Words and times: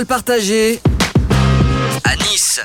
Parole 0.00 0.06
partagée 0.06 0.80
à 2.04 2.16
Nice. 2.16 2.60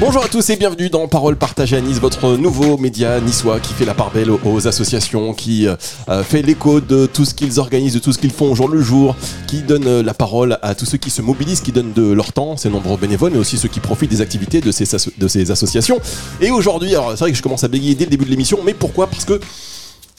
Bonjour 0.00 0.24
à 0.24 0.28
tous 0.28 0.50
et 0.50 0.56
bienvenue 0.56 0.90
dans 0.90 1.06
Parole 1.06 1.36
partagée 1.36 1.76
à 1.76 1.80
Nice, 1.80 1.98
votre 2.00 2.32
nouveau 2.36 2.76
média 2.78 3.20
niçois 3.20 3.60
qui 3.60 3.72
fait 3.72 3.84
la 3.84 3.94
part 3.94 4.10
belle 4.10 4.30
aux 4.32 4.66
associations, 4.66 5.34
qui 5.34 5.68
euh, 5.68 5.76
fait 6.24 6.42
l'écho 6.42 6.80
de 6.80 7.06
tout 7.06 7.24
ce 7.24 7.34
qu'ils 7.34 7.60
organisent, 7.60 7.94
de 7.94 8.00
tout 8.00 8.12
ce 8.12 8.18
qu'ils 8.18 8.32
font 8.32 8.50
au 8.50 8.54
jour 8.56 8.66
le 8.68 8.82
jour, 8.82 9.14
qui 9.46 9.62
donne 9.62 9.86
euh, 9.86 10.02
la 10.02 10.14
parole 10.14 10.58
à 10.62 10.74
tous 10.74 10.84
ceux 10.86 10.98
qui 10.98 11.10
se 11.10 11.22
mobilisent, 11.22 11.60
qui 11.60 11.70
donnent 11.70 11.92
de 11.92 12.10
leur 12.12 12.32
temps, 12.32 12.56
ces 12.56 12.68
nombreux 12.68 12.96
bénévoles, 12.96 13.30
mais 13.32 13.38
aussi 13.38 13.56
ceux 13.56 13.68
qui 13.68 13.78
profitent 13.78 14.10
des 14.10 14.20
activités 14.20 14.60
de 14.60 14.72
ces, 14.72 14.92
asso- 14.96 15.12
de 15.16 15.28
ces 15.28 15.48
associations. 15.52 16.00
Et 16.40 16.50
aujourd'hui, 16.50 16.90
alors 16.96 17.10
c'est 17.12 17.18
vrai 17.20 17.30
que 17.30 17.36
je 17.38 17.42
commence 17.42 17.62
à 17.62 17.68
bégayer 17.68 17.94
dès 17.94 18.06
le 18.06 18.10
début 18.10 18.24
de 18.24 18.30
l'émission, 18.30 18.58
mais 18.64 18.74
pourquoi? 18.74 19.06
Parce 19.06 19.24
que 19.24 19.38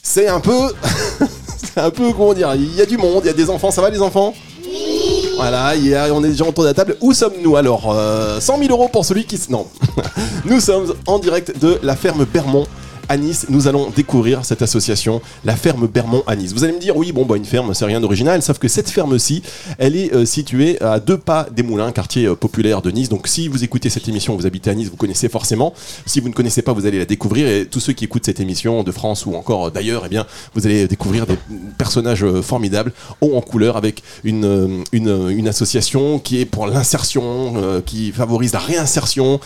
c'est 0.02 0.30
un 0.30 0.39
peu... 0.39 0.71
c'est 1.57 1.82
un 1.82 1.89
peu, 1.89 2.14
comment 2.14 2.34
dire, 2.34 2.54
il 2.55 2.73
y 2.75 2.82
a 2.82 2.86
du 2.86 2.98
monde, 2.98 3.23
il 3.25 3.28
y 3.28 3.32
a 3.32 3.34
des 3.34 3.50
enfants, 3.50 3.71
ça 3.71 3.82
va 3.82 3.89
les 3.89 4.02
enfants? 4.02 4.34
Voilà, 5.36 5.76
il 5.76 5.94
a- 5.96 6.14
on 6.14 6.23
est 6.23 6.30
déjà 6.30 6.46
autour 6.46 6.64
de 6.64 6.70
la 6.70 6.73
table. 6.73 6.96
Où 7.02 7.14
sommes-nous 7.14 7.55
alors 7.55 7.91
euh, 7.94 8.40
100 8.40 8.58
000 8.60 8.70
euros 8.72 8.88
pour 8.91 9.05
celui 9.05 9.26
qui... 9.26 9.40
Non. 9.50 9.68
Nous 10.46 10.60
sommes 10.60 10.94
en 11.08 11.20
direct 11.20 11.60
de 11.60 11.80
la 11.84 11.96
ferme 11.96 12.26
Bermond 12.26 12.68
à 13.09 13.17
Nice. 13.17 13.48
Nous 13.49 13.67
allons 13.67 13.89
découvrir 13.89 14.45
cette 14.45 14.62
association, 14.62 15.21
la 15.45 15.55
ferme 15.55 15.88
Bermond 15.88 16.23
à 16.27 16.35
Nice. 16.35 16.53
Vous 16.53 16.63
allez 16.63 16.73
me 16.73 16.80
dire, 16.80 16.95
oui, 16.95 17.12
bon, 17.12 17.26
bah, 17.26 17.38
une 17.38 17.45
ferme, 17.45 17.73
c'est 17.73 17.85
rien 17.85 17.99
d'original, 17.99 18.41
sauf 18.41 18.57
que 18.57 18.67
cette 18.67 18.89
ferme-ci, 18.89 19.43
elle 19.77 19.95
est 19.95 20.13
euh, 20.13 20.26
située 20.26 20.81
à 20.81 20.99
deux 20.99 21.17
pas 21.17 21.48
des 21.52 21.63
Moulins, 21.63 21.91
quartier 21.91 22.26
euh, 22.26 22.35
populaire 22.35 22.81
de 22.81 22.91
Nice. 22.91 23.09
Donc 23.09 23.27
si 23.27 23.48
vous 23.48 23.63
écoutez 23.63 23.89
cette 23.89 24.07
émission, 24.07 24.35
vous 24.35 24.45
habitez 24.45 24.70
à 24.70 24.76
Nice, 24.76 24.89
vous 24.89 24.98
connaissez 24.98 25.29
forcément. 25.29 25.73
Si 26.05 26.20
vous 26.20 26.29
ne 26.29 26.34
connaissez 26.34 26.62
pas, 26.62 26.73
vous 26.73 26.85
allez 26.85 26.99
la 26.99 27.05
découvrir. 27.05 27.48
Et 27.48 27.66
tous 27.66 27.79
ceux 27.79 27.93
qui 27.93 28.05
écoutent 28.05 28.26
cette 28.26 28.39
émission 28.39 28.84
de 28.84 28.91
France 28.91 29.26
ou 29.26 29.35
encore 29.35 29.71
d'ailleurs, 29.71 30.04
eh 30.05 30.09
bien, 30.09 30.26
vous 30.54 30.65
allez 30.65 30.88
découvrir 30.88 31.26
des 31.26 31.38
personnages 31.77 32.23
euh, 32.23 32.41
formidables, 32.41 32.93
hauts 33.21 33.35
en 33.35 33.41
couleur, 33.41 33.77
avec 33.77 34.04
une, 34.23 34.84
une, 34.91 35.48
association 35.48 36.20
qui 36.20 36.40
est 36.40 36.45
pour 36.45 36.67
l'insertion, 36.67 37.82
qui 37.85 38.12
favorise 38.12 38.54
la 38.54 38.60
réinsertion. 38.60 39.40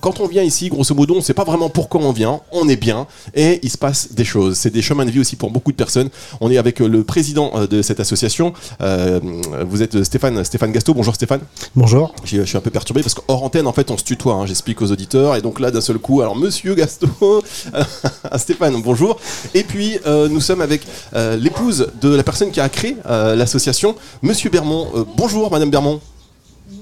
Quand 0.00 0.20
on 0.20 0.26
vient 0.26 0.42
ici, 0.42 0.68
grosso 0.68 0.94
modo, 0.94 1.14
on 1.14 1.18
ne 1.18 1.22
sait 1.22 1.34
pas 1.34 1.44
vraiment 1.44 1.68
pourquoi 1.68 2.00
on 2.00 2.12
vient, 2.12 2.40
on 2.52 2.68
est 2.68 2.76
bien 2.76 2.95
et 3.34 3.60
il 3.62 3.70
se 3.70 3.78
passe 3.78 4.12
des 4.12 4.24
choses. 4.24 4.56
C'est 4.56 4.70
des 4.70 4.82
chemins 4.82 5.04
de 5.04 5.10
vie 5.10 5.20
aussi 5.20 5.36
pour 5.36 5.50
beaucoup 5.50 5.72
de 5.72 5.76
personnes. 5.76 6.08
On 6.40 6.50
est 6.50 6.58
avec 6.58 6.80
euh, 6.80 6.88
le 6.88 7.04
président 7.04 7.50
euh, 7.54 7.66
de 7.66 7.82
cette 7.82 8.00
association. 8.00 8.52
Euh, 8.80 9.20
vous 9.68 9.82
êtes 9.82 10.02
Stéphane, 10.04 10.42
Stéphane 10.44 10.72
Gasto. 10.72 10.94
Bonjour 10.94 11.14
Stéphane. 11.14 11.40
Bonjour. 11.74 12.14
Je 12.24 12.36
je 12.38 12.42
suis 12.44 12.56
un 12.56 12.60
peu 12.60 12.70
perturbé 12.70 13.02
parce 13.02 13.14
qu'hors 13.14 13.42
antenne, 13.42 13.66
en 13.66 13.72
fait, 13.72 13.90
on 13.90 13.98
se 13.98 14.04
tutoie. 14.04 14.34
hein, 14.34 14.46
J'explique 14.46 14.80
aux 14.82 14.90
auditeurs. 14.92 15.36
Et 15.36 15.42
donc 15.42 15.60
là, 15.60 15.70
d'un 15.70 15.80
seul 15.80 15.98
coup, 15.98 16.20
alors 16.20 16.36
Monsieur 16.36 16.74
Gasto, 16.74 17.08
Stéphane, 18.36 18.80
bonjour. 18.82 19.18
Et 19.54 19.62
puis, 19.62 19.98
euh, 20.06 20.28
nous 20.28 20.40
sommes 20.40 20.60
avec 20.60 20.82
euh, 21.14 21.36
l'épouse 21.36 21.88
de 22.00 22.14
la 22.14 22.22
personne 22.22 22.50
qui 22.50 22.60
a 22.60 22.68
créé 22.68 22.96
euh, 23.06 23.34
l'association, 23.34 23.94
Monsieur 24.22 24.50
Bermond. 24.50 24.88
Euh, 24.94 25.04
bonjour, 25.16 25.50
Madame 25.50 25.70
Bermond. 25.70 26.00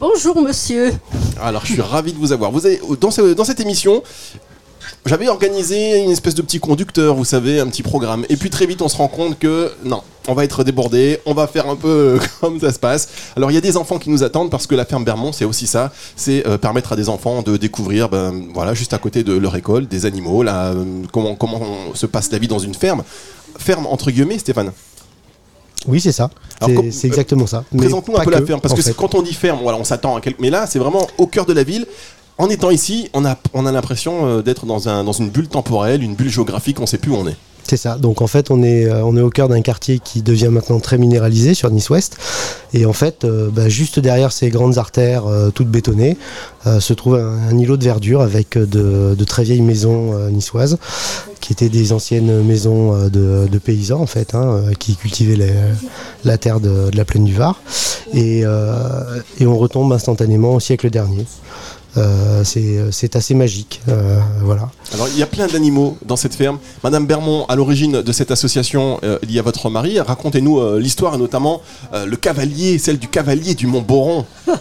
Bonjour 0.00 0.40
monsieur. 0.42 0.92
Alors, 1.40 1.64
je 1.64 1.72
suis 1.74 1.80
ravi 1.80 2.12
de 2.12 2.18
vous 2.18 2.32
avoir. 2.32 2.50
Vous 2.50 2.66
avez, 2.66 2.80
dans, 3.00 3.10
ce- 3.10 3.34
dans 3.34 3.44
cette 3.44 3.60
émission, 3.60 4.02
j'avais 5.06 5.28
organisé 5.28 6.02
une 6.02 6.10
espèce 6.10 6.34
de 6.34 6.42
petit 6.42 6.60
conducteur, 6.60 7.14
vous 7.14 7.24
savez, 7.24 7.60
un 7.60 7.66
petit 7.66 7.82
programme. 7.82 8.24
Et 8.28 8.36
puis 8.36 8.50
très 8.50 8.66
vite, 8.66 8.80
on 8.82 8.88
se 8.88 8.96
rend 8.96 9.08
compte 9.08 9.38
que 9.38 9.70
non, 9.84 10.02
on 10.28 10.34
va 10.34 10.44
être 10.44 10.64
débordé, 10.64 11.20
on 11.26 11.34
va 11.34 11.46
faire 11.46 11.68
un 11.68 11.76
peu 11.76 12.18
comme 12.40 12.58
ça 12.58 12.72
se 12.72 12.78
passe. 12.78 13.08
Alors, 13.36 13.50
il 13.50 13.54
y 13.54 13.58
a 13.58 13.60
des 13.60 13.76
enfants 13.76 13.98
qui 13.98 14.10
nous 14.10 14.22
attendent 14.22 14.50
parce 14.50 14.66
que 14.66 14.74
la 14.74 14.84
ferme 14.84 15.04
Bermond, 15.04 15.32
c'est 15.32 15.44
aussi 15.44 15.66
ça. 15.66 15.92
C'est 16.16 16.46
euh, 16.46 16.56
permettre 16.56 16.92
à 16.92 16.96
des 16.96 17.08
enfants 17.08 17.42
de 17.42 17.56
découvrir, 17.56 18.08
ben, 18.08 18.48
voilà, 18.54 18.74
juste 18.74 18.94
à 18.94 18.98
côté 18.98 19.22
de 19.22 19.36
leur 19.36 19.54
école, 19.56 19.86
des 19.86 20.06
animaux, 20.06 20.42
là, 20.42 20.68
euh, 20.68 20.84
comment, 21.12 21.34
comment 21.34 21.60
se 21.94 22.06
passe 22.06 22.30
la 22.32 22.38
vie 22.38 22.48
dans 22.48 22.58
une 22.58 22.74
ferme. 22.74 23.02
Ferme 23.58 23.86
entre 23.86 24.10
guillemets, 24.10 24.38
Stéphane. 24.38 24.72
Oui, 25.86 26.00
c'est 26.00 26.12
ça. 26.12 26.30
C'est 26.90 27.06
exactement 27.06 27.46
ça. 27.46 27.64
Présente-nous 27.76 28.16
un 28.16 28.24
peu 28.24 28.30
la 28.30 28.42
ferme, 28.42 28.60
parce 28.60 28.74
que 28.74 28.92
quand 28.92 29.14
on 29.14 29.22
dit 29.22 29.34
ferme, 29.34 29.58
voilà, 29.62 29.78
on 29.78 29.84
s'attend 29.84 30.16
à 30.16 30.20
quelque... 30.20 30.40
Mais 30.40 30.50
là, 30.50 30.66
c'est 30.66 30.78
vraiment 30.78 31.06
au 31.18 31.26
cœur 31.26 31.44
de 31.44 31.52
la 31.52 31.62
ville. 31.62 31.86
En 32.36 32.48
étant 32.48 32.70
ici, 32.70 33.10
on 33.14 33.24
a, 33.24 33.36
on 33.52 33.64
a 33.64 33.72
l'impression 33.72 34.26
euh, 34.26 34.42
d'être 34.42 34.66
dans, 34.66 34.88
un, 34.88 35.04
dans 35.04 35.12
une 35.12 35.30
bulle 35.30 35.48
temporelle, 35.48 36.02
une 36.02 36.14
bulle 36.14 36.30
géographique, 36.30 36.80
on 36.80 36.86
sait 36.86 36.98
plus 36.98 37.12
où 37.12 37.16
on 37.16 37.28
est. 37.28 37.36
C'est 37.62 37.76
ça. 37.78 37.96
Donc 37.96 38.20
en 38.20 38.26
fait, 38.26 38.50
on 38.50 38.62
est, 38.62 38.86
euh, 38.86 39.04
on 39.04 39.16
est 39.16 39.22
au 39.22 39.30
cœur 39.30 39.48
d'un 39.48 39.62
quartier 39.62 39.98
qui 39.98 40.20
devient 40.20 40.48
maintenant 40.50 40.80
très 40.80 40.98
minéralisé 40.98 41.54
sur 41.54 41.70
Nice 41.70 41.88
Ouest. 41.90 42.16
Et 42.74 42.86
en 42.86 42.92
fait, 42.92 43.24
euh, 43.24 43.48
bah, 43.50 43.68
juste 43.68 44.00
derrière 44.00 44.32
ces 44.32 44.50
grandes 44.50 44.78
artères 44.78 45.24
toutes 45.54 45.68
bétonnées, 45.68 46.18
se 46.80 46.92
trouve 46.92 47.14
un, 47.16 47.56
îlot 47.56 47.76
de 47.76 47.84
verdure 47.84 48.20
avec 48.20 48.58
de, 48.58 49.24
très 49.24 49.44
vieilles 49.44 49.62
maisons 49.62 50.18
niçoises, 50.30 50.78
qui 51.40 51.52
étaient 51.52 51.68
des 51.68 51.92
anciennes 51.92 52.42
maisons 52.42 53.08
de, 53.08 53.58
paysans 53.58 54.00
en 54.00 54.06
fait, 54.06 54.34
hein, 54.34 54.62
qui 54.78 54.96
cultivaient 54.96 55.52
la 56.24 56.38
terre 56.38 56.60
de, 56.60 56.90
la 56.94 57.04
plaine 57.04 57.24
du 57.24 57.34
Var. 57.34 57.60
Et 58.14 58.44
on 58.46 59.58
retombe 59.58 59.92
instantanément 59.92 60.54
au 60.54 60.60
siècle 60.60 60.90
dernier. 60.90 61.26
Euh, 61.96 62.42
c'est 62.44 62.90
c'est 62.90 63.14
assez 63.16 63.34
magique. 63.34 63.80
euh, 63.88 64.18
voilà. 64.42 64.68
Alors, 64.92 65.06
il 65.08 65.18
y 65.18 65.22
a 65.22 65.26
plein 65.26 65.46
d'animaux 65.46 65.96
dans 66.04 66.16
cette 66.16 66.34
ferme. 66.34 66.58
Madame 66.82 67.06
Bermond, 67.06 67.44
à 67.46 67.54
l'origine 67.56 68.02
de 68.02 68.12
cette 68.12 68.30
association, 68.32 68.98
euh, 69.04 69.18
il 69.22 69.30
y 69.32 69.38
a 69.38 69.42
votre 69.42 69.70
mari. 69.70 70.00
Racontez-nous 70.00 70.58
euh, 70.58 70.80
l'histoire, 70.80 71.14
et 71.14 71.18
notamment 71.18 71.62
euh, 71.92 72.04
le 72.06 72.16
cavalier, 72.16 72.78
celle 72.78 72.98
du 72.98 73.08
cavalier 73.08 73.54
du 73.54 73.66
Mont 73.68 73.82
Boron. 73.82 74.26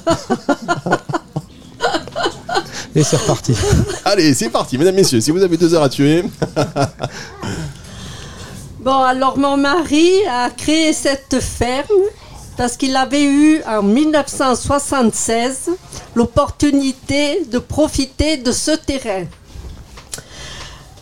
Et 2.95 3.01
c'est 3.03 3.17
reparti. 3.17 3.55
Allez, 4.05 4.35
c'est 4.35 4.49
parti, 4.49 4.77
mesdames, 4.77 4.93
messieurs, 4.93 5.19
si 5.19 5.31
vous 5.31 5.41
avez 5.41 5.57
deux 5.57 5.73
heures 5.73 5.83
à 5.83 5.89
tuer. 5.89 6.23
Bon, 8.79 8.99
alors 8.99 9.37
mon 9.37 9.55
mari 9.55 10.11
a 10.29 10.49
créé 10.49 10.91
cette 10.91 11.39
ferme 11.39 11.85
parce 12.57 12.77
qu'il 12.77 12.95
avait 12.95 13.25
eu 13.25 13.61
en 13.63 13.83
1976 13.83 15.71
l'opportunité 16.15 17.45
de 17.45 17.59
profiter 17.59 18.37
de 18.37 18.51
ce 18.51 18.71
terrain. 18.71 19.25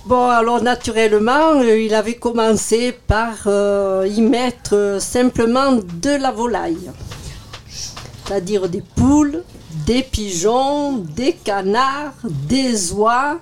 Bon, 0.06 0.28
alors 0.30 0.64
naturellement, 0.64 1.60
euh, 1.62 1.80
il 1.80 1.94
avait 1.94 2.16
commencé 2.16 2.92
par 2.92 3.36
euh, 3.46 4.08
y 4.10 4.22
mettre 4.22 4.76
euh, 4.76 5.00
simplement 5.00 5.74
de 5.74 6.10
la 6.10 6.32
volaille, 6.32 6.90
c'est-à-dire 7.70 8.68
des 8.68 8.82
poules, 8.82 9.44
des 9.86 10.02
pigeons, 10.02 10.98
des 10.98 11.34
canards, 11.34 12.16
des 12.24 12.92
oies. 12.94 13.38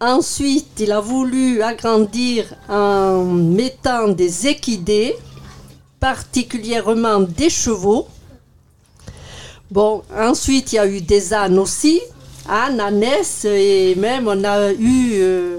Ensuite, 0.00 0.80
il 0.80 0.92
a 0.92 1.00
voulu 1.00 1.60
agrandir 1.62 2.54
en 2.70 3.24
mettant 3.24 4.08
des 4.08 4.46
équidés, 4.46 5.14
particulièrement 6.00 7.20
des 7.20 7.50
chevaux. 7.50 8.08
Bon, 9.70 10.02
ensuite, 10.16 10.72
il 10.72 10.76
y 10.76 10.78
a 10.78 10.86
eu 10.86 11.00
des 11.00 11.34
ânes 11.34 11.58
aussi, 11.58 12.00
ânes, 12.48 12.80
ânesses, 12.80 13.44
et 13.44 13.94
même 13.96 14.28
on 14.28 14.44
a 14.44 14.72
eu 14.72 15.12
euh, 15.14 15.58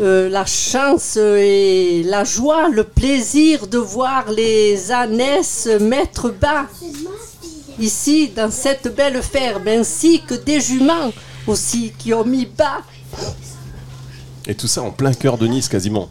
euh, 0.00 0.28
la 0.30 0.46
chance 0.46 1.18
et 1.18 2.02
la 2.04 2.24
joie, 2.24 2.70
le 2.70 2.84
plaisir 2.84 3.66
de 3.66 3.78
voir 3.78 4.30
les 4.30 4.90
ânesses 4.90 5.68
mettre 5.80 6.30
bas 6.30 6.66
ici 7.78 8.28
dans 8.34 8.50
cette 8.50 8.94
belle 8.94 9.22
ferme, 9.22 9.68
ainsi 9.68 10.22
que 10.22 10.34
des 10.34 10.60
juments 10.60 11.12
aussi 11.46 11.92
qui 11.98 12.14
ont 12.14 12.24
mis 12.24 12.46
bas. 12.46 12.82
Et 14.46 14.54
tout 14.54 14.66
ça 14.66 14.82
en 14.82 14.90
plein 14.90 15.12
cœur 15.12 15.38
de 15.38 15.46
Nice, 15.46 15.68
quasiment. 15.68 16.08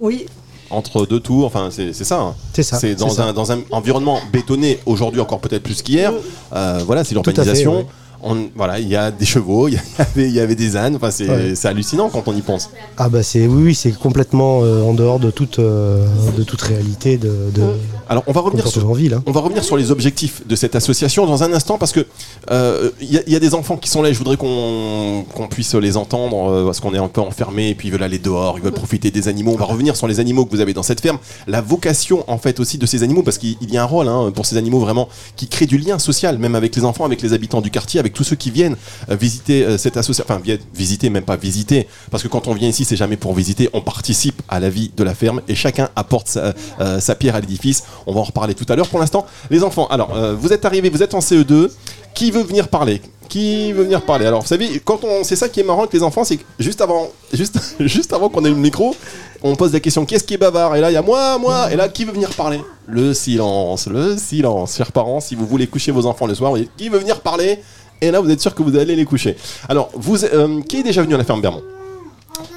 Oui, 0.00 0.26
Entre 0.70 1.06
deux 1.06 1.20
tours, 1.20 1.44
enfin, 1.46 1.68
c'est 1.70 1.92
ça. 1.92 2.20
hein. 2.20 2.34
C'est 2.52 2.62
ça, 2.62 2.78
C'est 2.78 2.94
dans, 2.94 3.20
un, 3.20 3.32
dans 3.32 3.52
un 3.52 3.60
environnement 3.70 4.18
bétonné, 4.32 4.80
aujourd'hui 4.86 5.20
encore 5.20 5.40
peut-être 5.40 5.62
plus 5.62 5.82
qu'hier. 5.82 6.12
Euh, 6.54 6.80
voilà, 6.86 7.04
c'est 7.04 7.14
l'urbanisation. 7.14 7.86
On- 8.26 8.48
Voilà, 8.56 8.78
il 8.80 8.88
y 8.88 8.96
a 8.96 9.10
des 9.10 9.26
chevaux, 9.26 9.68
il 9.68 9.74
y 9.74 9.78
avait, 9.98 10.28
il 10.28 10.34
y 10.34 10.40
avait 10.40 10.54
des 10.54 10.76
ânes. 10.76 10.96
Enfin, 10.96 11.10
c'est 11.10 11.28
Ouais. 11.28 11.54
hallucinant 11.66 12.08
quand 12.08 12.26
on 12.26 12.34
y 12.34 12.40
pense. 12.42 12.70
Ah 12.96 13.08
bah 13.08 13.22
c'est 13.22 13.46
oui, 13.46 13.62
oui 13.64 13.74
c'est 13.74 13.92
complètement 13.92 14.60
euh, 14.62 14.82
en 14.82 14.94
dehors 14.94 15.18
de 15.20 15.30
toute 15.30 15.58
euh, 15.58 16.06
de 16.36 16.42
toute 16.42 16.62
réalité 16.62 17.18
de, 17.18 17.28
de 17.54 17.62
Alors, 18.08 18.22
on 18.26 18.32
va 18.32 18.40
revenir 18.40 18.66
sur, 18.66 18.82
hein. 18.82 19.22
On 19.26 19.32
va 19.32 19.40
revenir 19.40 19.62
sur 19.64 19.76
les 19.76 19.90
objectifs 19.90 20.42
de 20.46 20.56
cette 20.56 20.74
association 20.74 21.26
dans 21.26 21.42
un 21.42 21.52
instant 21.52 21.78
parce 21.78 21.92
que 21.92 22.06
euh, 22.50 22.90
il 23.00 23.12
y, 23.12 23.18
a- 23.18 23.22
il 23.26 23.32
y 23.32 23.36
a 23.36 23.40
des 23.40 23.54
enfants 23.54 23.76
qui 23.76 23.88
sont 23.90 24.02
là. 24.02 24.08
et 24.10 24.14
Je 24.14 24.18
voudrais 24.18 24.36
qu'on 24.36 25.24
puisse 25.50 25.74
les 25.74 25.96
entendre 25.96 26.64
parce 26.64 26.80
qu'on 26.80 26.94
est 26.94 26.98
un 26.98 27.08
peu 27.08 27.20
enfermé 27.20 27.70
et 27.70 27.74
puis 27.74 27.88
ils 27.88 27.90
veulent 27.90 28.02
aller 28.02 28.18
dehors, 28.18 28.58
ils 28.58 28.62
veulent 28.64 28.72
profiter 28.72 29.10
des 29.10 29.28
animaux. 29.28 29.52
On 29.54 29.58
va 29.58 29.64
revenir 29.66 29.96
sur 29.96 30.06
les 30.06 30.20
animaux 30.20 30.44
que 30.44 30.50
vous 30.50 30.60
avez 30.60 30.72
dans 30.74 30.82
cette 30.82 31.00
ferme, 31.00 31.18
la 31.46 31.60
vocation 31.60 32.24
en 32.26 32.38
fait 32.38 32.60
aussi 32.60 32.78
de 32.78 32.86
ces 32.86 33.02
animaux 33.02 33.22
parce 33.22 33.38
qu'il 33.38 33.56
il 33.60 33.72
y 33.72 33.76
a 33.76 33.82
un 33.82 33.86
rôle 33.86 34.08
hein, 34.08 34.30
pour 34.34 34.46
ces 34.46 34.56
animaux 34.56 34.78
vraiment 34.80 35.08
qui 35.36 35.48
crée 35.48 35.66
du 35.66 35.78
lien 35.78 35.98
social, 35.98 36.38
même 36.38 36.54
avec 36.54 36.74
les 36.76 36.84
enfants, 36.84 37.04
avec 37.04 37.22
les 37.22 37.32
habitants 37.32 37.60
du 37.60 37.70
quartier, 37.70 38.00
avec 38.00 38.13
tous 38.14 38.24
ceux 38.24 38.36
qui 38.36 38.50
viennent 38.50 38.76
euh, 39.10 39.16
visiter 39.16 39.64
euh, 39.64 39.78
cette 39.78 39.96
association. 39.96 40.24
Enfin, 40.28 40.40
visiter, 40.72 41.10
même 41.10 41.24
pas 41.24 41.36
visiter, 41.36 41.86
parce 42.10 42.22
que 42.22 42.28
quand 42.28 42.48
on 42.48 42.54
vient 42.54 42.68
ici, 42.68 42.84
c'est 42.84 42.96
jamais 42.96 43.16
pour 43.16 43.34
visiter. 43.34 43.68
On 43.72 43.80
participe 43.80 44.40
à 44.48 44.60
la 44.60 44.70
vie 44.70 44.90
de 44.96 45.04
la 45.04 45.14
ferme 45.14 45.42
et 45.48 45.54
chacun 45.54 45.88
apporte 45.96 46.28
sa, 46.28 46.54
euh, 46.80 47.14
pierre 47.18 47.36
à 47.36 47.40
l'édifice. 47.40 47.84
On 48.06 48.14
va 48.14 48.20
en 48.20 48.24
reparler 48.24 48.54
tout 48.54 48.66
à 48.68 48.76
l'heure. 48.76 48.88
Pour 48.88 49.00
l'instant, 49.00 49.26
les 49.50 49.62
enfants. 49.62 49.86
Alors, 49.88 50.14
vous 50.34 50.52
êtes 50.52 50.64
arrivés, 50.64 50.88
vous 50.88 51.02
êtes 51.02 51.14
en 51.14 51.20
CE2. 51.20 51.70
Qui 52.14 52.30
veut 52.30 52.42
venir 52.42 52.68
parler? 52.68 53.02
Qui 53.28 53.72
veut 53.72 53.82
venir 53.82 54.02
parler? 54.02 54.26
Alors, 54.26 54.42
vous 54.42 54.46
savez, 54.46 54.80
quand 54.84 55.02
on, 55.02 55.24
c'est 55.24 55.34
ça 55.34 55.48
qui 55.48 55.58
est 55.58 55.64
marrant 55.64 55.80
avec 55.80 55.92
les 55.92 56.02
enfants, 56.04 56.22
c'est 56.22 56.36
que 56.36 56.44
juste 56.60 56.80
avant, 56.80 57.08
juste, 57.32 57.58
juste 57.80 58.12
avant 58.12 58.28
qu'on 58.28 58.44
ait 58.44 58.50
le 58.50 58.54
micro, 58.54 58.94
on 59.42 59.56
pose 59.56 59.72
la 59.72 59.80
question 59.80 60.06
qu'est-ce 60.06 60.24
qui 60.24 60.34
est 60.34 60.38
bavard? 60.38 60.76
Et 60.76 60.80
là, 60.80 60.90
il 60.90 60.94
y 60.94 60.96
a 60.96 61.02
moi, 61.02 61.38
moi. 61.38 61.72
Et 61.72 61.76
là, 61.76 61.88
qui 61.88 62.04
veut 62.04 62.12
venir 62.12 62.30
parler? 62.30 62.60
Le 62.86 63.12
silence, 63.12 63.88
le 63.88 64.16
silence. 64.16 64.76
Chers 64.76 64.92
parents, 64.92 65.20
si 65.20 65.34
vous 65.34 65.46
voulez 65.46 65.66
coucher 65.66 65.90
vos 65.90 66.06
enfants 66.06 66.26
le 66.26 66.34
soir, 66.34 66.52
vous 66.52 66.58
dites, 66.58 66.70
qui 66.76 66.88
veut 66.88 66.98
venir 66.98 67.20
parler? 67.20 67.58
Et 68.00 68.10
là, 68.10 68.20
vous 68.20 68.30
êtes 68.30 68.40
sûr 68.40 68.54
que 68.54 68.62
vous 68.62 68.76
allez 68.76 68.96
les 68.96 69.04
coucher. 69.04 69.36
Alors, 69.68 69.90
vous, 69.94 70.24
euh, 70.24 70.60
qui 70.62 70.78
est 70.78 70.82
déjà 70.82 71.02
venu 71.02 71.14
à 71.14 71.18
la 71.18 71.24
ferme 71.24 71.40
Bermond? 71.40 71.62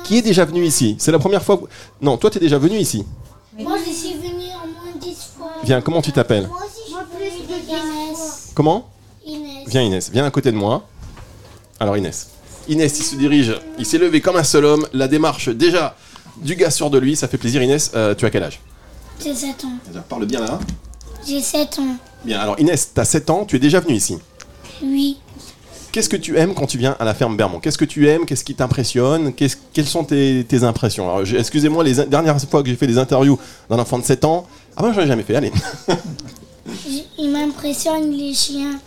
Qui 0.03 0.17
est 0.17 0.21
déjà 0.21 0.45
venu 0.45 0.65
ici? 0.65 0.95
C'est 0.99 1.11
la 1.11 1.19
première 1.19 1.43
fois. 1.43 1.57
que- 1.57 1.65
Non, 2.01 2.17
toi, 2.17 2.29
t'es 2.29 2.39
déjà 2.39 2.57
venu 2.57 2.77
ici. 2.77 3.05
Moi, 3.57 3.77
je 3.85 3.91
suis 3.91 4.13
venue 4.13 4.29
au 4.29 4.67
moins 4.67 4.93
10 4.99 5.15
fois. 5.37 5.49
Viens, 5.63 5.81
comment 5.81 6.01
tu 6.01 6.11
t'appelles? 6.11 6.47
Moi 6.47 6.59
aussi, 6.65 6.91
je 6.91 7.47
de 7.47 7.69
Inès. 7.69 8.51
Comment? 8.53 8.89
Inès. 9.25 9.63
Viens 9.67 9.81
Inès, 9.81 10.09
viens 10.11 10.25
à 10.25 10.31
côté 10.31 10.51
de 10.51 10.57
moi. 10.57 10.83
Alors 11.79 11.97
Inès. 11.97 12.29
Inès, 12.69 12.97
il 12.99 13.03
se 13.03 13.15
dirige, 13.15 13.59
il 13.77 13.85
s'est 13.85 13.97
levé 13.97 14.21
comme 14.21 14.35
un 14.37 14.43
seul 14.43 14.65
homme. 14.65 14.87
La 14.93 15.07
démarche 15.07 15.49
déjà 15.49 15.95
du 16.37 16.55
gars 16.55 16.71
sûr 16.71 16.89
de 16.89 16.97
lui, 16.97 17.15
ça 17.15 17.27
fait 17.27 17.37
plaisir. 17.37 17.61
Inès, 17.61 17.91
euh, 17.95 18.13
tu 18.15 18.25
as 18.25 18.29
quel 18.29 18.43
âge? 18.43 18.59
J'ai 19.23 19.33
7 19.33 19.63
ans. 19.65 20.01
Parle 20.07 20.25
bien 20.25 20.39
là. 20.41 20.59
J'ai 21.27 21.41
7 21.41 21.79
ans. 21.79 21.95
Bien, 22.23 22.39
alors 22.39 22.59
Inès, 22.59 22.91
tu 22.93 22.99
as 23.01 23.05
7 23.05 23.29
ans, 23.29 23.45
tu 23.45 23.55
es 23.55 23.59
déjà 23.59 23.79
venu 23.79 23.95
ici? 23.95 24.17
Oui. 24.83 25.17
Qu'est-ce 25.97 26.09
que 26.09 26.15
tu 26.15 26.37
aimes 26.37 26.53
quand 26.53 26.67
tu 26.67 26.77
viens 26.77 26.95
à 26.99 27.05
la 27.05 27.15
ferme 27.15 27.35
Bermond? 27.35 27.59
Qu'est-ce 27.59 27.79
que 27.79 27.83
tu 27.83 28.07
aimes? 28.07 28.27
Qu'est-ce 28.27 28.43
qui 28.43 28.53
t'impressionne? 28.53 29.33
Quelles 29.33 29.87
sont 29.87 30.03
tes, 30.03 30.45
tes 30.47 30.63
impressions? 30.63 31.09
Alors, 31.09 31.25
j'ai- 31.25 31.39
Excusez-moi, 31.39 31.83
les 31.83 31.95
dernières 32.05 32.39
fois 32.39 32.61
que 32.61 32.69
j'ai 32.69 32.75
fait 32.75 32.85
des 32.85 32.99
interviews 32.99 33.39
d'un 33.67 33.79
enfant 33.79 33.97
de 33.97 34.03
7 34.03 34.23
ans, 34.23 34.45
ah 34.75 34.83
ben 34.83 34.93
j'en 34.93 35.01
ai 35.01 35.07
jamais 35.07 35.23
fait, 35.23 35.35
allez. 35.35 35.51
Il 37.17 37.31
m'impressionne 37.31 38.11
les 38.11 38.31
chiens. 38.35 38.79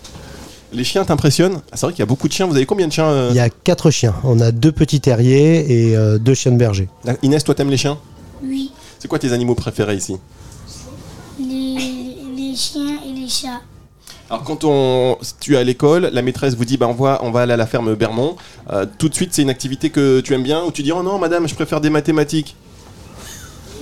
Les 0.73 0.85
chiens 0.85 1.05
t'impressionnent? 1.05 1.61
Ah, 1.73 1.77
C'est 1.77 1.87
vrai 1.87 1.93
qu'il 1.95 1.99
y 1.99 2.03
a 2.05 2.07
beaucoup 2.07 2.29
de 2.29 2.33
chiens, 2.33 2.47
vous 2.47 2.55
avez 2.55 2.65
combien 2.65 2.87
de 2.87 2.93
chiens 2.93 3.07
euh? 3.09 3.27
Il 3.33 3.37
y 3.37 3.41
a 3.41 3.51
quatre 3.51 3.91
chiens. 3.91 4.15
On 4.23 4.39
a 4.39 4.53
deux 4.53 4.71
petits 4.71 5.01
terriers 5.01 5.89
et 5.89 5.97
euh, 5.97 6.17
deux 6.19 6.35
chiens 6.35 6.53
de 6.53 6.59
berger. 6.59 6.89
Inès, 7.25 7.43
toi 7.43 7.57
t'aimes 7.57 7.71
les 7.71 7.77
chiens? 7.77 7.99
Oui. 8.45 8.71
C'est 9.01 9.09
quoi 9.09 9.19
tes 9.19 9.33
animaux 9.33 9.57
préférés 9.57 9.97
ici? 9.97 10.15
Les, 11.41 11.77
les 12.37 12.55
chiens 12.55 13.01
et 13.05 13.13
les 13.21 13.29
chats. 13.29 13.63
Alors 14.31 14.45
quand 14.45 14.63
on, 14.63 15.19
tu 15.41 15.55
es 15.55 15.57
à 15.59 15.65
l'école, 15.65 16.09
la 16.13 16.23
maîtresse 16.23 16.55
vous 16.55 16.65
dit 16.65 16.77
bah, 16.77 16.87
on, 16.89 16.93
va, 16.95 17.19
on 17.23 17.33
va 17.33 17.41
aller 17.43 17.53
à 17.53 17.57
la 17.57 17.67
ferme 17.67 17.95
Bermond. 17.97 18.37
Euh, 18.71 18.87
tout 18.99 19.09
de 19.09 19.15
suite 19.15 19.31
c'est 19.35 19.43
une 19.43 19.51
activité 19.51 19.91
que 19.91 20.21
tu 20.21 20.35
aimes 20.35 20.45
bien 20.45 20.63
ou 20.63 20.71
tu 20.71 20.85
dis 20.85 20.93
oh 20.93 21.03
non 21.03 21.19
madame 21.19 21.49
je 21.49 21.55
préfère 21.57 21.81
des 21.81 21.91
mathématiques? 21.91 22.55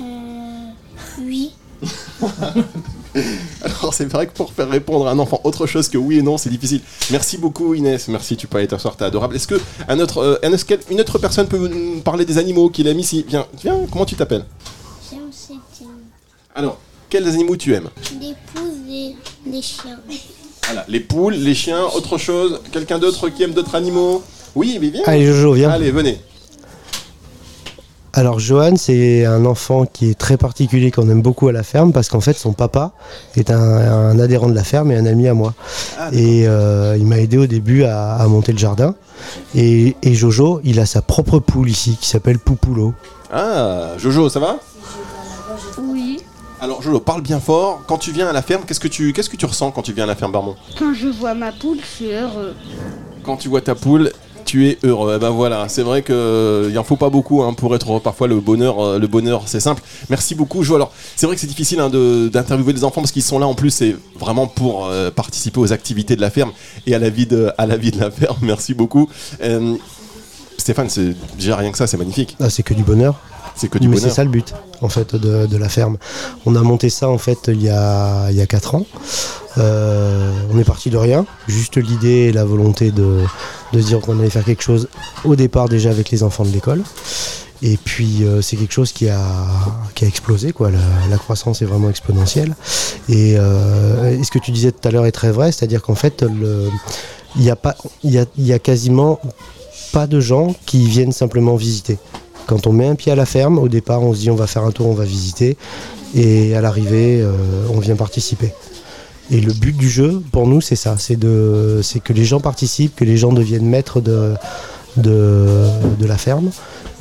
Euh, 0.00 0.70
oui. 1.20 1.52
Alors 3.62 3.92
c'est 3.92 4.06
vrai 4.06 4.26
que 4.26 4.32
pour 4.32 4.52
faire 4.54 4.70
répondre 4.70 5.06
à 5.06 5.10
un 5.10 5.18
enfant 5.18 5.38
autre 5.44 5.66
chose 5.66 5.88
que 5.90 5.98
oui 5.98 6.18
et 6.18 6.22
non 6.22 6.38
c'est 6.38 6.48
difficile. 6.48 6.80
Merci 7.10 7.36
beaucoup 7.36 7.74
Inès, 7.74 8.08
merci 8.08 8.36
tu 8.38 8.46
peux 8.46 8.56
aller 8.56 8.68
t'asseoir, 8.68 8.96
t'es 8.96 9.04
adorable. 9.04 9.36
Est-ce 9.36 9.48
que 9.48 9.60
un 9.86 10.00
autre, 10.00 10.18
euh, 10.18 10.38
un- 10.42 10.90
une 10.90 11.00
autre 11.00 11.18
personne 11.18 11.46
peut 11.46 11.68
nous 11.68 12.00
parler 12.00 12.24
des 12.24 12.38
animaux 12.38 12.70
qu'il 12.70 12.86
aime 12.86 12.98
ici? 12.98 13.22
Viens, 13.28 13.46
viens, 13.60 13.76
comment 13.92 14.06
tu 14.06 14.14
t'appelles? 14.14 14.46
J'aime 15.10 15.28
cette 15.30 15.86
Alors, 16.54 16.78
quels 17.10 17.26
animaux 17.28 17.56
tu 17.56 17.74
aimes? 17.74 17.90
Des 18.18 18.34
poules 18.54 18.90
et 18.90 19.14
des 19.46 19.60
chiens. 19.62 19.98
Voilà, 20.68 20.84
les 20.88 21.00
poules, 21.00 21.34
les 21.34 21.54
chiens, 21.54 21.84
autre 21.94 22.18
chose 22.18 22.60
Quelqu'un 22.72 22.98
d'autre 22.98 23.28
qui 23.28 23.42
aime 23.42 23.52
d'autres 23.52 23.74
animaux? 23.74 24.22
Oui, 24.54 24.78
mais 24.80 24.88
viens 24.90 25.02
Allez 25.06 25.26
Jojo, 25.26 25.52
viens. 25.52 25.70
Allez, 25.70 25.90
venez 25.90 26.20
Alors 28.12 28.40
Johan, 28.40 28.74
c'est 28.76 29.24
un 29.24 29.44
enfant 29.44 29.84
qui 29.86 30.10
est 30.10 30.18
très 30.18 30.36
particulier, 30.36 30.90
qu'on 30.90 31.08
aime 31.08 31.22
beaucoup 31.22 31.48
à 31.48 31.52
la 31.52 31.62
ferme, 31.62 31.92
parce 31.92 32.08
qu'en 32.08 32.20
fait 32.20 32.32
son 32.36 32.52
papa 32.52 32.92
est 33.36 33.50
un, 33.50 33.60
un 33.60 34.18
adhérent 34.18 34.48
de 34.48 34.54
la 34.54 34.64
ferme 34.64 34.90
et 34.90 34.96
un 34.96 35.06
ami 35.06 35.28
à 35.28 35.34
moi. 35.34 35.54
Ah, 35.98 36.08
Et 36.12 36.48
euh, 36.48 36.96
il 36.98 37.06
m'a 37.06 37.18
aidé 37.18 37.38
au 37.38 37.46
début 37.46 37.84
à, 37.84 38.14
à 38.14 38.26
monter 38.26 38.52
le 38.52 38.58
jardin. 38.58 38.94
Et, 39.54 39.94
et 40.02 40.14
Jojo, 40.14 40.60
il 40.64 40.80
a 40.80 40.86
sa 40.86 41.02
propre 41.02 41.38
poule 41.38 41.68
ici, 41.70 41.96
qui 42.00 42.08
s'appelle 42.08 42.38
Poupoulot. 42.38 42.94
Ah, 43.32 43.90
Jojo, 43.98 44.28
ça 44.28 44.40
va? 44.40 44.56
Alors 46.60 46.82
Jojo, 46.82 47.00
parle 47.00 47.22
bien 47.22 47.40
fort. 47.40 47.82
Quand 47.86 47.98
tu 47.98 48.10
viens 48.12 48.26
à 48.28 48.32
la 48.32 48.42
ferme, 48.42 48.62
qu'est-ce 48.66 48.80
que 48.80 48.88
tu, 48.88 49.12
qu'est-ce 49.12 49.30
que 49.30 49.36
tu 49.36 49.46
ressens 49.46 49.70
quand 49.70 49.82
tu 49.82 49.92
viens 49.92 50.04
à 50.04 50.08
la 50.08 50.16
ferme 50.16 50.32
Barmont 50.32 50.56
quand 50.78 50.92
je 50.92 51.06
vois 51.08 51.34
ma 51.34 51.52
poule, 51.52 51.78
je 51.80 51.86
suis 52.04 52.12
heureux. 52.12 52.54
Quand 53.22 53.36
tu 53.36 53.48
vois 53.48 53.60
ta 53.60 53.74
poule, 53.76 54.10
tu 54.44 54.66
es 54.68 54.78
heureux. 54.82 55.12
Eh 55.16 55.20
ben 55.20 55.30
voilà, 55.30 55.68
c'est 55.68 55.82
vrai 55.82 56.02
que 56.02 56.66
il 56.70 56.76
en 56.78 56.82
faut 56.84 56.96
pas 56.96 57.10
beaucoup 57.10 57.42
hein, 57.42 57.52
pour 57.54 57.74
être 57.76 57.98
parfois 58.00 58.26
le 58.26 58.40
bonheur. 58.40 58.80
euh, 58.80 58.98
le 58.98 59.06
bonheur, 59.06 59.42
c'est 59.46 59.60
simple. 59.60 59.82
Merci 60.10 60.34
beaucoup, 60.34 60.64
Jo. 60.64 60.74
Alors, 60.76 60.90
c'est 61.14 61.26
vrai 61.26 61.36
que 61.36 61.40
c'est 61.40 61.46
difficile 61.46 61.78
hein, 61.80 61.90
de- 61.90 62.28
d'interviewer 62.28 62.72
les 62.72 62.82
enfants 62.84 63.02
parce 63.02 63.12
qu'ils 63.12 63.22
sont 63.22 63.38
là 63.38 63.46
en 63.46 63.54
plus. 63.54 63.70
C'est 63.70 63.94
vraiment 64.18 64.46
pour 64.48 64.86
euh, 64.86 65.10
participer 65.12 65.60
aux 65.60 65.72
activités 65.72 66.16
de 66.16 66.20
la 66.20 66.30
ferme 66.30 66.50
et 66.86 66.94
à 66.94 66.98
la 66.98 67.10
vie 67.10 67.26
de, 67.26 67.52
à 67.56 67.66
la 67.66 67.76
vie 67.76 67.92
de 67.92 68.00
la 68.00 68.10
ferme. 68.10 68.36
Merci 68.42 68.74
beaucoup. 68.74 69.08
Euh, 69.42 69.76
Stéphane, 70.56 70.88
c'est 70.90 71.14
déjà 71.38 71.56
rien 71.56 71.70
que 71.70 71.78
ça, 71.78 71.86
c'est 71.86 71.96
magnifique. 71.98 72.36
Ah, 72.40 72.50
c'est 72.50 72.62
que 72.64 72.74
du 72.74 72.82
bonheur. 72.82 73.14
C'est 73.58 73.68
que 73.68 73.78
du 73.78 73.88
Mais 73.88 73.96
c'est 73.96 74.10
ça 74.10 74.24
le 74.24 74.30
but, 74.30 74.54
en 74.80 74.88
fait, 74.88 75.14
de, 75.16 75.46
de 75.46 75.56
la 75.56 75.68
ferme. 75.68 75.96
On 76.46 76.54
a 76.56 76.60
monté 76.62 76.90
ça, 76.90 77.08
en 77.08 77.18
fait, 77.18 77.48
il 77.48 77.62
y 77.62 77.68
a, 77.68 78.30
il 78.30 78.36
y 78.36 78.40
a 78.40 78.46
4 78.46 78.74
ans. 78.76 78.86
Euh, 79.58 80.30
on 80.52 80.58
est 80.58 80.64
parti 80.64 80.90
de 80.90 80.96
rien, 80.96 81.26
juste 81.48 81.76
l'idée 81.76 82.28
et 82.28 82.32
la 82.32 82.44
volonté 82.44 82.92
de, 82.92 83.22
de 83.72 83.80
se 83.80 83.86
dire 83.86 84.00
qu'on 84.00 84.18
allait 84.20 84.30
faire 84.30 84.44
quelque 84.44 84.62
chose 84.62 84.88
au 85.24 85.34
départ 85.34 85.68
déjà 85.68 85.90
avec 85.90 86.10
les 86.10 86.22
enfants 86.22 86.44
de 86.44 86.50
l'école. 86.50 86.82
Et 87.60 87.76
puis 87.76 88.22
euh, 88.22 88.40
c'est 88.40 88.54
quelque 88.56 88.72
chose 88.72 88.92
qui 88.92 89.08
a, 89.08 89.20
qui 89.96 90.04
a 90.04 90.08
explosé, 90.08 90.52
quoi. 90.52 90.70
La, 90.70 90.78
la 91.10 91.16
croissance 91.16 91.60
est 91.60 91.64
vraiment 91.64 91.90
exponentielle. 91.90 92.54
Et, 93.08 93.34
euh, 93.36 94.16
et 94.16 94.22
ce 94.22 94.30
que 94.30 94.38
tu 94.38 94.52
disais 94.52 94.70
tout 94.70 94.86
à 94.86 94.92
l'heure 94.92 95.06
est 95.06 95.12
très 95.12 95.32
vrai, 95.32 95.50
c'est-à-dire 95.50 95.82
qu'en 95.82 95.96
fait, 95.96 96.24
il 97.36 97.42
n'y 97.42 97.50
a, 97.50 97.56
pas- 97.56 97.76
y 98.04 98.18
a, 98.18 98.26
y 98.38 98.52
a 98.52 98.60
quasiment 98.60 99.18
pas 99.92 100.06
de 100.06 100.20
gens 100.20 100.54
qui 100.66 100.86
viennent 100.86 101.12
simplement 101.12 101.56
visiter. 101.56 101.98
Quand 102.48 102.66
on 102.66 102.72
met 102.72 102.88
un 102.88 102.94
pied 102.94 103.12
à 103.12 103.14
la 103.14 103.26
ferme, 103.26 103.58
au 103.58 103.68
départ, 103.68 104.02
on 104.02 104.14
se 104.14 104.20
dit 104.20 104.30
on 104.30 104.34
va 104.34 104.46
faire 104.46 104.64
un 104.64 104.70
tour, 104.70 104.86
on 104.88 104.94
va 104.94 105.04
visiter, 105.04 105.58
et 106.14 106.56
à 106.56 106.62
l'arrivée, 106.62 107.20
euh, 107.20 107.30
on 107.72 107.78
vient 107.78 107.94
participer. 107.94 108.54
Et 109.30 109.42
le 109.42 109.52
but 109.52 109.76
du 109.76 109.90
jeu, 109.90 110.22
pour 110.32 110.46
nous, 110.46 110.62
c'est 110.62 110.74
ça, 110.74 110.96
c'est 110.98 111.16
que 111.16 112.12
les 112.14 112.24
gens 112.24 112.40
participent, 112.40 112.96
que 112.96 113.04
les 113.04 113.18
gens 113.18 113.32
deviennent 113.32 113.66
maîtres 113.66 114.00
de, 114.00 114.32
de, 114.96 115.46
de 115.98 116.06
la 116.06 116.16
ferme, 116.16 116.50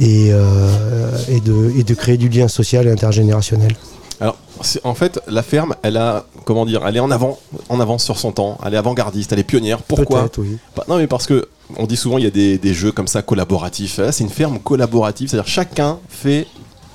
et, 0.01 0.31
euh, 0.33 1.17
et, 1.29 1.39
de, 1.39 1.71
et 1.79 1.83
de 1.83 1.93
créer 1.93 2.17
du 2.17 2.27
lien 2.27 2.49
social 2.49 2.85
et 2.85 2.91
intergénérationnel. 2.91 3.73
Alors, 4.19 4.35
en 4.83 4.95
fait, 4.95 5.21
la 5.27 5.43
ferme, 5.43 5.75
elle 5.83 5.95
a, 5.95 6.25
comment 6.43 6.65
dire, 6.65 6.85
elle 6.85 6.97
est 6.97 6.99
en 6.99 7.11
avant, 7.11 7.39
en 7.69 7.79
avance 7.79 8.03
sur 8.03 8.17
son 8.17 8.33
temps. 8.33 8.57
Elle 8.65 8.73
est 8.73 8.77
avant-gardiste, 8.77 9.31
elle 9.31 9.39
est 9.39 9.43
pionnière. 9.43 9.81
Pourquoi? 9.81 10.27
Oui. 10.39 10.57
Bah, 10.75 10.83
Non, 10.89 10.97
mais 10.97 11.07
parce 11.07 11.27
que 11.27 11.47
on 11.75 11.85
dit 11.85 11.97
souvent 11.97 12.17
il 12.17 12.23
y 12.23 12.27
a 12.27 12.31
des, 12.31 12.57
des 12.57 12.73
jeux 12.73 12.91
comme 12.91 13.07
ça 13.07 13.21
collaboratifs. 13.21 13.97
Là, 13.97 14.11
c'est 14.11 14.23
une 14.23 14.29
ferme 14.29 14.59
collaborative, 14.59 15.29
c'est-à-dire 15.29 15.47
chacun 15.51 15.99
fait 16.09 16.47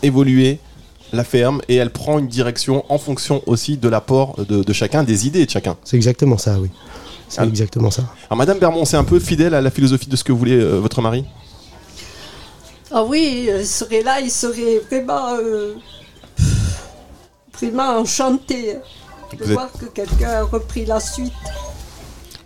évoluer 0.02 0.58
la 1.12 1.24
ferme 1.24 1.60
et 1.68 1.76
elle 1.76 1.90
prend 1.90 2.18
une 2.18 2.26
direction 2.28 2.84
en 2.88 2.96
fonction 2.98 3.42
aussi 3.46 3.76
de 3.76 3.88
l'apport 3.88 4.36
de, 4.48 4.62
de 4.62 4.72
chacun, 4.72 5.02
des 5.04 5.26
idées 5.26 5.44
de 5.44 5.50
chacun. 5.50 5.76
C'est 5.84 5.96
exactement 5.96 6.38
ça, 6.38 6.58
oui. 6.58 6.70
C'est 7.28 7.40
Ah. 7.40 7.46
exactement 7.46 7.90
ça. 7.90 8.02
Alors, 8.28 8.38
Madame 8.38 8.58
Bermond, 8.58 8.84
c'est 8.86 8.96
un 8.96 9.04
peu 9.04 9.18
fidèle 9.18 9.54
à 9.54 9.60
la 9.60 9.70
philosophie 9.70 10.08
de 10.08 10.16
ce 10.16 10.24
que 10.24 10.32
voulait 10.32 10.52
euh, 10.60 10.78
votre 10.80 11.00
mari? 11.02 11.24
Ah 12.90 13.04
oui, 13.04 13.48
il 13.58 13.66
serait 13.66 14.02
là, 14.02 14.20
il 14.20 14.30
serait 14.30 14.80
vraiment, 14.90 15.34
euh, 15.38 15.74
vraiment 17.54 17.98
enchanté 17.98 18.74
de 18.74 19.36
Vous 19.38 19.44
êtes- 19.44 19.50
voir 19.52 19.70
que 19.72 19.86
quelqu'un 19.86 20.28
a 20.30 20.42
repris 20.42 20.84
la 20.84 21.00
suite. 21.00 21.32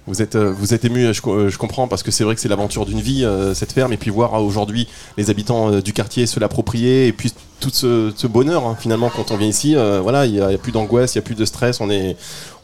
Vous 0.06 0.22
êtes, 0.22 0.36
euh, 0.36 0.52
vous 0.56 0.72
êtes 0.72 0.84
ému, 0.84 1.12
je, 1.12 1.20
co- 1.20 1.34
euh, 1.34 1.48
je 1.50 1.58
comprends, 1.58 1.88
parce 1.88 2.02
que 2.04 2.10
c'est 2.12 2.22
vrai 2.22 2.34
que 2.36 2.40
c'est 2.40 2.48
l'aventure 2.48 2.86
d'une 2.86 3.00
vie, 3.00 3.24
euh, 3.24 3.54
cette 3.54 3.72
ferme, 3.72 3.92
et 3.92 3.96
puis 3.96 4.10
voir 4.10 4.34
euh, 4.34 4.38
aujourd'hui 4.38 4.86
les 5.16 5.30
habitants 5.30 5.72
euh, 5.72 5.80
du 5.82 5.92
quartier 5.92 6.26
se 6.26 6.38
l'approprier, 6.38 7.08
et 7.08 7.12
puis 7.12 7.32
tout 7.58 7.70
ce, 7.72 8.12
ce 8.14 8.26
bonheur, 8.28 8.64
hein, 8.66 8.76
finalement, 8.78 9.10
quand 9.14 9.32
on 9.32 9.36
vient 9.36 9.48
ici, 9.48 9.74
euh, 9.74 10.00
voilà, 10.00 10.26
il 10.26 10.32
n'y 10.34 10.40
a, 10.40 10.56
plus 10.58 10.70
d'angoisse, 10.70 11.14
il 11.14 11.18
n'y 11.18 11.24
a 11.24 11.26
plus 11.26 11.34
de 11.34 11.44
stress, 11.44 11.80
on 11.80 11.90
est, 11.90 12.16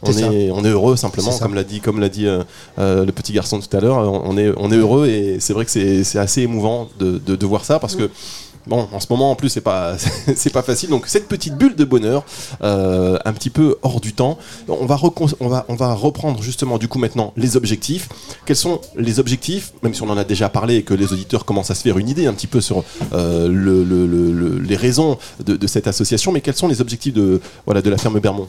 on 0.03 0.05
est, 0.31 0.51
on 0.51 0.63
est 0.63 0.69
heureux 0.69 0.95
simplement, 0.95 1.31
comme 1.43 1.53
l'a 1.55 1.63
dit, 1.65 1.81
comme 1.81 1.99
l'a 1.99 2.09
dit 2.09 2.27
euh, 2.27 2.43
euh, 2.79 3.03
le 3.03 3.11
petit 3.11 3.33
garçon 3.33 3.59
tout 3.59 3.75
à 3.75 3.81
l'heure, 3.81 3.97
on 3.97 4.37
est, 4.37 4.53
on 4.55 4.71
est 4.71 4.77
heureux, 4.77 5.07
et 5.07 5.37
c'est 5.41 5.51
vrai 5.53 5.65
que 5.65 5.71
c'est 5.71 6.03
c'est 6.05 6.19
assez 6.19 6.41
émouvant 6.43 6.87
de, 6.99 7.19
de, 7.25 7.35
de 7.35 7.45
voir 7.45 7.65
ça, 7.65 7.77
parce 7.79 7.95
que 7.97 8.09
Bon, 8.65 8.87
en 8.93 8.99
ce 9.01 9.07
moment, 9.09 9.31
en 9.31 9.35
plus, 9.35 9.49
c'est 9.49 9.61
pas, 9.61 9.95
pas 10.53 10.61
facile. 10.61 10.89
Donc, 10.89 11.07
cette 11.07 11.27
petite 11.27 11.57
bulle 11.57 11.75
de 11.75 11.83
bonheur, 11.83 12.23
euh, 12.63 13.17
un 13.25 13.33
petit 13.33 13.49
peu 13.49 13.77
hors 13.81 13.99
du 13.99 14.13
temps, 14.13 14.37
on 14.69 14.85
va, 14.85 14.97
on, 15.41 15.47
va, 15.47 15.65
on 15.67 15.75
va 15.75 15.93
reprendre 15.93 16.41
justement, 16.41 16.77
du 16.77 16.87
coup, 16.87 16.97
maintenant, 16.99 17.33
les 17.35 17.57
objectifs. 17.57 18.07
Quels 18.45 18.55
sont 18.55 18.79
les 18.95 19.19
objectifs, 19.19 19.73
même 19.83 19.93
si 19.93 20.01
on 20.01 20.09
en 20.09 20.17
a 20.17 20.23
déjà 20.23 20.47
parlé 20.47 20.75
et 20.77 20.83
que 20.83 20.93
les 20.93 21.11
auditeurs 21.11 21.43
commencent 21.43 21.71
à 21.71 21.75
se 21.75 21.81
faire 21.81 21.97
une 21.97 22.07
idée 22.07 22.25
un 22.25 22.33
petit 22.33 22.47
peu 22.47 22.61
sur 22.61 22.83
euh, 23.13 23.47
le- 23.49 23.83
le- 23.83 24.05
le- 24.07 24.31
le- 24.31 24.59
les 24.59 24.75
raisons 24.77 25.17
de, 25.45 25.67
cette 25.67 25.87
association, 25.87 26.31
mais 26.31 26.39
quels 26.41 26.55
sont 26.55 26.67
les 26.67 26.79
objectifs 26.81 27.13
de, 27.13 27.41
voilà, 27.65 27.81
de 27.81 27.89
la 27.89 27.97
ferme 27.97 28.19
Bermond? 28.19 28.47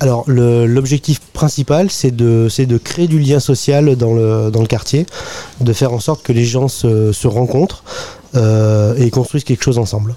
Alors, 0.00 0.24
l'objectif 0.26 1.20
principal, 1.32 1.90
c'est 1.90 2.10
de, 2.14 2.48
de 2.58 2.78
créer 2.78 3.06
du 3.06 3.18
lien 3.18 3.38
social 3.38 3.96
dans 3.96 4.14
le, 4.14 4.50
dans 4.50 4.60
le 4.60 4.66
quartier, 4.66 5.06
de 5.60 5.72
faire 5.72 5.92
en 5.92 6.00
sorte 6.00 6.22
que 6.22 6.32
les 6.32 6.44
gens 6.44 6.68
se 6.68 7.26
rencontrent, 7.26 7.84
euh, 8.34 8.94
et 8.96 9.10
construisent 9.10 9.44
quelque 9.44 9.62
chose 9.62 9.78
ensemble. 9.78 10.14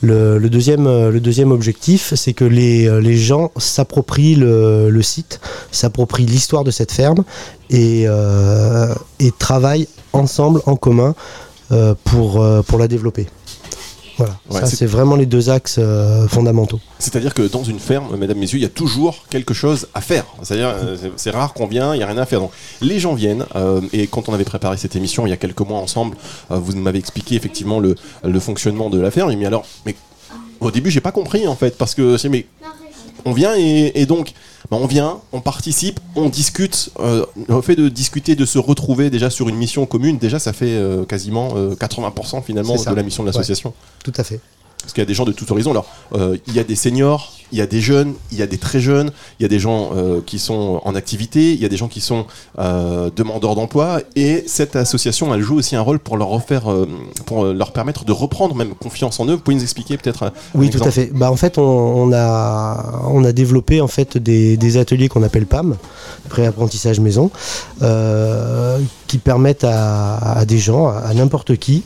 Le, 0.00 0.38
deuxième, 0.48 0.86
euh, 0.86 1.10
le 1.10 1.18
deuxième 1.18 1.50
objectif, 1.50 2.14
c'est 2.14 2.32
que 2.32 2.44
les, 2.44 2.86
euh, 2.86 3.00
les 3.00 3.16
gens 3.16 3.50
s'approprient 3.56 4.36
le, 4.36 4.90
le 4.90 5.02
site, 5.02 5.40
s'approprient 5.72 6.26
l'histoire 6.26 6.62
de 6.62 6.70
cette 6.70 6.92
ferme 6.92 7.24
et, 7.70 8.06
et 9.20 9.32
travaillent 9.38 9.88
ensemble, 10.12 10.62
en 10.66 10.76
commun, 10.76 11.14
pour, 12.04 12.42
pour 12.66 12.78
la 12.78 12.88
développer. 12.88 13.26
Voilà, 14.18 14.36
Ouais, 14.50 14.60
ça 14.60 14.66
c'est- 14.66 14.84
vraiment 14.86 15.16
les 15.16 15.26
deux 15.26 15.48
axes 15.48 15.76
euh, 15.78 16.26
fondamentaux. 16.28 16.80
C'est-à-dire 16.98 17.32
que 17.34 17.42
dans 17.42 17.62
une 17.64 17.78
ferme, 17.78 18.16
mesdames, 18.16 18.36
messieurs, 18.38 18.58
il 18.58 18.62
y 18.62 18.66
a 18.66 18.68
toujours 18.68 19.24
quelque 19.30 19.54
chose 19.54 19.86
à 19.94 20.00
faire. 20.00 20.24
C'est-à-dire, 20.42 20.68
euh, 20.68 20.96
c'est- 21.00 21.12
c'est 21.16 21.30
rare 21.30 21.54
qu'on 21.54 21.66
vient, 21.66 21.94
il 21.94 21.98
n'y 21.98 22.02
a 22.04 22.06
rien 22.06 22.18
à 22.18 22.26
faire. 22.26 22.40
Donc, 22.40 22.50
les 22.80 22.98
gens 22.98 23.14
viennent, 23.14 23.44
euh, 23.56 23.80
et 23.92 24.06
quand 24.08 24.28
on 24.28 24.34
avait 24.34 24.44
préparé 24.44 24.76
cette 24.76 24.96
émission 24.96 25.26
il 25.26 25.30
y 25.30 25.32
a 25.32 25.36
quelques 25.36 25.60
mois 25.60 25.78
ensemble, 25.78 26.16
euh, 26.50 26.56
vous 26.58 26.74
m'avez 26.76 26.98
expliqué 26.98 27.36
effectivement 27.36 27.78
le, 27.80 27.94
le 28.24 28.40
fonctionnement 28.40 28.90
de 28.90 29.00
la 29.00 29.10
ferme. 29.10 29.32
Mais 29.36 29.46
alors, 29.46 29.64
mais 29.86 29.94
au 30.60 30.70
début, 30.70 30.90
j'ai 30.90 31.00
pas 31.00 31.12
compris 31.12 31.46
en 31.46 31.54
fait, 31.54 31.78
parce 31.78 31.94
que 31.94 32.16
c'est 32.18 32.28
mais 32.28 32.46
on 33.24 33.32
vient 33.32 33.54
et, 33.56 33.92
et 33.94 34.06
donc 34.06 34.32
bah, 34.70 34.76
on 34.80 34.86
vient, 34.86 35.20
on 35.32 35.40
participe, 35.40 35.98
on 36.14 36.28
discute. 36.28 36.90
Euh, 37.00 37.24
le 37.48 37.60
fait 37.62 37.76
de 37.76 37.88
discuter, 37.88 38.36
de 38.36 38.44
se 38.44 38.58
retrouver 38.58 39.08
déjà 39.08 39.30
sur 39.30 39.48
une 39.48 39.56
mission 39.56 39.86
commune, 39.86 40.18
déjà 40.18 40.38
ça 40.38 40.52
fait 40.52 40.66
euh, 40.68 41.04
quasiment 41.04 41.50
euh, 41.56 41.74
80% 41.74 42.42
finalement 42.42 42.76
C'est 42.76 42.84
ça. 42.84 42.90
de 42.90 42.96
la 42.96 43.02
mission 43.02 43.22
de 43.22 43.28
l'association. 43.28 43.72
Tout 44.04 44.12
à 44.16 44.24
fait. 44.24 44.40
Parce 44.88 44.94
qu'il 44.94 45.02
y 45.02 45.06
a 45.06 45.06
des 45.06 45.12
gens 45.12 45.26
de 45.26 45.32
tout 45.32 45.44
horizon. 45.52 45.70
Alors, 45.72 45.84
euh, 46.14 46.38
il 46.46 46.54
y 46.54 46.58
a 46.58 46.64
des 46.64 46.74
seniors, 46.74 47.34
il 47.52 47.58
y 47.58 47.60
a 47.60 47.66
des 47.66 47.82
jeunes, 47.82 48.14
il 48.32 48.38
y 48.38 48.42
a 48.42 48.46
des 48.46 48.56
très 48.56 48.80
jeunes, 48.80 49.10
il 49.38 49.42
y 49.42 49.44
a 49.44 49.48
des 49.50 49.58
gens 49.58 49.90
euh, 49.94 50.22
qui 50.24 50.38
sont 50.38 50.80
en 50.82 50.94
activité, 50.94 51.52
il 51.52 51.60
y 51.60 51.66
a 51.66 51.68
des 51.68 51.76
gens 51.76 51.88
qui 51.88 52.00
sont 52.00 52.24
euh, 52.58 53.10
demandeurs 53.14 53.54
d'emploi. 53.54 54.00
Et 54.16 54.44
cette 54.46 54.76
association, 54.76 55.34
elle 55.34 55.42
joue 55.42 55.56
aussi 55.56 55.76
un 55.76 55.82
rôle 55.82 55.98
pour 55.98 56.16
leur 56.16 56.28
refaire, 56.28 56.62
pour 57.26 57.44
leur 57.44 57.72
permettre 57.72 58.06
de 58.06 58.12
reprendre 58.12 58.54
même 58.54 58.72
confiance 58.74 59.20
en 59.20 59.26
eux. 59.26 59.32
Vous 59.34 59.40
pouvez 59.40 59.56
nous 59.56 59.62
expliquer 59.62 59.98
peut-être 59.98 60.22
un- 60.22 60.32
Oui, 60.54 60.70
tout 60.70 60.82
à 60.82 60.90
fait. 60.90 61.10
Bah, 61.12 61.30
en 61.30 61.36
fait, 61.36 61.58
on, 61.58 61.62
on 61.62 62.12
a, 62.14 63.02
on 63.10 63.22
a 63.24 63.32
développé 63.32 63.82
en 63.82 63.88
fait 63.88 64.16
des, 64.16 64.56
des 64.56 64.78
ateliers 64.78 65.08
qu'on 65.08 65.22
appelle 65.22 65.44
PAM, 65.44 65.76
pré-apprentissage 66.30 66.98
maison, 67.00 67.30
qui 69.06 69.18
permettent 69.18 69.64
à, 69.64 70.16
à 70.16 70.44
des 70.46 70.58
gens, 70.58 70.88
à, 70.88 70.96
à 70.98 71.12
n'importe 71.14 71.56
qui, 71.56 71.82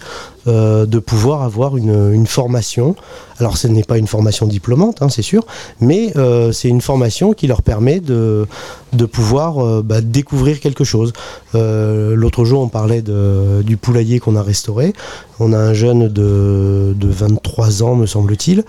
de 0.46 0.98
pouvoir 0.98 1.42
avoir 1.42 1.76
une, 1.76 2.12
une 2.12 2.26
formation. 2.26 2.96
Alors, 3.42 3.56
ce 3.56 3.66
n'est 3.66 3.82
pas 3.82 3.98
une 3.98 4.06
formation 4.06 4.46
diplômante, 4.46 5.02
hein, 5.02 5.08
c'est 5.08 5.22
sûr, 5.22 5.44
mais 5.80 6.12
euh, 6.16 6.52
c'est 6.52 6.68
une 6.68 6.80
formation 6.80 7.32
qui 7.32 7.48
leur 7.48 7.62
permet 7.62 7.98
de, 7.98 8.46
de 8.92 9.04
pouvoir 9.04 9.58
euh, 9.58 9.82
bah, 9.82 10.00
découvrir 10.00 10.60
quelque 10.60 10.84
chose. 10.84 11.12
Euh, 11.56 12.14
L'autre 12.14 12.44
jour, 12.44 12.60
on 12.60 12.68
parlait 12.68 13.02
du 13.02 13.76
poulailler 13.76 14.20
qu'on 14.20 14.36
a 14.36 14.42
restauré. 14.44 14.92
On 15.40 15.52
a 15.52 15.58
un 15.58 15.74
jeune 15.74 16.06
de, 16.06 16.94
de 16.96 17.08
23 17.08 17.82
ans, 17.82 17.96
me 17.96 18.06
semble-t-il, 18.06 18.62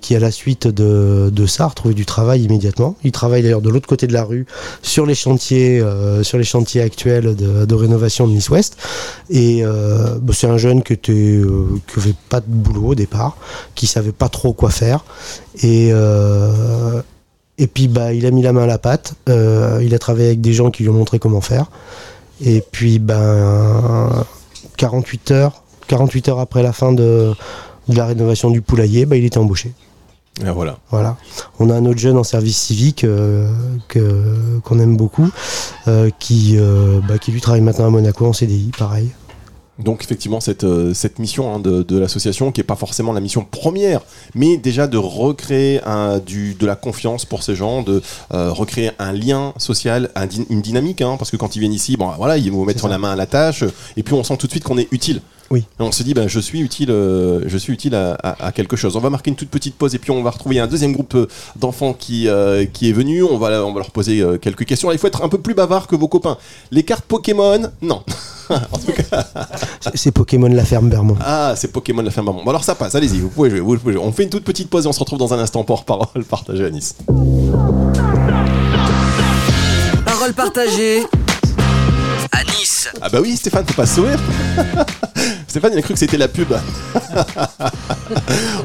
qui 0.00 0.14
à 0.14 0.20
la 0.20 0.30
suite 0.30 0.68
de, 0.68 1.46
ça 1.46 1.64
a 1.64 1.66
retrouvé 1.66 1.94
du 1.94 2.06
travail 2.06 2.44
immédiatement. 2.44 2.94
Il 3.02 3.10
travaille 3.10 3.42
d'ailleurs 3.42 3.60
de 3.60 3.70
l'autre 3.70 3.88
côté 3.88 4.06
de 4.06 4.12
la 4.12 4.22
rue 4.22 4.46
sur 4.82 5.04
les 5.04 5.16
chantiers, 5.16 5.82
sur 6.22 6.38
les 6.38 6.44
chantiers 6.44 6.80
actuels 6.80 7.34
de, 7.34 7.74
rénovation 7.74 8.28
de 8.28 8.32
Nice 8.32 8.50
Ouest. 8.50 8.76
Et 9.30 9.64
bah, 9.64 10.32
c'est 10.32 10.46
un 10.46 10.58
jeune 10.58 10.84
qui 10.84 10.96
qui 10.96 11.42
avait 11.96 12.14
pas 12.28 12.40
de 12.40 12.46
boulot 12.46 12.88
au 12.88 12.94
départ, 12.94 13.36
qui 13.80 13.86
savait 13.86 14.12
pas 14.12 14.28
trop 14.28 14.52
quoi 14.52 14.68
faire. 14.70 15.04
Et 15.62 15.88
euh, 15.92 17.00
et 17.56 17.66
puis 17.66 17.88
bah, 17.88 18.12
il 18.12 18.26
a 18.26 18.30
mis 18.30 18.42
la 18.42 18.52
main 18.52 18.64
à 18.64 18.66
la 18.66 18.76
pâte. 18.78 19.14
euh, 19.30 19.80
il 19.82 19.94
a 19.94 19.98
travaillé 19.98 20.26
avec 20.26 20.42
des 20.42 20.52
gens 20.52 20.70
qui 20.70 20.82
lui 20.82 20.90
ont 20.90 20.94
montré 20.94 21.18
comment 21.18 21.40
faire. 21.40 21.70
Et 22.44 22.62
puis 22.72 22.98
ben 22.98 24.10
48 24.76 25.30
heures, 25.30 25.62
48 25.88 26.28
heures 26.28 26.40
après 26.40 26.62
la 26.62 26.72
fin 26.74 26.92
de, 26.92 27.32
de 27.88 27.96
la 27.96 28.04
rénovation 28.06 28.50
du 28.50 28.60
poulailler, 28.60 29.06
bah, 29.06 29.16
il 29.16 29.24
était 29.24 29.38
embauché. 29.38 29.72
Et 30.46 30.50
voilà. 30.50 30.78
Voilà. 30.90 31.16
On 31.58 31.70
a 31.70 31.74
un 31.74 31.84
autre 31.86 31.98
jeune 31.98 32.16
en 32.18 32.24
service 32.24 32.56
civique 32.58 33.04
euh, 33.04 33.50
que- 33.88 34.58
qu'on 34.64 34.78
aime 34.78 34.96
beaucoup, 34.96 35.28
qui, 36.18 36.56
bah, 37.08 37.18
qui 37.18 37.32
lui 37.32 37.40
travaille 37.40 37.60
maintenant 37.62 37.86
à 37.86 37.90
Monaco 37.90 38.26
en 38.26 38.32
CDI, 38.34 38.70
pareil. 38.78 39.10
Donc 39.80 40.02
effectivement 40.04 40.40
cette, 40.40 40.64
euh, 40.64 40.94
cette 40.94 41.18
mission 41.18 41.54
hein, 41.54 41.58
de, 41.58 41.82
de 41.82 41.98
l'association 41.98 42.52
qui 42.52 42.60
n'est 42.60 42.64
pas 42.64 42.76
forcément 42.76 43.12
la 43.12 43.20
mission 43.20 43.46
première, 43.50 44.02
mais 44.34 44.56
déjà 44.56 44.86
de 44.86 44.98
recréer 44.98 45.80
un, 45.84 46.18
du, 46.18 46.54
de 46.54 46.66
la 46.66 46.76
confiance 46.76 47.24
pour 47.24 47.42
ces 47.42 47.54
gens, 47.54 47.82
de 47.82 48.02
euh, 48.34 48.52
recréer 48.52 48.90
un 48.98 49.12
lien 49.12 49.54
social, 49.56 50.10
un 50.14 50.28
une 50.48 50.60
dynamique, 50.60 51.00
hein, 51.02 51.16
parce 51.18 51.30
que 51.30 51.36
quand 51.36 51.56
ils 51.56 51.60
viennent 51.60 51.72
ici, 51.72 51.96
bon 51.96 52.10
voilà, 52.16 52.36
ils 52.36 52.52
vont 52.52 52.64
mettre 52.64 52.88
la 52.88 52.98
main 52.98 53.12
à 53.12 53.16
la 53.16 53.26
tâche, 53.26 53.64
et 53.96 54.02
puis 54.02 54.14
on 54.14 54.22
sent 54.22 54.36
tout 54.36 54.46
de 54.46 54.52
suite 54.52 54.64
qu'on 54.64 54.78
est 54.78 54.88
utile. 54.92 55.20
Oui. 55.52 55.64
Et 55.80 55.82
on 55.82 55.90
se 55.90 56.04
dit, 56.04 56.14
ben, 56.14 56.28
je 56.28 56.38
suis 56.38 56.60
utile, 56.60 56.92
euh, 56.92 57.42
je 57.46 57.58
suis 57.58 57.72
utile 57.72 57.96
à, 57.96 58.12
à- 58.22 58.46
à 58.46 58.52
quelque 58.52 58.76
chose. 58.76 58.94
On 58.94 59.00
va 59.00 59.10
marquer 59.10 59.30
une 59.30 59.36
toute 59.36 59.48
petite 59.50 59.74
pause 59.74 59.94
et 59.96 59.98
puis 59.98 60.12
on 60.12 60.22
va 60.22 60.30
retrouver 60.30 60.60
un 60.60 60.68
deuxième 60.68 60.92
groupe 60.92 61.14
euh, 61.16 61.26
d'enfants 61.56 61.92
qui, 61.92 62.28
euh, 62.28 62.66
qui 62.72 62.88
est 62.88 62.92
venu. 62.92 63.24
On 63.24 63.36
va, 63.36 63.64
on 63.64 63.72
va 63.72 63.80
leur 63.80 63.90
poser 63.90 64.20
euh, 64.20 64.38
quelques 64.38 64.64
questions. 64.64 64.92
Il 64.92 64.98
faut 64.98 65.08
être 65.08 65.24
un 65.24 65.28
peu 65.28 65.38
plus 65.38 65.54
bavard 65.54 65.88
que 65.88 65.96
vos 65.96 66.06
copains. 66.06 66.36
Les 66.70 66.84
cartes 66.84 67.04
Pokémon, 67.04 67.62
non. 67.82 68.02
en 68.50 68.78
tout 68.78 68.92
cas, 68.92 69.24
C'est- 69.94 70.12
Pokémon 70.12 70.46
La 70.48 70.64
Ferme 70.64 70.88
Bermond. 70.88 71.16
ah, 71.20 71.54
c'est 71.56 71.72
Pokémon 71.72 72.02
la 72.02 72.10
ferme 72.12 72.26
Bon, 72.26 72.48
alors 72.48 72.62
ça 72.64 72.74
passe, 72.76 72.94
allez-y, 72.94 73.18
vous 73.18 73.28
pouvez 73.28 73.50
jouer, 73.50 73.60
vous 73.60 73.76
pouvez 73.78 73.94
jouer. 73.94 74.02
On 74.04 74.12
fait 74.12 74.22
une 74.24 74.30
toute 74.30 74.44
petite 74.44 74.68
pause 74.70 74.84
et 74.84 74.88
on 74.88 74.92
se 74.92 75.00
retrouve 75.00 75.18
dans 75.18 75.34
un 75.34 75.38
instant 75.40 75.64
pour 75.64 75.84
parole 75.84 76.24
partagée 76.28 76.64
à 76.64 76.70
Nice. 76.70 76.94
Parole 80.04 80.32
partagée 80.34 81.02
Ah 83.00 83.08
bah 83.08 83.18
oui, 83.20 83.36
Stéphane, 83.36 83.64
faut 83.66 83.74
pas 83.74 83.86
sourire. 83.86 84.18
Stéphane, 85.48 85.72
il 85.72 85.78
a 85.78 85.82
cru 85.82 85.94
que 85.94 85.98
c'était 85.98 86.16
la 86.16 86.28
pub. 86.28 86.52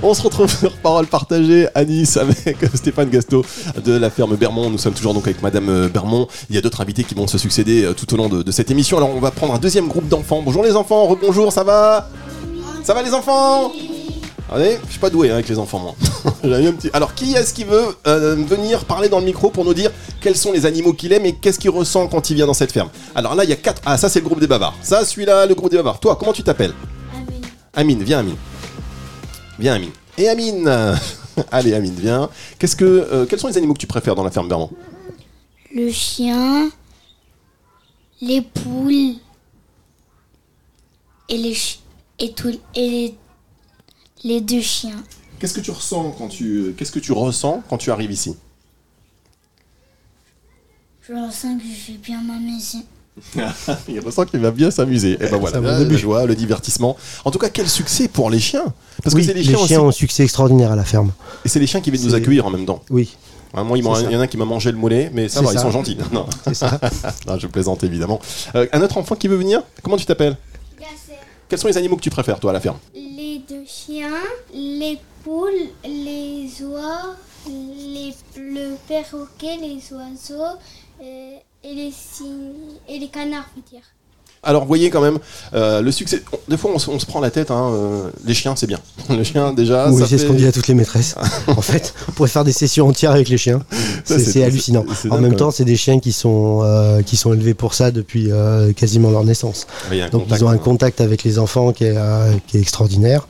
on 0.04 0.14
se 0.14 0.22
retrouve 0.22 0.56
sur 0.56 0.76
Parole 0.78 1.08
partagée 1.08 1.68
à 1.74 1.84
Nice 1.84 2.18
avec 2.18 2.58
Stéphane 2.76 3.10
Gasto 3.10 3.44
de 3.84 3.94
la 3.94 4.10
ferme 4.10 4.36
Bermond. 4.36 4.70
Nous 4.70 4.78
sommes 4.78 4.94
toujours 4.94 5.14
donc 5.14 5.26
avec 5.26 5.42
Madame 5.42 5.70
euh, 5.70 5.90
Bermond. 5.90 6.28
Il 6.50 6.56
y 6.56 6.60
a 6.60 6.62
d'autres 6.62 6.82
invités 6.82 7.04
qui 7.04 7.16
vont 7.16 7.28
se 7.28 7.38
succéder 7.38 7.86
euh, 7.86 7.94
tout 7.94 8.14
au 8.14 8.18
long 8.18 8.30
de, 8.30 8.44
de 8.44 8.52
cette 8.52 8.70
émission. 8.70 8.98
Alors 8.98 9.10
on 9.10 9.20
va 9.20 9.32
prendre 9.32 9.56
un 9.56 9.60
deuxième 9.60 9.88
groupe 9.88 10.08
d'enfants. 10.08 10.42
Bonjour 10.44 10.64
les 10.64 10.76
enfants, 10.76 11.06
rebonjour, 11.06 11.52
ça 11.52 11.64
va? 11.64 12.10
Ça 12.84 12.94
va 12.94 13.02
les 13.02 13.14
enfants? 13.14 13.72
Allez, 14.52 14.78
je 14.86 14.92
suis 14.92 15.00
pas 15.00 15.10
doué 15.10 15.30
hein, 15.32 15.34
avec 15.36 15.50
les 15.50 15.58
enfants 15.58 15.80
moi. 15.80 15.96
J'avais 16.44 16.68
un 16.68 16.74
petit- 16.74 16.92
Alors 16.94 17.16
qui 17.16 17.34
est-ce 17.34 17.54
qui 17.54 17.64
veut 17.64 17.84
euh, 18.06 18.36
venir 18.36 18.86
parler 18.86 19.10
dans 19.10 19.20
le 19.20 19.26
micro 19.26 19.50
pour 19.50 19.66
nous 19.66 19.74
dire 19.74 19.92
quels 20.22 20.36
sont 20.38 20.52
les 20.52 20.66
animaux 20.68 20.94
qu'il 20.94 21.12
aime 21.14 21.26
et 21.26 21.34
qu'est-ce 21.36 21.58
qu'il 21.58 21.72
ressent 21.72 22.08
quand 22.08 22.30
il 22.30 22.36
vient 22.36 22.46
dans 22.46 22.54
cette 22.54 22.72
ferme? 22.72 22.90
Alors 23.16 23.34
là 23.34 23.44
il 23.44 23.50
y 23.50 23.54
a 23.54 23.56
quatre. 23.56 23.82
Ah 23.86 23.98
ça 23.98 24.08
c'est 24.08 24.20
le 24.20 24.26
groupe 24.26 24.40
des 24.40 24.48
bavards. 24.48 24.76
Ça 24.84 25.04
celui-là 25.04 25.48
le 25.48 25.56
groupe 25.56 25.72
des 25.72 25.78
bavards. 25.78 26.00
Toi 26.00 26.16
comment 26.16 26.32
tu 26.32 26.44
t'appelles? 26.44 26.74
Amine, 27.74 28.04
viens 28.04 28.20
Amine. 28.20 28.36
Viens 29.58 29.74
Amine. 29.76 29.92
Et 30.18 30.30
Amine 30.30 30.70
Allez 31.52 31.74
Amine, 31.74 31.96
viens. 31.98 32.30
Qu'est-ce 32.60 32.76
que 32.76 32.86
euh, 32.86 33.26
quels 33.26 33.40
sont 33.40 33.48
les 33.48 33.58
animaux 33.58 33.74
que 33.74 33.80
tu 33.80 33.88
préfères 33.88 34.16
dans 34.16 34.24
la 34.24 34.32
ferme 34.32 34.48
Bermond? 34.48 34.70
Le 35.74 35.92
chien, 35.92 36.70
les 38.22 38.42
poules 38.42 39.16
et 41.28 41.38
les 41.38 41.58
et 42.20 42.32
tout 42.32 42.48
et 42.76 42.90
les, 42.90 43.16
les 44.26 44.42
deux 44.42 44.62
chiens. 44.62 45.02
Qu'est-ce 45.40 45.54
que 45.54 45.62
tu 45.62 45.72
ressens 45.72 46.16
quand 46.18 46.28
tu 46.28 46.74
qu'est-ce 46.78 46.92
que 46.92 47.00
tu 47.00 47.12
ressens 47.12 47.64
quand 47.70 47.78
tu 47.78 47.92
arrives 47.92 48.12
ici? 48.12 48.36
Je 51.08 51.14
ressens 51.14 51.58
que 51.60 51.64
je 51.64 51.92
vais 51.92 51.98
bien 52.00 52.22
m'amuser. 52.22 52.80
Il 53.88 54.00
ressent 54.00 54.26
qu'il 54.26 54.40
va 54.40 54.52
bien 54.52 54.72
s'amuser. 54.72 55.14
Et 55.14 55.30
ben 55.30 55.38
voilà, 55.38 55.62
la, 55.62 55.80
la 55.80 55.98
joie, 55.98 56.26
le 56.26 56.36
divertissement. 56.36 56.98
En 57.24 57.32
tout 57.32 57.38
cas, 57.38 57.50
quel 57.50 57.70
succès 57.70 58.08
pour 58.08 58.30
les 58.30 58.40
chiens 58.40 58.74
Parce 59.04 59.16
que 59.16 59.22
c'est 59.22 59.34
les 59.34 59.44
les 59.44 59.56
chiens, 59.56 59.82
ont 59.82 59.90
un 59.90 59.94
succès 59.94 60.24
extraordinaire 60.24 60.72
à 60.72 60.76
la 60.76 60.84
ferme. 60.84 61.12
Et 61.46 61.50
c'est 61.50 61.60
les 61.60 61.68
chiens 61.68 61.80
qui 61.80 61.92
viennent 61.92 62.04
nous 62.04 62.16
accueillir 62.16 62.46
en 62.46 62.50
même 62.50 62.66
temps. 62.66 62.82
Oui, 62.90 63.16
Hein, 63.58 63.64
moi, 63.64 63.78
il 63.78 63.84
y 63.86 63.88
en 63.88 64.20
a 64.20 64.24
un 64.24 64.28
qui 64.28 64.36
m'a 64.36 64.44
mangé 64.44 64.70
le 64.70 64.78
mollet, 64.78 65.10
mais 65.14 65.30
ça 65.30 65.42
va, 65.42 65.54
ils 65.54 65.60
sont 65.60 65.72
gentils. 65.72 65.98
Non, 66.12 66.26
c'est 66.46 66.56
ça. 66.56 66.78
non, 67.28 67.40
je 67.40 67.48
plaisante 67.48 67.86
évidemment. 67.86 68.20
Euh, 68.56 68.68
un 68.74 68.82
autre 68.82 68.98
enfant 68.98 69.16
qui 69.16 69.30
veut 69.30 69.38
venir? 69.38 69.62
Comment 69.82 69.96
tu 69.96 70.06
t'appelles? 70.06 70.36
Quels 71.48 71.60
sont 71.60 71.68
les 71.68 71.78
animaux 71.78 71.96
que 71.96 72.02
tu 72.02 72.10
préfères, 72.10 72.40
toi, 72.40 72.50
à 72.50 72.54
la 72.54 72.60
ferme? 72.60 72.78
Les 72.94 73.05
deux 73.48 73.66
chiens, 73.66 74.24
les 74.54 75.00
poules, 75.24 75.70
les 75.84 76.64
oies, 76.64 77.16
le 77.48 78.76
perroquet, 78.88 79.58
les 79.58 79.94
oiseaux 79.94 80.58
euh, 81.02 81.38
et, 81.64 81.74
les 81.74 81.94
et 82.88 83.00
les 83.00 83.08
canards, 83.08 83.50
dire. 83.70 83.84
Alors, 84.46 84.62
vous 84.62 84.68
voyez 84.68 84.90
quand 84.90 85.02
même, 85.02 85.18
euh, 85.54 85.82
le 85.82 85.92
succès. 85.92 86.22
des 86.48 86.56
fois, 86.58 86.72
on, 86.74 86.80
se- 86.80 86.90
on 86.90 87.00
se 87.00 87.06
prend 87.06 87.20
la 87.20 87.32
tête. 87.32 87.50
hein, 87.52 87.72
euh, 87.74 88.10
les 88.26 88.34
chiens, 88.34 88.56
c'est 88.56 88.68
bien. 88.68 88.80
Le 89.10 89.24
chien, 89.24 89.54
déjà. 89.54 89.90
oui, 89.90 90.00
ça 90.02 90.08
c'est 90.08 90.18
ce 90.18 90.22
fait- 90.24 90.28
qu'on 90.30 90.34
dit 90.36 90.46
à 90.48 90.52
toutes 90.52 90.68
les 90.68 90.74
maîtresses. 90.76 91.16
en 91.48 91.62
fait, 91.62 91.94
on 92.08 92.12
pourrait 92.12 92.30
faire 92.30 92.44
des 92.44 92.52
sessions 92.52 92.88
entières 92.88 93.12
avec 93.12 93.28
les 93.30 93.38
chiens. 93.38 93.64
Ça, 93.72 93.78
C'est 94.06 94.20
c'est- 94.20 94.32
c'est 94.32 94.44
hallucinant. 94.44 94.86
c'est- 94.90 94.96
c'est 95.04 95.08
En 95.12 95.16
dingue, 95.16 95.22
même 95.24 95.32
quand 95.32 95.46
temps, 95.46 95.52
c'est 95.52 95.66
des 95.66 95.76
chiens 95.76 96.00
qui 96.00 96.12
sont, 96.12 96.62
euh, 96.64 97.02
qui 97.02 97.18
sont 97.18 97.34
élevés 97.34 97.54
pour 97.56 97.74
ça 97.74 97.92
depuis 97.92 98.32
euh, 98.32 98.72
quasiment 98.74 99.10
leur 99.12 99.24
naissance. 99.24 99.68
Oui, 99.90 99.98
il 99.98 100.00
y 100.00 100.02
a 100.02 100.06
un 100.06 100.10
Donc 100.10 100.24
contact, 100.24 100.42
ils 100.42 100.46
ont 100.46 100.50
un 100.50 100.54
hein. 100.54 100.58
contact 100.58 101.02
avec 101.02 101.24
les 101.24 101.40
enfants 101.40 101.72
qui 101.74 101.86
est, 101.86 101.94
euh, 101.98 102.34
qui 102.48 102.58
est 102.58 102.62
extraordinaire. 102.62 103.28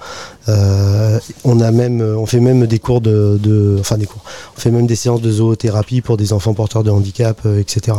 Euh, 0.49 1.19
on 1.43 1.59
a 1.61 1.71
même, 1.71 2.01
on 2.01 2.25
fait 2.25 2.39
même 2.39 2.67
des 2.67 2.79
cours 2.79 3.01
de, 3.01 3.39
de- 3.41 3.77
enfin 3.79 3.97
des 3.97 4.05
cours. 4.05 4.21
On 4.57 4.59
fait 4.59 4.71
même 4.71 4.85
des 4.87 4.95
séances 4.95 5.21
de 5.21 5.31
zoothérapie 5.31 6.01
pour 6.01 6.17
des 6.17 6.33
enfants 6.33 6.53
porteurs 6.53 6.83
de 6.83 6.91
handicap, 6.91 7.39
euh, 7.45 7.59
etc. 7.59 7.97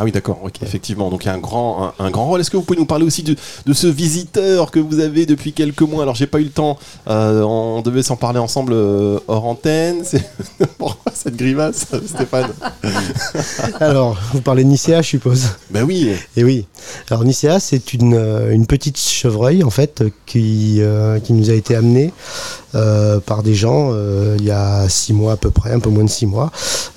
Ah 0.00 0.04
oui, 0.04 0.12
d'accord, 0.12 0.38
ok, 0.42 0.54
effectivement. 0.62 1.10
Donc 1.10 1.24
il 1.24 1.26
y 1.26 1.30
a 1.30 1.34
un 1.34 1.38
grand, 1.38 1.92
un, 1.98 2.04
un 2.06 2.10
grand 2.10 2.24
rôle. 2.24 2.40
Est-ce 2.40 2.50
que 2.50 2.56
vous 2.56 2.62
pouvez 2.62 2.78
nous 2.78 2.86
parler 2.86 3.04
aussi 3.04 3.22
de, 3.22 3.36
de 3.66 3.72
ce 3.74 3.86
visiteur 3.86 4.70
que 4.70 4.78
vous 4.80 4.98
avez 4.98 5.26
depuis 5.26 5.52
quelques 5.52 5.82
mois? 5.82 6.02
Alors 6.02 6.14
j'ai 6.14 6.26
pas 6.26 6.40
eu 6.40 6.44
le 6.44 6.48
temps, 6.50 6.78
euh, 7.08 7.42
on 7.42 7.82
devait 7.82 8.02
s'en 8.02 8.16
parler 8.16 8.38
ensemble 8.38 8.72
euh, 8.72 9.18
hors 9.28 9.44
antenne. 9.44 9.98
C'est- 10.04 10.24
Pourquoi 10.78 11.12
cette 11.14 11.36
grimace, 11.36 11.84
Stéphane? 12.06 12.50
Alors, 13.80 14.18
vous 14.32 14.40
parlez 14.40 14.64
de 14.64 14.68
Nicéa, 14.70 15.02
je 15.02 15.08
suppose. 15.08 15.48
Ben 15.70 15.82
oui, 15.84 16.10
Et 16.36 16.44
oui. 16.44 16.66
Alors 17.10 17.24
Nicéa, 17.24 17.60
c'est 17.60 17.92
une, 17.92 18.14
euh, 18.14 18.52
une 18.52 18.66
petite 18.66 18.98
chevreuil 18.98 19.62
en 19.62 19.70
fait 19.70 20.02
qui, 20.26 20.76
euh, 20.80 21.18
qui 21.20 21.34
nous 21.34 21.50
a 21.50 21.54
été 21.54 21.76
amenée 21.76 22.12
par 22.72 23.42
des 23.42 23.54
gens 23.54 23.90
euh, 23.92 24.36
il 24.38 24.44
y 24.44 24.50
a 24.50 24.88
six 24.88 25.12
mois 25.12 25.32
à 25.32 25.36
peu 25.36 25.50
près, 25.50 25.72
un 25.72 25.80
peu 25.80 25.90
moins 25.90 26.04
de 26.04 26.10
six 26.10 26.26
mois. 26.26 26.50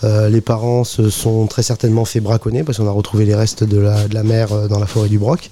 Euh, 0.04 0.30
les 0.30 0.42
parents 0.42 0.84
se 0.84 1.10
sont 1.10 1.48
très 1.48 1.64
certainement 1.64 2.06
fait 2.06 2.20
braconner 2.20 2.64
parce 2.64 2.78
qu'on 2.78 2.88
a 2.88 2.92
retrouvé 2.92 3.26
les 3.26 3.36
restes 3.36 3.64
de 3.64 3.80
la, 3.80 4.08
de 4.08 4.14
la 4.14 4.24
mère 4.24 4.54
euh, 4.54 4.68
dans 4.68 4.80
la 4.80 4.86
forêt 4.86 5.10
du 5.10 5.20
Broc. 5.20 5.50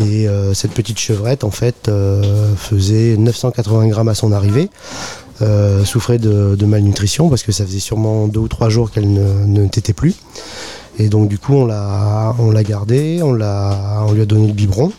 Et 0.00 0.28
euh, 0.28 0.54
cette 0.54 0.72
petite 0.72 0.98
chevrette 0.98 1.44
en 1.44 1.50
fait 1.50 1.88
euh, 1.88 2.54
faisait 2.56 3.16
980 3.16 3.88
grammes 3.88 4.08
à 4.08 4.14
son 4.14 4.32
arrivée. 4.32 4.70
Euh, 5.40 5.84
souffrait 5.84 6.18
de, 6.18 6.56
de 6.58 6.66
malnutrition 6.66 7.28
parce 7.28 7.44
que 7.44 7.52
ça 7.52 7.64
faisait 7.64 7.78
sûrement 7.78 8.26
deux 8.26 8.40
ou 8.40 8.48
trois 8.48 8.70
jours 8.70 8.90
qu'elle 8.90 9.12
ne, 9.12 9.46
ne 9.46 9.68
tétait 9.68 9.92
plus. 9.92 10.16
Et 10.98 11.08
donc 11.08 11.28
du 11.28 11.38
coup 11.38 11.54
on 11.54 11.66
l'a 11.66 12.34
on 12.40 12.50
l'a 12.50 12.64
gardé, 12.64 13.20
on 13.22 13.32
l'a 13.32 14.04
on 14.08 14.12
lui 14.12 14.22
a 14.22 14.26
donné 14.26 14.48
le 14.48 14.52
biberon. 14.52 14.90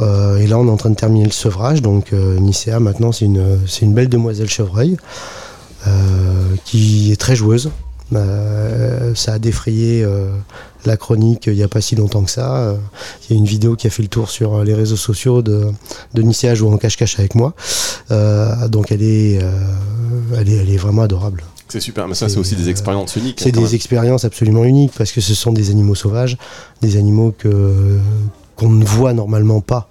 Euh, 0.00 0.38
et 0.38 0.46
là 0.46 0.58
on 0.58 0.66
est 0.66 0.70
en 0.70 0.76
train 0.76 0.90
de 0.90 0.96
terminer 0.96 1.24
le 1.24 1.30
sevrage. 1.30 1.82
Donc 1.82 2.12
euh, 2.12 2.38
Nicéa 2.38 2.80
maintenant 2.80 3.12
c'est 3.12 3.24
une 3.26 3.58
c'est 3.66 3.82
une 3.82 3.94
belle 3.94 4.08
demoiselle 4.08 4.48
chevreuil 4.48 4.96
euh, 5.86 5.90
qui 6.64 7.12
est 7.12 7.16
très 7.20 7.36
joueuse. 7.36 7.70
Ça 8.12 9.32
a 9.32 9.38
défrayé 9.40 10.06
la 10.84 10.96
chronique 10.96 11.46
il 11.48 11.54
n'y 11.54 11.64
a 11.64 11.68
pas 11.68 11.80
si 11.80 11.96
longtemps 11.96 12.22
que 12.22 12.30
ça. 12.30 12.76
Il 13.28 13.34
y 13.34 13.36
a 13.36 13.38
une 13.38 13.46
vidéo 13.46 13.74
qui 13.74 13.88
a 13.88 13.90
fait 13.90 14.02
le 14.02 14.08
tour 14.08 14.30
sur 14.30 14.62
les 14.62 14.74
réseaux 14.74 14.96
sociaux 14.96 15.42
de, 15.42 15.66
de 16.12 16.22
Nicéa 16.22 16.54
jouant 16.54 16.74
en 16.74 16.76
cache-cache 16.78 17.18
avec 17.18 17.34
moi. 17.34 17.54
Donc 18.68 18.92
elle 18.92 19.02
est, 19.02 19.40
elle 20.38 20.48
est, 20.48 20.56
elle 20.56 20.70
est 20.70 20.76
vraiment 20.76 21.02
adorable. 21.02 21.42
c'est 21.68 21.80
super. 21.80 22.06
Mais 22.06 22.14
ça, 22.14 22.28
C'est, 22.28 22.34
c'est 22.34 22.40
aussi 22.40 22.54
des 22.54 22.68
expériences 22.68 23.16
uniques. 23.16 23.40
C'est 23.40 23.48
hein, 23.48 23.52
quand 23.54 23.60
des 23.62 23.66
même. 23.66 23.74
expériences 23.74 24.24
absolument 24.24 24.62
uniques 24.64 24.92
parce 24.96 25.10
que 25.10 25.20
ce 25.20 25.34
sont 25.34 25.52
des 25.52 25.70
animaux 25.70 25.96
sauvages, 25.96 26.36
des 26.82 26.96
animaux 26.96 27.34
que 27.36 27.98
qu'on 28.56 28.70
ne 28.70 28.84
voit 28.84 29.12
normalement 29.12 29.60
pas 29.60 29.88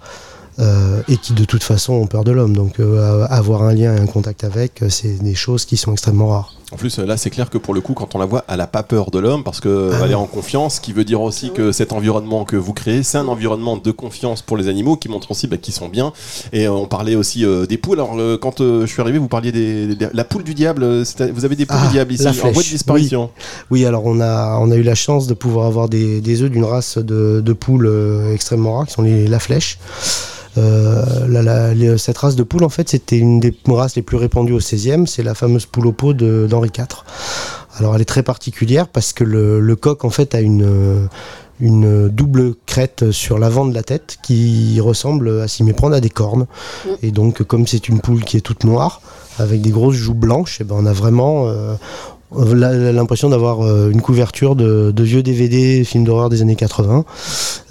euh, 0.60 1.02
et 1.08 1.16
qui 1.16 1.32
de 1.32 1.44
toute 1.44 1.64
façon 1.64 1.94
ont 1.94 2.06
peur 2.06 2.24
de 2.24 2.32
l'homme. 2.32 2.54
Donc 2.54 2.78
euh, 2.78 3.26
avoir 3.28 3.62
un 3.62 3.74
lien 3.74 3.96
et 3.96 4.00
un 4.00 4.06
contact 4.06 4.44
avec, 4.44 4.82
euh, 4.82 4.88
c'est 4.88 5.22
des 5.22 5.34
choses 5.34 5.64
qui 5.64 5.76
sont 5.76 5.92
extrêmement 5.92 6.28
rares. 6.28 6.54
En 6.72 6.76
plus, 6.76 6.98
là, 6.98 7.16
c'est 7.16 7.30
clair 7.30 7.50
que 7.50 7.58
pour 7.58 7.72
le 7.74 7.80
coup, 7.80 7.92
quand 7.94 8.14
on 8.14 8.18
la 8.18 8.24
voit, 8.24 8.44
elle 8.48 8.60
a 8.60 8.66
pas 8.66 8.82
peur 8.82 9.10
de 9.10 9.18
l'homme 9.18 9.44
parce 9.44 9.60
que 9.60 9.90
Ah 9.92 10.00
elle 10.04 10.10
est 10.12 10.14
en 10.14 10.26
confiance, 10.26 10.76
ce 10.76 10.80
qui 10.80 10.92
veut 10.92 11.04
dire 11.04 11.20
aussi 11.20 11.50
que 11.52 11.70
cet 11.72 11.92
environnement 11.92 12.44
que 12.44 12.56
vous 12.56 12.72
créez, 12.72 13.02
c'est 13.02 13.18
un 13.18 13.28
environnement 13.28 13.76
de 13.76 13.90
confiance 13.92 14.42
pour 14.42 14.56
les 14.56 14.66
animaux 14.68 14.96
qui 14.96 15.08
montre 15.08 15.30
aussi 15.30 15.46
bah, 15.46 15.56
qu'ils 15.56 15.74
sont 15.74 15.88
bien. 15.88 16.12
Et 16.52 16.66
euh, 16.66 16.72
on 16.72 16.86
parlait 16.86 17.14
aussi 17.14 17.44
euh, 17.44 17.66
des 17.66 17.76
poules. 17.78 18.00
Alors, 18.00 18.16
quand 18.40 18.60
euh, 18.60 18.86
je 18.86 18.92
suis 18.92 19.00
arrivé, 19.02 19.18
vous 19.18 19.28
parliez 19.28 19.52
des, 19.52 19.94
des- 19.94 20.08
la 20.12 20.24
poule 20.24 20.42
du 20.42 20.54
diable. 20.54 20.82
euh, 20.82 21.04
Vous 21.32 21.44
avez 21.44 21.54
des 21.54 21.66
poules 21.66 21.76
Ah, 21.80 21.86
du 21.86 21.92
diable 21.92 22.12
ici 22.12 22.26
en 22.26 22.32
voie 22.32 22.62
de 22.62 22.68
disparition. 22.68 23.30
Oui, 23.70 23.84
alors 23.84 24.04
on 24.06 24.20
a, 24.20 24.58
on 24.58 24.70
a 24.70 24.74
eu 24.76 24.82
la 24.82 24.94
chance 24.96 25.26
de 25.28 25.34
pouvoir 25.34 25.66
avoir 25.66 25.88
des, 25.88 26.20
des 26.20 26.42
œufs 26.42 26.50
d'une 26.50 26.64
race 26.64 26.98
de, 26.98 27.40
de 27.44 27.52
poules 27.52 27.86
euh, 27.86 28.32
extrêmement 28.34 28.78
rare, 28.78 28.86
qui 28.86 28.94
sont 28.94 29.02
les, 29.02 29.28
la 29.28 29.38
flèche. 29.38 29.78
Euh, 30.56 31.02
la- 31.28 31.42
la- 31.42 31.74
les- 31.74 31.98
cette 31.98 32.16
race 32.18 32.36
de 32.36 32.44
poule, 32.44 32.62
en 32.62 32.68
fait, 32.68 32.88
c'était 32.88 33.18
une 33.18 33.40
des 33.40 33.52
races 33.66 33.96
les 33.96 34.02
plus 34.02 34.16
répandues 34.16 34.52
au 34.52 34.60
16e. 34.60 35.04
C'est 35.06 35.24
la 35.24 35.34
fameuse 35.34 35.66
poule 35.66 35.88
au 35.88 35.92
pot 35.92 36.12
de- 36.14 36.46
d'Henri 36.54 36.70
IV. 36.76 36.86
Alors, 37.76 37.94
elle 37.94 38.02
est 38.02 38.06
très 38.06 38.22
particulière 38.22 38.88
parce 38.88 39.12
que 39.12 39.24
le, 39.24 39.76
coq, 39.76 40.04
en 40.04 40.10
fait, 40.10 40.34
a 40.34 40.40
une, 40.40 41.08
double 41.60 42.54
crête 42.66 43.10
sur 43.10 43.38
l'avant 43.38 43.66
de 43.66 43.74
la 43.74 43.82
tête 43.82 44.18
qui 44.22 44.80
ressemble, 44.80 45.40
à 45.40 45.48
s'y 45.48 45.64
méprendre, 45.64 45.94
à 45.96 46.00
des 46.00 46.10
cornes. 46.10 46.46
Et 47.02 47.10
donc, 47.10 47.42
comme 47.42 47.66
c'est 47.66 47.88
une 47.88 48.00
poule 48.00 48.24
qui 48.24 48.36
est 48.36 48.40
toute 48.42 48.64
noire, 48.64 49.00
avec 49.38 49.60
des 49.60 49.70
grosses 49.70 49.96
joues 49.96 50.14
blanches, 50.14 50.60
et 50.60 50.64
ben, 50.64 50.76
on 50.78 50.86
a 50.86 50.92
vraiment 50.92 51.48
euh, 52.36 52.92
l'impression 52.92 53.28
d'avoir 53.28 53.62
euh, 53.62 53.90
une 53.90 54.00
couverture 54.00 54.56
de, 54.56 54.90
de 54.90 55.02
vieux 55.02 55.22
DVD, 55.22 55.84
films 55.84 56.04
d'horreur 56.04 56.28
des 56.28 56.42
années 56.42 56.56
80. 56.56 57.04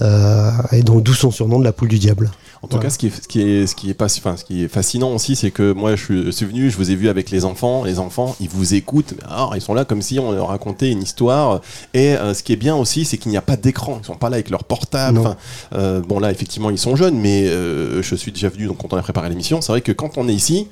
Euh, 0.01 0.51
et 0.71 0.83
donc, 0.83 1.03
d'où 1.03 1.13
son 1.13 1.31
surnom 1.31 1.59
de 1.59 1.63
la 1.63 1.73
poule 1.73 1.89
du 1.89 1.99
diable. 1.99 2.31
En 2.63 2.67
tout 2.67 2.77
Voilà. 2.77 2.85
cas, 2.85 2.89
ce 2.91 2.97
qui 2.97 3.07
est, 3.07 3.09
ce 3.23 3.27
qui 3.27 3.41
est, 3.41 3.67
ce 3.67 3.75
qui 3.75 3.89
est 3.89 3.93
pas, 3.93 4.05
enfin, 4.05 4.37
ce 4.37 4.45
qui 4.45 4.63
est 4.63 4.69
fascinant 4.69 5.13
aussi, 5.13 5.35
c'est 5.35 5.51
que 5.51 5.73
moi, 5.73 5.97
je 5.97 6.31
suis, 6.31 6.45
venu, 6.45 6.69
je 6.71 6.77
vous 6.77 6.91
ai 6.91 6.95
vu 6.95 7.09
avec 7.09 7.29
les 7.29 7.43
enfants. 7.43 7.83
Les 7.83 7.99
enfants, 7.99 8.37
ils 8.39 8.47
vous 8.47 8.73
écoutent. 8.73 9.13
mais 9.17 9.23
Alors, 9.29 9.53
ils 9.57 9.61
sont 9.61 9.73
là 9.73 9.83
comme 9.83 10.01
si 10.01 10.17
on 10.17 10.31
leur 10.31 10.47
racontait 10.47 10.89
une 10.89 11.01
histoire. 11.03 11.59
Et 11.93 12.15
euh, 12.15 12.33
ce 12.33 12.41
qui 12.41 12.53
est 12.53 12.55
bien 12.57 12.73
aussi, 12.77 13.03
c'est 13.03 13.17
qu'il 13.17 13.31
n'y 13.31 13.37
a 13.37 13.41
pas 13.41 13.57
d'écran. 13.57 13.99
Ils 14.01 14.05
sont 14.05 14.15
pas 14.15 14.29
là 14.29 14.35
avec 14.35 14.49
leur 14.49 14.63
portable. 14.63 15.17
Enfin, 15.19 15.35
euh, 15.75 15.99
bon, 15.99 16.19
là, 16.19 16.31
effectivement, 16.31 16.69
ils 16.69 16.77
sont 16.77 16.95
jeunes, 16.95 17.19
mais 17.19 17.47
euh, 17.49 18.01
je 18.01 18.15
suis 18.15 18.31
déjà 18.31 18.47
venu. 18.47 18.67
Donc, 18.67 18.77
quand 18.77 18.93
on 18.93 18.97
a 18.97 19.01
préparé 19.03 19.27
l'émission, 19.27 19.59
c'est 19.59 19.73
vrai 19.73 19.81
que 19.81 19.91
quand 19.91 20.17
on 20.17 20.29
est 20.29 20.33
ici, 20.33 20.69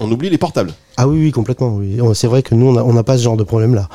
on 0.00 0.10
oublie 0.12 0.28
les 0.28 0.36
portables. 0.36 0.74
Ah 0.98 1.08
oui, 1.08 1.18
oui, 1.18 1.30
complètement. 1.32 1.76
Oui. 1.76 1.98
On- 2.02 2.12
C'est 2.12 2.26
vrai 2.26 2.42
que 2.42 2.54
nous, 2.54 2.66
on 2.66 2.72
n'a 2.74 2.84
on 2.84 2.92
n'a 2.92 3.02
pas 3.04 3.16
ce 3.16 3.22
genre 3.22 3.38
de 3.38 3.44
problème-là. 3.44 3.88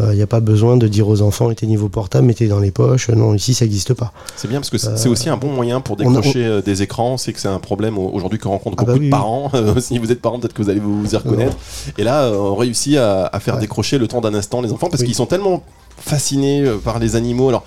Il 0.00 0.14
n'y 0.16 0.22
a 0.22 0.26
pas 0.26 0.40
besoin 0.40 0.76
de 0.76 0.88
dire 0.88 1.06
aux 1.08 1.20
enfants, 1.22 1.50
éteignez 1.50 1.76
vos 1.76 1.88
portables, 1.88 2.26
mettez 2.26 2.48
dans 2.48 2.58
les 2.60 2.70
poches. 2.70 3.08
Non, 3.10 3.34
ici, 3.34 3.52
ça 3.54 3.64
n'existe 3.64 3.94
pas. 3.94 4.12
C'est 4.36 4.48
bien 4.48 4.58
parce 4.58 4.70
que 4.70 4.78
c'est 4.78 4.96
c'est 4.96 5.08
aussi 5.08 5.28
un 5.28 5.36
bon 5.36 5.52
moyen 5.52 5.80
pour 5.80 5.96
Euh, 6.00 6.04
on 6.06 6.12
a- 6.14 6.16
décrocher 6.16 6.44
euh, 6.46 6.62
des 6.62 6.82
écrans. 6.82 7.18
C'est 7.18 7.32
que 7.32 7.38
c'est 7.40 7.48
un 7.48 7.58
problème 7.58 7.98
au- 7.98 8.08
aujourd'hui 8.10 8.38
que 8.38 8.48
rencontrent 8.48 8.76
Ah 8.78 8.84
beaucoup 8.84 8.92
bah 8.92 8.98
de 8.98 9.04
oui, 9.04 9.10
parents. 9.10 9.50
si 9.80 9.98
vous 9.98 10.10
êtes 10.10 10.20
parents, 10.22 10.38
peut-être 10.40 10.54
que 10.54 10.62
vous 10.62 10.70
allez 10.70 10.80
vous 10.80 11.12
y 11.12 11.16
reconnaître. 11.16 11.56
Et 11.98 12.04
là, 12.04 12.22
euh, 12.24 12.36
on 12.36 12.54
réussit 12.56 12.96
à, 12.96 13.26
à 13.26 13.38
faire 13.38 13.54
Ouais. 13.54 13.60
décrocher 13.60 13.98
le 13.98 14.08
temps 14.08 14.20
d'un 14.20 14.34
instant 14.34 14.60
les 14.62 14.72
enfants 14.72 14.88
parce 14.88 15.02
Oui. 15.02 15.08
qu'ils 15.08 15.14
sont 15.16 15.26
tellement 15.26 15.62
fascinés 15.98 16.62
euh, 16.64 16.78
par 16.78 16.98
les 16.98 17.14
animaux. 17.16 17.48
Alors, 17.50 17.64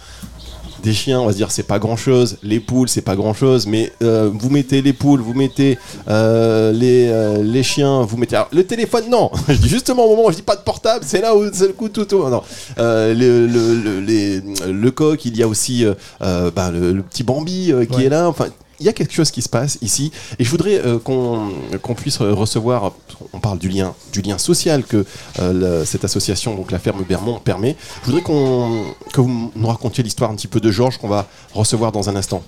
des 0.86 0.94
chiens, 0.94 1.20
on 1.20 1.26
va 1.26 1.32
se 1.32 1.38
dire, 1.38 1.52
c'est 1.52 1.64
pas 1.68 1.80
grand 1.80 1.98
chose. 1.98 2.38
Les 2.44 2.60
poules, 2.60 2.88
c'est 2.88 3.02
pas 3.02 3.16
grand 3.16 3.34
chose. 3.34 3.66
Mais 3.68 3.92
euh, 4.04 4.30
vous 4.34 4.50
mettez 4.50 4.82
les 4.82 4.94
poules, 4.94 5.20
vous 5.20 5.34
mettez 5.34 5.78
euh, 6.08 6.72
les, 6.72 7.08
euh, 7.10 7.44
les 7.44 7.64
chiens, 7.64 8.04
vous 8.04 8.16
mettez. 8.18 8.36
alors, 8.36 8.50
le 8.54 8.64
téléphone, 8.64 9.06
non 9.10 9.30
Je 9.50 9.56
dis 9.56 9.68
justement 9.68 10.06
au 10.06 10.16
moment 10.16 10.28
où 10.28 10.32
je 10.32 10.38
dis 10.38 10.42
pas 10.44 10.56
de 10.56 10.62
portable, 10.62 11.04
c'est 11.06 11.22
là 11.22 11.36
où 11.36 11.44
c'est 11.52 11.68
le 11.68 11.74
coup 11.74 11.90
tout. 11.90 12.06
tout. 12.06 12.28
Non. 12.30 12.42
Le, 12.78 13.14
le, 13.48 13.76
le, 13.84 14.00
les- 14.00 14.42
le 14.72 14.92
coq, 14.92 15.26
il 15.26 15.36
y 15.38 15.44
a 15.44 15.48
aussi 15.48 15.86
ben, 16.22 16.72
le, 16.72 17.02
petit 17.02 17.24
Bambi 17.24 17.74
qui 17.90 17.96
Ouais. 17.98 18.06
est 18.06 18.10
là. 18.10 18.28
Enfin, 18.30 18.46
il 18.80 18.86
y 18.86 18.90
a 18.90 18.94
quelque 18.94 19.14
chose 19.14 19.32
qui 19.32 19.42
se 19.42 19.50
passe 19.50 19.78
ici 19.82 20.12
et 20.40 20.44
je 20.44 20.50
voudrais 20.50 20.80
euh, 20.86 21.00
qu'on 21.00 21.96
puisse 21.96 22.18
recevoir 22.18 22.94
on 23.34 23.40
parle 23.40 23.58
du 23.58 23.70
lien 23.70 23.94
du 24.12 24.22
lien 24.22 24.38
social 24.38 24.84
que 24.84 25.06
euh, 25.40 25.86
cette 25.86 26.04
association 26.04 26.56
donc 26.56 26.72
la 26.72 26.80
ferme 26.80 27.04
Bermond 27.08 27.40
permet 27.40 27.76
je 28.02 28.08
voudrais 28.08 28.22
qu'on 28.22 28.84
que 29.14 29.22
vous 29.22 29.52
nous 29.56 29.68
racontiez 29.68 30.04
l'histoire 30.04 30.32
un 30.32 30.36
petit 30.36 30.48
peu 30.48 30.60
de 30.60 30.72
Georges 30.72 30.98
qu'on 30.98 31.08
va 31.08 31.28
recevoir 31.54 31.92
dans 31.92 32.10
un 32.10 32.16
instant 32.16 32.44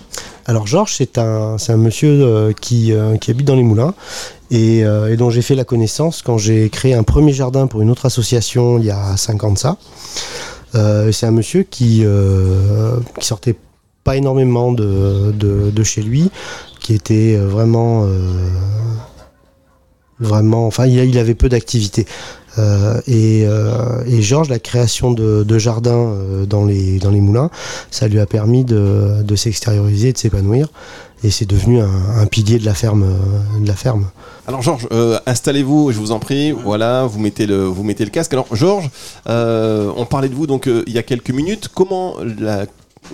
Alors 0.46 0.68
Georges, 0.68 0.96
c'est 0.98 1.18
un, 1.18 1.58
un 1.68 1.78
monsieur 1.78 2.10
euh, 2.10 2.54
qui, 2.54 2.94
euh, 2.94 3.18
qui 3.18 3.32
habite 3.32 3.46
dans 3.46 3.56
les 3.56 3.64
moulins 3.64 3.94
et, 4.52 4.84
euh, 4.86 5.16
dont 5.16 5.30
j'ai 5.30 5.42
fait 5.42 5.56
la 5.56 5.66
connaissance 5.66 6.22
quand 6.22 6.38
j'ai 6.38 6.70
créé 6.70 6.94
un 6.94 7.04
premier 7.04 7.34
jardin 7.34 7.68
pour 7.68 7.82
une 7.82 7.90
autre 7.90 8.06
association 8.06 8.78
il 8.78 8.86
y 8.86 8.92
a 8.92 9.18
5 9.18 9.44
ans 9.44 9.52
de 9.52 9.58
ça. 9.58 9.78
Euh, 10.76 11.12
c'est 11.12 11.26
un 11.26 11.32
monsieur 11.32 11.64
qui, 11.64 12.04
euh, 12.06 12.98
qui 13.20 13.26
sortait 13.26 13.56
pas 14.08 14.16
énormément 14.24 14.70
de, 14.82 15.32
de, 15.44 15.54
de 15.78 15.84
chez 15.92 16.02
lui, 16.10 16.24
qui 16.82 16.92
était 17.00 17.36
euh, 17.36 17.48
vraiment... 17.56 18.06
euh, 18.06 18.10
vraiment 20.20 20.66
enfin, 20.66 20.86
il, 20.88 20.98
il 20.98 21.18
avait 21.20 21.36
peu 21.36 21.50
d'activité. 21.50 22.06
Euh, 22.58 23.00
et, 23.06 23.44
euh, 23.46 24.04
et 24.08 24.20
Georges, 24.24 24.50
la 24.50 24.58
création 24.58 25.12
de, 25.12 25.44
de 25.44 25.58
jardins 25.60 25.92
euh, 26.10 26.46
dans, 26.48 26.66
les, 26.66 26.98
dans 26.98 27.12
les 27.12 27.22
moulins, 27.22 27.52
ça 27.92 28.08
lui 28.08 28.20
a 28.20 28.26
permis 28.26 28.64
de, 28.66 29.22
de 29.22 29.36
s'extérioriser, 29.36 30.14
de 30.14 30.18
s'épanouir. 30.18 30.70
Et 31.24 31.30
c'est 31.30 31.46
devenu 31.56 31.80
un, 31.82 31.90
un 32.24 32.26
pilier 32.26 32.58
de 32.58 32.66
la 32.66 32.74
ferme. 32.74 33.04
euh, 33.04 33.60
De 33.64 33.68
la 33.68 33.76
ferme. 33.76 34.06
alors 34.48 34.62
Georges 34.64 34.88
euh, 34.92 35.20
installez-vous 35.28 35.92
je 35.92 36.00
vous 36.00 36.12
en 36.12 36.20
prie 36.20 36.52
voilà 36.52 36.92
vous 37.12 37.20
mettez 37.20 37.46
le 37.46 37.60
vous 37.76 37.84
mettez 37.84 38.06
le 38.06 38.12
casque 38.18 38.34
alors 38.34 38.48
Georges 38.54 38.90
euh, 39.28 39.92
on 40.02 40.06
parlait 40.06 40.30
de 40.30 40.36
vous 40.40 40.48
donc 40.48 40.64
euh, 40.68 40.84
il 40.88 40.94
y 40.94 41.00
a 41.00 41.04
quelques 41.12 41.32
minutes 41.42 41.66
comment 41.80 42.16
la 42.40 42.66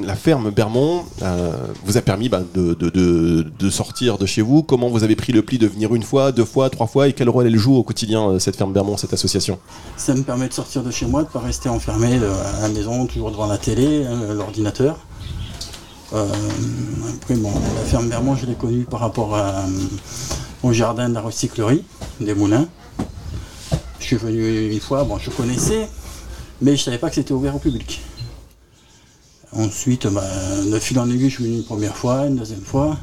la 0.02 0.16
ferme 0.16 0.50
Bermond 0.52 1.04
euh, 1.22 1.52
vous 1.86 1.98
a 1.98 2.02
permis 2.02 2.30
bah, 2.30 2.42
de, 2.54 3.70
sortir 3.70 4.18
de 4.18 4.26
chez 4.26 4.42
vous. 4.42 4.64
Comment 4.64 4.90
vous 4.90 5.04
avez 5.04 5.16
pris 5.16 5.34
le 5.34 5.42
pli 5.42 5.58
de 5.58 5.68
venir 5.68 5.94
une 5.96 6.04
fois, 6.04 6.32
deux 6.32 6.46
fois, 6.46 6.70
trois 6.70 6.88
fois 6.88 7.08
et 7.08 7.14
quel 7.14 7.30
rôle 7.30 7.48
elle 7.48 7.58
joue 7.58 7.76
au 7.76 7.84
quotidien, 7.84 8.30
euh, 8.30 8.40
cette 8.40 8.56
ferme 8.56 8.74
Bermond, 8.74 8.98
cette 8.98 9.14
association? 9.14 9.60
Ça 9.98 10.14
me 10.14 10.24
permet 10.24 10.48
de 10.48 10.54
sortir 10.54 10.84
de 10.84 10.92
chez 10.92 11.06
moi, 11.06 11.22
de 11.22 11.28
ne 11.28 11.32
pas 11.32 11.40
rester 11.40 11.70
enfermé 11.70 12.20
euh, 12.22 12.58
à 12.58 12.62
la 12.64 12.70
maison, 12.70 13.06
toujours 13.06 13.32
devant 13.32 13.48
la 13.48 13.58
télé, 13.58 14.04
euh, 14.06 14.34
l'ordinateur. 14.34 14.98
Après, 16.14 17.34
bon, 17.34 17.52
la 17.76 17.82
ferme 17.86 18.08
Bermond, 18.08 18.36
je 18.36 18.46
l'ai 18.46 18.54
connue 18.54 18.84
par 18.84 19.00
rapport 19.00 19.36
au 20.62 20.72
jardin 20.72 21.10
de 21.10 21.16
la 21.16 21.22
recyclerie 21.22 21.84
des 22.20 22.36
moulins. 22.36 22.68
Je 24.00 24.06
suis 24.06 24.18
venu 24.18 24.72
une 24.72 24.80
fois, 24.80 25.06
bon, 25.06 25.18
je 25.18 25.32
connaissais, 25.32 25.90
mais 26.62 26.76
je 26.76 26.82
ne 26.82 26.86
savais 26.86 26.98
pas 27.00 27.10
que 27.10 27.16
c'était 27.16 27.32
ouvert 27.32 27.56
au 27.56 27.60
public. 27.60 28.00
Ensuite, 29.56 30.08
bah, 30.08 30.24
de 30.72 30.80
fil 30.80 30.98
en 31.00 31.10
aiguille, 31.10 31.30
je 31.30 31.36
suis 31.36 31.44
venu 31.44 31.58
une 31.58 31.64
première 31.64 31.96
fois, 31.96 32.26
une 32.26 32.38
deuxième 32.38 32.62
fois, 32.64 32.98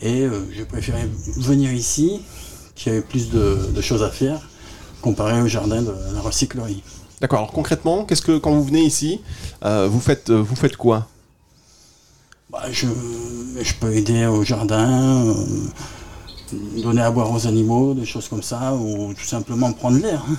et 0.00 0.22
euh, 0.22 0.44
j'ai 0.54 0.64
préféré 0.64 1.08
venir 1.36 1.72
ici, 1.72 2.20
qu'il 2.76 2.92
y 2.92 2.96
avait 2.96 3.04
plus 3.04 3.30
de, 3.30 3.70
de 3.74 3.80
choses 3.80 4.02
à 4.02 4.10
faire, 4.10 4.40
comparé 5.00 5.40
au 5.42 5.48
jardin 5.48 5.82
de 5.82 5.92
la 6.14 6.20
recyclerie. 6.20 6.82
D'accord. 7.20 7.40
Alors 7.40 7.52
concrètement, 7.52 8.04
qu'est-ce 8.04 8.22
que 8.22 8.38
quand 8.38 8.52
vous 8.52 8.64
venez 8.64 8.82
ici, 8.84 9.20
euh, 9.64 9.88
vous 9.90 10.00
faites 10.00 10.30
euh, 10.30 10.40
vous 10.42 10.56
faites 10.56 10.76
quoi? 10.76 11.08
Bah, 12.50 12.64
je, 12.70 12.86
je 13.60 13.74
peux 13.74 13.92
aider 13.94 14.26
au 14.26 14.44
jardin, 14.44 15.26
euh, 15.28 15.34
donner 16.82 17.02
à 17.02 17.10
boire 17.10 17.30
aux 17.32 17.46
animaux, 17.46 17.94
des 17.94 18.04
choses 18.06 18.28
comme 18.28 18.42
ça, 18.42 18.74
ou 18.74 19.12
tout 19.14 19.24
simplement 19.24 19.72
prendre 19.72 19.98
l'air. 19.98 20.22
hein. 20.28 20.36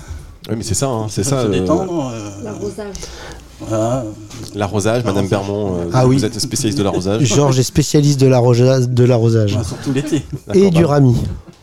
Oui, 0.50 0.56
mais 0.58 0.64
c'est 0.64 0.74
ça, 0.76 0.88
hein, 0.88 1.08
c'est 1.10 1.24
ça. 1.24 1.42
Se 1.44 1.48
euh, 1.48 1.50
détendre. 1.50 2.10
euh, 2.12 2.44
L'arrosage. 2.44 2.96
Voilà. 3.68 4.04
L'arrosage, 4.56 5.04
Madame 5.04 5.28
L'arrosage. 5.30 5.48
Bermond, 5.48 5.76
euh, 5.80 5.90
Ah 5.94 6.04
vous 6.06 6.12
oui. 6.12 6.24
êtes 6.26 6.40
spécialiste 6.40 6.78
de 6.78 6.84
l'arrosage 6.84 7.24
Georges 7.24 7.60
est 7.60 7.64
spécialiste 7.64 8.20
de 8.20 8.28
l'arrosa- 8.28 8.86
de 8.86 9.04
l'arrosage. 9.04 9.56
Ouais, 9.56 9.64
surtout 9.64 9.92
l'été. 9.94 10.22
Et 10.54 10.70
du 10.70 10.82
bah, 10.84 10.90
rami. 10.90 11.16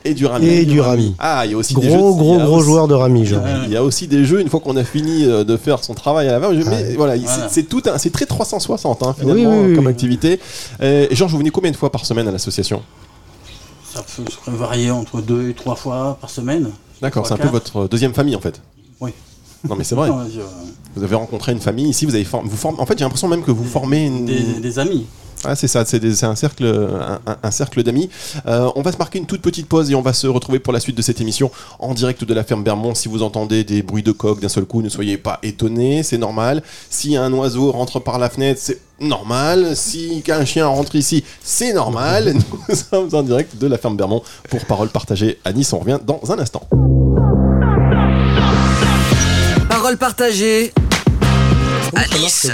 et 0.04 0.14
du 0.14 0.26
rami. 0.26 0.46
Et 0.46 0.64
du 0.64 0.80
rami. 0.80 1.14
Ah, 1.18 1.42
il 1.44 1.52
y 1.52 1.54
a 1.54 1.56
aussi 1.58 1.74
des 1.74 1.82
jeux. 1.90 1.96
Gros, 1.96 2.12
de- 2.14 2.18
gros, 2.18 2.38
gros 2.38 2.56
aussi- 2.56 2.66
joueur 2.66 2.88
de 2.88 2.94
rami, 2.94 3.26
Georges. 3.26 3.48
Il 3.66 3.70
y 3.72 3.76
a 3.76 3.84
aussi 3.84 4.08
des 4.08 4.24
jeux 4.24 4.40
une 4.40 4.48
fois 4.48 4.60
qu'on 4.60 4.76
a 4.76 4.84
fini 4.84 5.24
euh, 5.24 5.44
de 5.44 5.56
faire 5.56 5.84
son 5.84 5.94
travail 5.94 6.28
à 6.28 6.32
la 6.32 6.38
main. 6.40 6.48
je- 6.52 6.62
Mais 6.68 6.70
ouais. 6.70 6.94
voilà, 6.96 7.16
il- 7.16 7.24
Voilà. 7.24 7.48
c'est- 7.48 7.64
tout, 7.64 7.82
un- 7.86 7.98
c'est 7.98 8.10
très 8.10 8.26
360 8.26 9.02
hein, 9.02 9.14
finalement 9.18 9.50
Oui, 9.50 9.58
oui, 9.58 9.68
oui, 9.70 9.74
comme 9.76 9.86
oui. 9.86 9.90
activité. 9.92 10.40
Euh, 10.82 11.06
Et 11.10 11.14
Georges, 11.14 11.32
vous 11.32 11.38
venez 11.38 11.50
combien 11.50 11.70
de 11.70 11.76
fois 11.76 11.90
par 11.92 12.04
semaine 12.06 12.26
à 12.28 12.32
l'association? 12.32 12.82
Ça 13.92 14.02
peut 14.14 14.22
varier 14.52 14.90
entre 14.90 15.20
deux 15.20 15.48
et 15.50 15.54
trois 15.54 15.74
fois 15.74 16.16
par 16.20 16.30
semaine. 16.30 16.70
D'accord, 17.02 17.26
c'est 17.26 17.34
un 17.34 17.38
peu 17.38 17.48
votre 17.48 17.88
deuxième 17.88 18.14
famille 18.14 18.36
en 18.36 18.40
fait. 18.40 18.60
Oui. 19.00 19.10
Non 19.68 19.76
mais 19.76 19.84
c'est 19.84 19.94
vrai. 19.94 20.10
Vous 20.96 21.04
avez 21.04 21.14
rencontré 21.14 21.52
une 21.52 21.60
famille 21.60 21.88
ici, 21.88 22.04
vous 22.06 22.14
avez 22.14 22.24
formé. 22.24 22.48
Vous 22.48 22.56
formez. 22.56 22.80
En 22.80 22.86
fait, 22.86 22.98
j'ai 22.98 23.04
l'impression 23.04 23.28
même 23.28 23.42
que 23.42 23.50
vous 23.50 23.64
formez 23.64 24.06
une. 24.06 24.24
des, 24.26 24.60
des 24.60 24.78
amis. 24.78 25.06
Ah, 25.44 25.56
c'est 25.56 25.68
ça, 25.68 25.84
c'est 25.86 26.24
un 26.24 26.34
cercle, 26.34 26.88
un 27.42 27.50
cercle 27.50 27.82
d'amis. 27.82 28.10
Euh, 28.46 28.70
on 28.76 28.82
va 28.82 28.92
se 28.92 28.98
marquer 28.98 29.18
une 29.18 29.24
toute 29.26 29.40
petite 29.40 29.66
pause 29.66 29.90
et 29.90 29.94
on 29.94 30.02
va 30.02 30.12
se 30.12 30.26
retrouver 30.26 30.58
pour 30.58 30.72
la 30.72 30.80
suite 30.80 30.96
de 30.96 31.02
cette 31.02 31.20
émission 31.20 31.50
en 31.78 31.94
direct 31.94 32.24
de 32.24 32.34
la 32.34 32.44
ferme 32.44 32.62
Bermond. 32.62 32.94
Si 32.94 33.08
vous 33.08 33.22
entendez 33.22 33.64
des 33.64 33.82
bruits 33.82 34.02
de 34.02 34.12
coq 34.12 34.38
d'un 34.40 34.50
seul 34.50 34.66
coup, 34.66 34.82
ne 34.82 34.90
soyez 34.90 35.16
pas 35.16 35.38
étonnés, 35.42 36.02
c'est 36.02 36.18
normal. 36.18 36.62
Si 36.90 37.16
un 37.16 37.32
oiseau 37.32 37.72
rentre 37.72 38.00
par 38.00 38.18
la 38.18 38.28
fenêtre, 38.28 38.60
c'est 38.62 38.80
normal. 39.00 39.74
Si 39.76 40.22
un 40.28 40.44
chien 40.44 40.66
rentre 40.66 40.94
ici, 40.96 41.24
c'est 41.42 41.72
normal. 41.72 42.34
Nous 42.68 42.74
sommes 42.74 43.08
en 43.14 43.22
direct 43.22 43.56
de 43.56 43.66
la 43.66 43.78
ferme 43.78 43.96
Bermond 43.96 44.22
pour 44.50 44.66
Parole 44.66 44.90
partagée 44.90 45.38
à 45.46 45.54
Nice. 45.54 45.72
On 45.72 45.78
revient 45.78 45.98
dans 46.06 46.20
un 46.30 46.38
instant. 46.38 46.68
Parole 49.90 49.98
partagée 49.98 50.72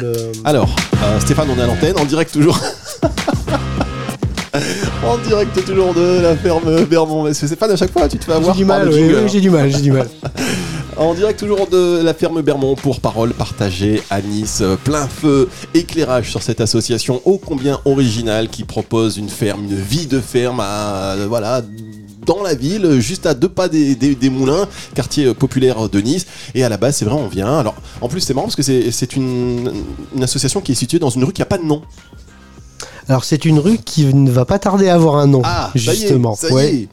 le- 0.01 0.33
Alors, 0.47 0.75
euh, 1.03 1.21
Stéphane, 1.21 1.49
on 1.55 1.59
est 1.59 1.63
à 1.63 1.67
l'antenne, 1.67 1.99
en 1.99 2.07
direct 2.07 2.33
toujours. 2.33 2.59
en 5.05 5.19
direct 5.19 5.63
toujours 5.67 5.93
de 5.93 6.21
la 6.23 6.35
ferme 6.35 6.85
Bermond. 6.87 7.25
Mais 7.25 7.35
c'est 7.35 7.47
Stéphane, 7.47 7.73
à 7.73 7.77
chaque 7.77 7.93
fois, 7.93 8.09
tu 8.09 8.17
te 8.17 8.25
fais 8.25 8.33
J'ai 8.33 8.39
avoir 8.39 8.57
du 8.57 8.65
par 8.65 8.79
mal, 8.79 8.89
oui, 8.89 9.13
oui, 9.15 9.29
j'ai 9.31 9.43
du 9.43 9.51
mal, 9.51 9.71
j'ai 9.71 9.83
du 9.83 9.93
mal. 9.93 10.09
En 10.99 11.13
direct 11.13 11.39
toujours 11.39 11.67
de 11.67 12.01
la 12.03 12.15
ferme 12.15 12.41
Bermond 12.41 12.75
pour 12.75 13.01
parole 13.03 13.35
partagée 13.35 14.03
à 14.09 14.23
Nice. 14.23 14.61
Euh, 14.63 14.77
Plein 14.83 15.07
feu, 15.07 15.47
éclairage 15.75 16.31
sur 16.31 16.43
cette 16.43 16.63
association 16.63 17.21
ô 17.27 17.37
combien 17.37 17.81
originale 17.85 18.49
qui 18.49 18.65
propose 18.65 19.19
une 19.19 19.29
ferme, 19.29 19.65
une 19.65 19.77
vie 19.77 20.07
de 20.07 20.21
ferme 20.21 20.61
à, 20.61 21.13
euh, 21.17 21.27
voilà, 21.29 21.61
dans 22.27 22.43
la 22.43 22.55
ville, 22.55 23.01
juste 23.01 23.27
à 23.27 23.35
deux 23.35 23.49
pas 23.49 23.69
des, 23.69 24.31
moulins, 24.31 24.69
quartier 24.95 25.27
euh, 25.27 25.35
populaire 25.35 25.89
de 25.89 26.01
Nice. 26.01 26.27
Et 26.55 26.65
à 26.65 26.69
la 26.69 26.77
base, 26.77 26.97
c'est 26.97 27.05
vrai, 27.05 27.15
on 27.15 27.29
vient. 27.29 27.59
Alors, 27.59 27.77
en 28.01 28.09
plus, 28.09 28.21
c'est 28.21 28.35
marrant 28.35 28.47
parce 28.47 28.57
que 28.57 28.63
c'est 28.63 28.91
c'est 28.91 29.17
une, 29.17 29.73
une 30.15 30.23
association 30.23 30.61
qui 30.61 30.73
est 30.73 30.77
située 30.77 30.99
dans 30.99 31.11
une 31.11 31.25
rue 31.25 31.33
qui 31.33 31.41
n'a 31.41 31.47
pas 31.47 31.59
de 31.59 31.65
nom. 31.65 31.83
Alors 33.09 33.25
c'est 33.25 33.45
une 33.45 33.59
rue 33.61 33.79
qui 33.79 34.05
ne 34.13 34.31
va 34.31 34.45
pas 34.45 34.59
tarder 34.59 34.89
à 34.89 34.95
avoir 34.95 35.17
un 35.17 35.27
nom, 35.27 35.43
Ah, 35.45 35.71
ça 35.77 35.79
y 35.93 35.97
est, 35.97 36.01
justement. 36.01 36.37
y 36.43 36.47
est. 36.47 36.89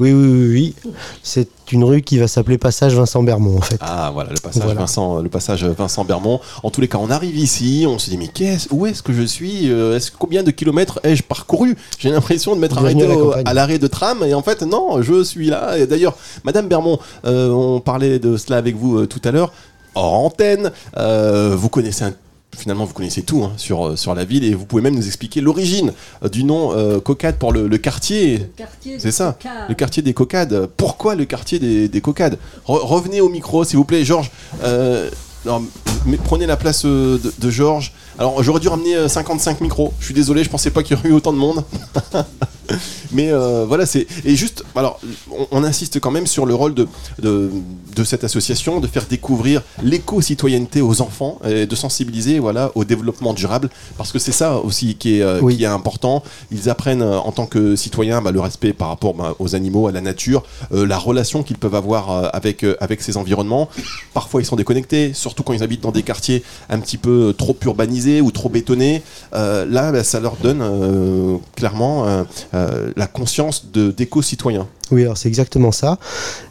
Oui, 0.00 0.12
oui, 0.12 0.12
oui, 0.12 0.48
oui. 0.84 0.92
C'est 1.24 1.48
une 1.72 1.82
rue 1.82 2.02
qui 2.02 2.18
va 2.18 2.28
s'appeler 2.28 2.56
Passage 2.56 2.94
Vincent 2.94 3.20
Bermond, 3.24 3.56
en 3.58 3.60
fait. 3.62 3.78
Ah 3.80 4.12
voilà 4.14 4.30
le 4.30 4.38
passage 4.40 4.62
Voilà. 4.62 4.78
Vincent 4.80 5.20
le 5.20 5.28
passage 5.28 5.64
Vincent 5.64 6.04
Bermond. 6.04 6.40
En 6.62 6.70
tous 6.70 6.80
les 6.80 6.86
cas, 6.86 6.98
on 6.98 7.10
arrive 7.10 7.36
ici, 7.36 7.84
on 7.88 7.98
se 7.98 8.08
dit 8.08 8.16
mais 8.16 8.28
qu'est-ce 8.28 8.68
où 8.70 8.86
est-ce 8.86 9.02
que 9.02 9.12
je 9.12 9.24
suis 9.24 9.68
Euh, 9.68 9.96
Est-ce 9.96 10.12
combien 10.16 10.44
de 10.44 10.52
kilomètres 10.52 11.00
ai-je 11.02 11.24
parcouru? 11.24 11.76
J'ai 11.98 12.10
l'impression 12.10 12.54
de 12.54 12.60
m'être 12.60 12.78
arrêté 12.78 13.04
à 13.44 13.52
l'arrêt 13.54 13.80
de 13.80 13.86
tram 13.88 14.22
et 14.24 14.34
en 14.34 14.42
fait 14.42 14.62
non, 14.62 15.02
je 15.02 15.24
suis 15.24 15.48
là. 15.48 15.76
Et 15.76 15.88
d'ailleurs, 15.88 16.16
Madame 16.44 16.68
Bermond, 16.68 17.00
euh, 17.24 17.50
on 17.50 17.80
parlait 17.80 18.20
de 18.20 18.36
cela 18.36 18.58
avec 18.58 18.76
vous 18.76 18.98
euh, 18.98 19.06
tout 19.08 19.20
à 19.24 19.32
l'heure 19.32 19.52
hors 19.96 20.14
antenne. 20.14 20.70
Euh, 20.96 21.56
vous 21.58 21.68
connaissez 21.68 22.04
un 22.04 22.12
Finalement, 22.58 22.84
vous 22.84 22.92
connaissez 22.92 23.22
tout 23.22 23.44
hein, 23.44 23.52
sur, 23.56 23.86
euh, 23.86 23.96
sur 23.96 24.14
la 24.14 24.24
ville 24.24 24.42
et 24.44 24.52
vous 24.52 24.66
pouvez 24.66 24.82
même 24.82 24.94
nous 24.96 25.06
expliquer 25.06 25.40
l'origine 25.40 25.92
euh, 26.24 26.28
du 26.28 26.42
nom 26.44 26.72
euh, 26.76 26.98
Cocade 27.00 27.36
pour 27.36 27.52
le, 27.52 27.68
le 27.68 27.78
quartier. 27.78 28.50
Quartier 28.56 28.96
C'est 28.98 29.12
ça, 29.12 29.38
le 29.68 29.74
quartier 29.74 30.02
des 30.02 30.12
Cocades. 30.12 30.66
Pourquoi 30.76 31.14
le 31.14 31.24
quartier 31.24 31.58
des, 31.60 31.88
des 31.88 32.00
Cocades? 32.00 32.36
Re- 32.66 32.84
Revenez 32.84 33.20
au 33.20 33.28
micro, 33.28 33.62
s'il 33.64 33.76
vous 33.76 33.84
plaît, 33.84 34.04
Georges. 34.04 34.30
Euh, 34.64 35.08
non, 35.46 35.62
mais 36.04 36.16
prenez 36.16 36.46
la 36.46 36.56
place 36.56 36.84
de, 36.84 37.20
de 37.38 37.50
Georges. 37.50 37.92
Alors, 38.18 38.42
j'aurais 38.42 38.58
dû 38.60 38.66
ramener 38.68 38.96
euh, 38.96 39.06
55 39.08 39.60
micros. 39.60 39.94
Je 40.00 40.06
suis 40.06 40.14
désolé, 40.14 40.42
je 40.42 40.50
pensais 40.50 40.70
pas 40.70 40.82
qu'il 40.82 40.96
y 40.96 40.98
aurait 41.00 41.08
eu 41.10 41.12
autant 41.12 41.32
de 41.32 41.38
monde. 41.38 41.62
Mais 43.12 43.32
euh, 43.32 43.64
voilà, 43.66 43.86
c'est 43.86 44.06
et 44.24 44.36
juste. 44.36 44.64
Alors, 44.74 45.00
on, 45.30 45.46
on 45.50 45.64
insiste 45.64 46.00
quand 46.00 46.10
même 46.10 46.26
sur 46.26 46.46
le 46.46 46.54
rôle 46.54 46.74
de, 46.74 46.86
de, 47.20 47.50
de 47.96 48.04
cette 48.04 48.24
association, 48.24 48.80
de 48.80 48.86
faire 48.86 49.06
découvrir 49.08 49.62
l'éco-citoyenneté 49.82 50.80
aux 50.82 51.00
enfants 51.02 51.38
et 51.48 51.66
de 51.66 51.74
sensibiliser, 51.76 52.38
voilà, 52.38 52.70
au 52.74 52.84
développement 52.84 53.34
durable, 53.34 53.70
parce 53.96 54.12
que 54.12 54.18
c'est 54.18 54.32
ça 54.32 54.56
aussi 54.58 54.96
qui 54.96 55.18
est, 55.18 55.22
euh, 55.22 55.40
Oui. 55.42 55.56
qui 55.56 55.64
est 55.64 55.66
important. 55.66 56.22
Ils 56.50 56.68
apprennent 56.68 57.02
euh, 57.02 57.18
en 57.18 57.32
tant 57.32 57.46
que 57.46 57.76
citoyens 57.76 58.20
bah, 58.22 58.32
le 58.32 58.40
respect 58.40 58.72
par 58.72 58.88
rapport 58.88 59.14
bah, 59.14 59.34
aux 59.38 59.54
animaux, 59.54 59.88
à 59.88 59.92
la 59.92 60.00
nature, 60.00 60.42
euh, 60.72 60.86
la 60.86 60.98
relation 60.98 61.42
qu'ils 61.42 61.58
peuvent 61.58 61.74
avoir 61.74 62.34
avec 62.34 62.64
avec 62.80 63.02
ces 63.02 63.16
environnements. 63.16 63.68
Parfois, 64.14 64.40
ils 64.40 64.44
sont 64.44 64.56
déconnectés, 64.56 65.12
surtout 65.14 65.42
quand 65.42 65.52
ils 65.52 65.62
habitent 65.62 65.82
dans 65.82 65.92
des 65.92 66.02
quartiers 66.02 66.42
un 66.68 66.78
petit 66.80 66.98
peu 66.98 67.34
trop 67.36 67.56
urbanisés 67.64 68.20
ou 68.20 68.30
trop 68.30 68.48
bétonnés. 68.48 69.02
Là, 69.32 69.92
bah, 69.92 70.04
ça 70.04 70.20
leur 70.20 70.36
donne 70.36 71.38
clairement 71.56 72.24
euh, 72.58 72.92
la 72.96 73.06
conscience 73.06 73.70
de 73.72 73.90
d'éco-citoyens. 73.90 74.66
Oui, 74.90 75.02
alors 75.02 75.16
c'est 75.16 75.28
exactement 75.28 75.72
ça. 75.72 75.98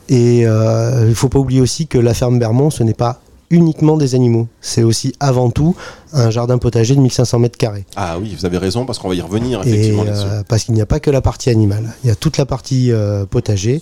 Et 0.10 0.46
euh, 0.46 1.06
il 1.08 1.15
faut 1.15 1.30
pas 1.30 1.39
oublier 1.39 1.62
aussi 1.62 1.88
que 1.88 1.98
la 1.98 2.13
ferme 2.13 2.39
Bermond, 2.39 2.70
ce 2.70 2.84
n'est 2.84 2.93
pas 2.93 3.20
uniquement 3.50 3.98
des 3.98 4.15
animaux. 4.15 4.48
C'est 4.62 4.84
aussi 4.84 5.13
avant 5.20 5.50
tout 5.50 5.76
un 6.13 6.30
jardin 6.30 6.58
potager 6.58 6.96
de 6.96 7.00
1500 7.02 7.39
mètres 7.39 7.58
carrés. 7.58 7.86
Ah 7.96 8.17
oui, 8.20 8.36
vous 8.38 8.46
avez 8.46 8.58
raison, 8.58 8.86
parce 8.86 9.00
qu'on 9.00 9.10
va 9.10 9.15
y 9.15 9.22
revenir 9.22 9.62
effectivement 9.62 10.04
euh, 10.08 10.43
parce 10.48 10.63
qu'il 10.63 10.74
n'y 10.74 10.82
a 10.82 10.86
pas 10.86 11.00
que 11.00 11.12
la 11.12 11.22
partie 11.22 11.50
animale. 11.50 11.93
Il 12.04 12.08
y 12.08 12.12
a 12.12 12.15
toute 12.15 12.38
la 12.38 12.46
partie 12.46 12.91
euh, 12.91 13.26
potager, 13.26 13.82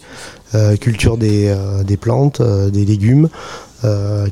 euh, 0.53 0.75
culture 0.77 1.17
des, 1.17 1.55
des 1.85 1.97
plantes, 1.97 2.41
des 2.41 2.85
légumes, 2.85 3.29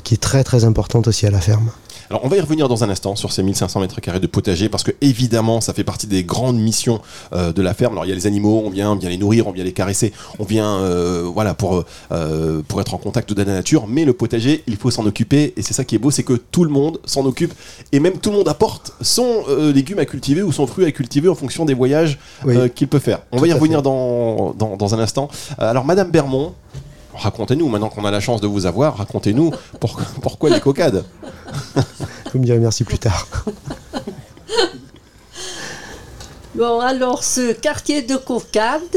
qui 0.02 0.14
est 0.14 0.20
très 0.20 0.42
très 0.42 0.64
importante 0.64 1.06
aussi 1.06 1.26
à 1.26 1.30
la 1.30 1.40
ferme. 1.40 1.70
Alors, 2.10 2.24
on 2.24 2.28
va 2.28 2.36
y 2.36 2.40
revenir 2.40 2.68
dans 2.68 2.84
un 2.84 2.90
instant 2.90 3.16
sur 3.16 3.32
ces 3.32 3.42
1500 3.42 3.80
mètres 3.80 4.00
carrés 4.00 4.20
de 4.20 4.26
potager 4.26 4.68
parce 4.68 4.82
que 4.82 4.92
évidemment, 5.00 5.60
ça 5.60 5.72
fait 5.72 5.84
partie 5.84 6.06
des 6.06 6.22
grandes 6.24 6.58
missions 6.58 7.00
euh, 7.32 7.52
de 7.52 7.62
la 7.62 7.74
ferme. 7.74 7.94
Alors, 7.94 8.04
il 8.04 8.08
y 8.08 8.12
a 8.12 8.14
les 8.14 8.26
animaux, 8.26 8.62
on 8.64 8.70
vient, 8.70 8.92
on 8.92 8.96
vient 8.96 9.08
les 9.08 9.16
nourrir, 9.16 9.46
on 9.46 9.52
vient 9.52 9.64
les 9.64 9.72
caresser, 9.72 10.12
on 10.38 10.44
vient, 10.44 10.76
euh, 10.78 11.22
voilà, 11.32 11.54
pour 11.54 11.84
euh, 12.12 12.62
pour 12.68 12.80
être 12.80 12.94
en 12.94 12.98
contact 12.98 13.32
de 13.32 13.42
la 13.42 13.52
nature. 13.54 13.86
Mais 13.88 14.04
le 14.04 14.12
potager, 14.12 14.62
il 14.66 14.76
faut 14.76 14.90
s'en 14.90 15.06
occuper 15.06 15.54
et 15.56 15.62
c'est 15.62 15.74
ça 15.74 15.84
qui 15.84 15.94
est 15.94 15.98
beau, 15.98 16.10
c'est 16.10 16.22
que 16.22 16.34
tout 16.34 16.64
le 16.64 16.70
monde 16.70 17.00
s'en 17.04 17.24
occupe 17.24 17.52
et 17.92 18.00
même 18.00 18.18
tout 18.18 18.30
le 18.30 18.36
monde 18.36 18.48
apporte 18.48 18.92
son 19.00 19.44
légume 19.74 19.98
à 19.98 20.04
cultiver 20.04 20.42
ou 20.42 20.52
son 20.52 20.66
fruit 20.66 20.84
à 20.84 20.92
cultiver 20.92 21.28
en 21.28 21.34
fonction 21.34 21.64
des 21.64 21.74
voyages 21.74 22.18
Oui. 22.44 22.70
qu'il 22.74 22.88
peut 22.88 22.98
faire. 22.98 23.20
On 23.32 23.36
Tout 23.36 23.42
va 23.42 23.48
y 23.48 23.52
revenir 23.52 23.82
dans, 23.82 24.52
dans 24.56 24.76
dans 24.76 24.94
un 24.94 24.98
instant. 24.98 25.28
Alors, 25.58 25.84
Madame 25.84 26.10
Bermond. 26.10 26.54
Racontez-nous, 27.14 27.68
maintenant 27.68 27.88
qu'on 27.88 28.04
a 28.04 28.10
la 28.10 28.20
chance 28.20 28.40
de 28.40 28.46
vous 28.46 28.66
avoir, 28.66 28.96
racontez-nous 28.96 29.50
pour- 29.80 30.00
pourquoi 30.20 30.50
les 30.50 30.60
cocades 30.60 31.04
Vous 32.32 32.38
me 32.40 32.44
direz 32.44 32.58
merci 32.58 32.84
plus 32.84 32.98
tard. 32.98 33.26
Bon, 36.54 36.80
alors 36.80 37.24
ce 37.24 37.52
quartier 37.52 38.02
de 38.02 38.16
Cocade 38.16 38.96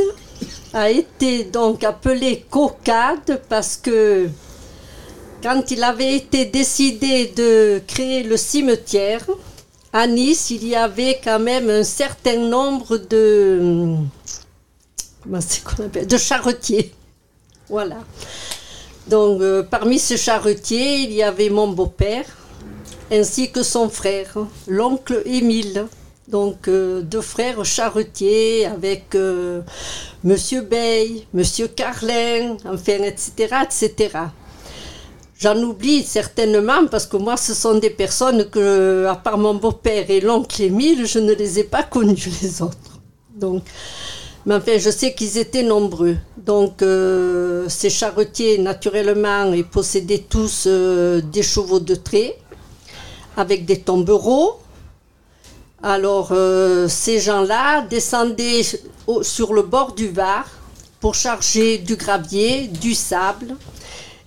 a 0.74 0.90
été 0.92 1.44
donc 1.46 1.84
appelé 1.84 2.46
Cocade 2.50 3.42
parce 3.50 3.78
que 3.78 4.30
quand 5.42 5.72
il 5.72 5.84
avait 5.84 6.16
été 6.16 6.46
décidé 6.46 7.34
de 7.36 7.82
créer 7.88 8.24
le 8.24 8.38
cimetière, 8.38 9.26
à 9.94 10.06
Nice, 10.06 10.52
il 10.52 10.68
y 10.68 10.76
avait 10.76 11.20
quand 11.24 11.40
même 11.40 11.70
un 11.70 11.84
certain 11.84 12.38
nombre 12.38 12.98
de. 12.98 13.96
comment 15.24 15.40
c'est 15.42 15.64
qu'on 15.64 15.84
appelle 15.86 16.06
De 16.06 16.18
charretiers. 16.18 16.94
Voilà. 17.70 17.98
Donc, 19.08 19.42
euh, 19.42 19.64
parmi 19.64 20.00
ces 20.00 20.18
charretiers, 20.18 21.02
il 21.04 21.14
y 21.14 21.24
avait 21.24 21.50
mon 21.50 21.70
beau-père, 21.70 22.26
ainsi 23.12 23.52
que 23.52 23.64
son 23.64 23.90
frère, 23.90 24.38
l'oncle 24.68 25.22
Émile. 25.26 25.86
Donc, 26.28 26.68
euh, 26.68 27.02
deux 27.02 27.22
frères 27.22 27.64
charretiers 27.64 28.66
avec 28.66 29.16
euh, 29.16 29.62
Monsieur 30.26 30.62
Bay, 30.62 31.26
Monsieur 31.34 31.70
Carlin, 31.70 32.58
enfin, 32.66 33.02
etc., 33.04 33.32
etc. 33.64 34.10
J'en 35.40 35.56
oublie 35.62 36.04
certainement 36.04 36.88
parce 36.90 37.06
que 37.06 37.16
moi, 37.16 37.38
ce 37.38 37.54
sont 37.54 37.78
des 37.78 37.92
personnes 37.92 38.50
que, 38.50 39.06
à 39.08 39.16
part 39.16 39.38
mon 39.38 39.54
beau-père 39.54 40.10
et 40.10 40.20
l'oncle 40.20 40.62
Émile, 40.62 41.06
je 41.06 41.20
ne 41.20 41.34
les 41.34 41.60
ai 41.60 41.64
pas 41.64 41.84
connues, 41.84 42.30
les 42.42 42.62
autres. 42.62 43.00
Donc, 43.34 43.64
Mais 44.48 44.56
enfin, 44.56 44.78
je 44.78 44.90
sais 44.90 45.14
qu'ils 45.14 45.38
étaient 45.38 45.62
nombreux. 45.62 46.16
Donc, 46.38 46.82
euh, 46.82 47.66
ces 47.68 47.90
charretiers, 47.90 48.58
naturellement, 48.60 49.52
ils 49.52 49.66
possédaient 49.66 50.24
tous 50.30 50.64
euh, 50.68 51.20
des 51.20 51.44
chevaux 51.44 51.82
de 51.82 51.96
trait 51.96 52.38
avec 53.36 53.66
des 53.66 53.82
tombereaux. 53.82 54.62
Alors, 55.84 56.30
euh, 56.32 56.88
ces 56.88 57.20
gens-là 57.20 57.82
descendaient 57.90 58.62
sur 59.22 59.54
le 59.54 59.64
bord 59.64 59.92
du 59.92 60.08
Var 60.08 60.46
pour 61.02 61.14
charger 61.14 61.78
du 61.80 61.98
gravier, 61.98 62.68
du 62.68 62.96
sable, 62.96 63.58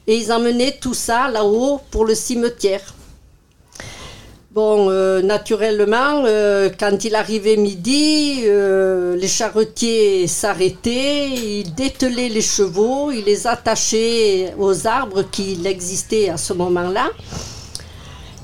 et 0.06 0.18
ils 0.18 0.30
emmenaient 0.30 0.76
tout 0.78 0.92
ça 0.92 1.30
là-haut 1.30 1.80
pour 1.90 2.04
le 2.04 2.14
cimetière. 2.14 2.92
Bon, 4.52 4.90
euh, 4.90 5.22
naturellement, 5.22 6.24
euh, 6.26 6.70
quand 6.76 7.04
il 7.04 7.14
arrivait 7.14 7.56
midi, 7.56 8.40
euh, 8.46 9.14
les 9.14 9.28
charretiers 9.28 10.26
s'arrêtaient, 10.26 11.28
ils 11.28 11.72
dételaient 11.72 12.28
les 12.28 12.42
chevaux, 12.42 13.12
ils 13.12 13.24
les 13.24 13.46
attachaient 13.46 14.52
aux 14.58 14.88
arbres 14.88 15.22
qui 15.22 15.56
existaient 15.64 16.30
à 16.30 16.36
ce 16.36 16.52
moment-là. 16.54 17.10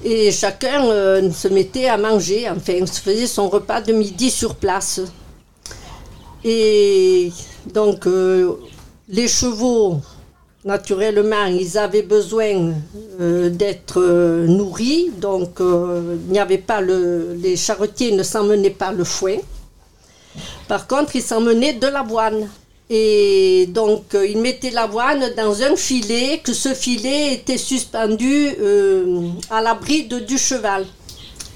Et 0.05 0.31
chacun 0.31 0.85
se 1.33 1.49
mettait 1.49 1.89
à 1.89 1.97
manger, 1.97 2.49
enfin, 2.51 2.87
se 2.87 3.01
faisait 3.01 3.27
son 3.27 3.49
repas 3.49 3.81
de 3.81 3.93
midi 3.93 4.31
sur 4.31 4.55
place. 4.55 5.01
Et 6.45 7.33
donc, 7.75 8.07
les 9.09 9.27
chevaux, 9.27 10.01
naturellement, 10.67 11.47
ils 11.47 11.79
avaient 11.79 12.03
besoin 12.03 12.75
euh, 13.21 13.49
d'être 13.49 14.01
euh, 14.01 14.47
nourris. 14.47 15.11
Donc, 15.17 15.61
euh, 15.61 16.17
il 16.27 16.33
n'y 16.33 16.41
avait 16.41 16.59
pas 16.59 16.81
le, 16.81 17.35
les 17.41 17.57
charretiers 17.57 18.13
ne 18.13 18.23
s'emmenaient 18.23 18.71
pas 18.71 18.93
le 18.93 19.05
foin. 19.05 19.37
Par 20.69 20.87
contre, 20.87 21.17
ils 21.17 21.23
s'emmenaient 21.23 21.75
de 21.75 21.87
l'avoine. 21.87 22.49
Et 22.91 23.67
donc, 23.69 24.15
ils 24.15 24.39
mettaient 24.39 24.71
l'avoine 24.71 25.25
dans 25.37 25.63
un 25.63 25.75
filet, 25.75 26.41
que 26.45 26.53
ce 26.53 26.73
filet 26.75 27.35
était 27.35 27.59
suspendu 27.59 28.51
à 29.51 29.61
la 29.61 29.75
bride 29.75 30.25
du 30.25 30.39
cheval. 30.39 30.87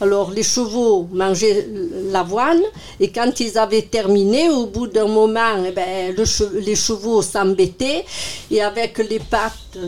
Alors, 0.00 0.30
les 0.30 0.42
chevaux 0.42 1.08
mangeaient 1.12 1.66
l'avoine, 2.10 2.60
et 2.98 3.10
quand 3.10 3.38
ils 3.40 3.58
avaient 3.58 3.82
terminé, 3.82 4.48
au 4.48 4.66
bout 4.66 4.86
d'un 4.86 5.06
moment, 5.06 5.62
eh 5.66 5.72
ben, 5.72 6.14
le 6.16 6.24
che- 6.24 6.50
les 6.54 6.74
chevaux 6.76 7.20
s'embêtaient, 7.22 8.04
et 8.50 8.62
avec 8.62 8.96
les 8.98 9.18
pattes, 9.18 9.78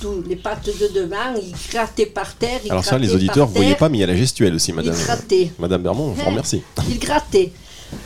tout- 0.00 0.22
les 0.28 0.36
pattes 0.36 0.66
de 0.66 0.86
devant, 0.94 1.34
ils 1.36 1.52
grattaient 1.72 2.06
par 2.06 2.34
terre. 2.36 2.60
ils 2.64 2.70
Alors 2.70 2.84
ça, 2.84 2.96
les 2.96 3.06
grattaient 3.08 3.16
auditeurs, 3.24 3.46
voyez 3.48 3.68
terre, 3.70 3.76
pas, 3.78 3.88
mais 3.88 3.98
il 3.98 4.00
y 4.02 4.04
a 4.04 4.06
la 4.06 4.16
gestuelle 4.16 4.54
aussi, 4.54 4.72
madame. 4.72 4.94
Ils 4.96 5.04
grattaient. 5.04 5.50
Madame 5.58 5.82
Bermond, 5.82 6.14
je 6.16 6.22
vous 6.22 6.30
remercie. 6.30 6.62
Il 6.88 6.98
grattait. 7.00 7.52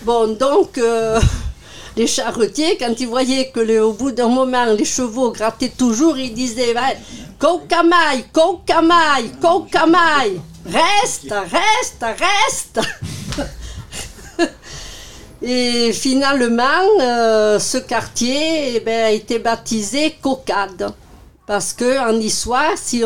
Bon, 0.05 0.29
donc, 0.29 0.79
euh, 0.79 1.21
les 1.99 2.07
charretiers, 2.07 2.79
quand 2.79 2.95
ils 2.99 3.07
voyaient 3.07 3.51
que 3.55 3.61
le- 3.61 3.85
au 3.85 3.93
bout 3.93 4.13
d'un 4.13 4.29
moment, 4.29 4.65
les 4.65 4.87
chevaux 4.87 5.31
grattaient 5.31 5.73
toujours, 5.77 6.17
ils 6.17 6.33
disaient 6.33 6.73
Ouais, 6.75 6.97
Kokamaï, 7.39 8.25
Kokamaï, 8.33 9.31
Kokamaï, 9.43 10.41
reste, 10.67 11.33
reste, 11.33 12.05
reste 12.19 12.81
Et 15.43 15.93
finalement, 15.93 16.63
euh, 17.01 17.59
ce 17.59 17.77
quartier 17.79 18.77
eh 18.77 18.81
ben, 18.81 19.05
a 19.05 19.11
été 19.11 19.39
baptisé 19.39 20.17
Cocade. 20.23 20.93
Parce 21.47 21.75
que 21.75 21.99
en 21.99 22.15
Niçois, 22.15 22.75
si 22.77 23.03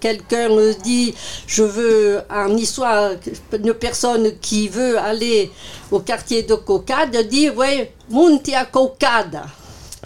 quelqu'un 0.00 0.48
dit 0.82 1.14
je 1.46 1.62
veux 1.62 2.22
en 2.30 2.48
Niçois, 2.48 3.10
une 3.52 3.74
personne 3.74 4.38
qui 4.40 4.68
veut 4.68 4.98
aller 4.98 5.50
au 5.90 6.00
quartier 6.00 6.44
de 6.44 6.54
Cocade 6.54 7.14
dit 7.28 7.50
oui, 7.50 7.84
monti 8.08 8.54
à 8.54 8.64
Cocade. 8.64 9.42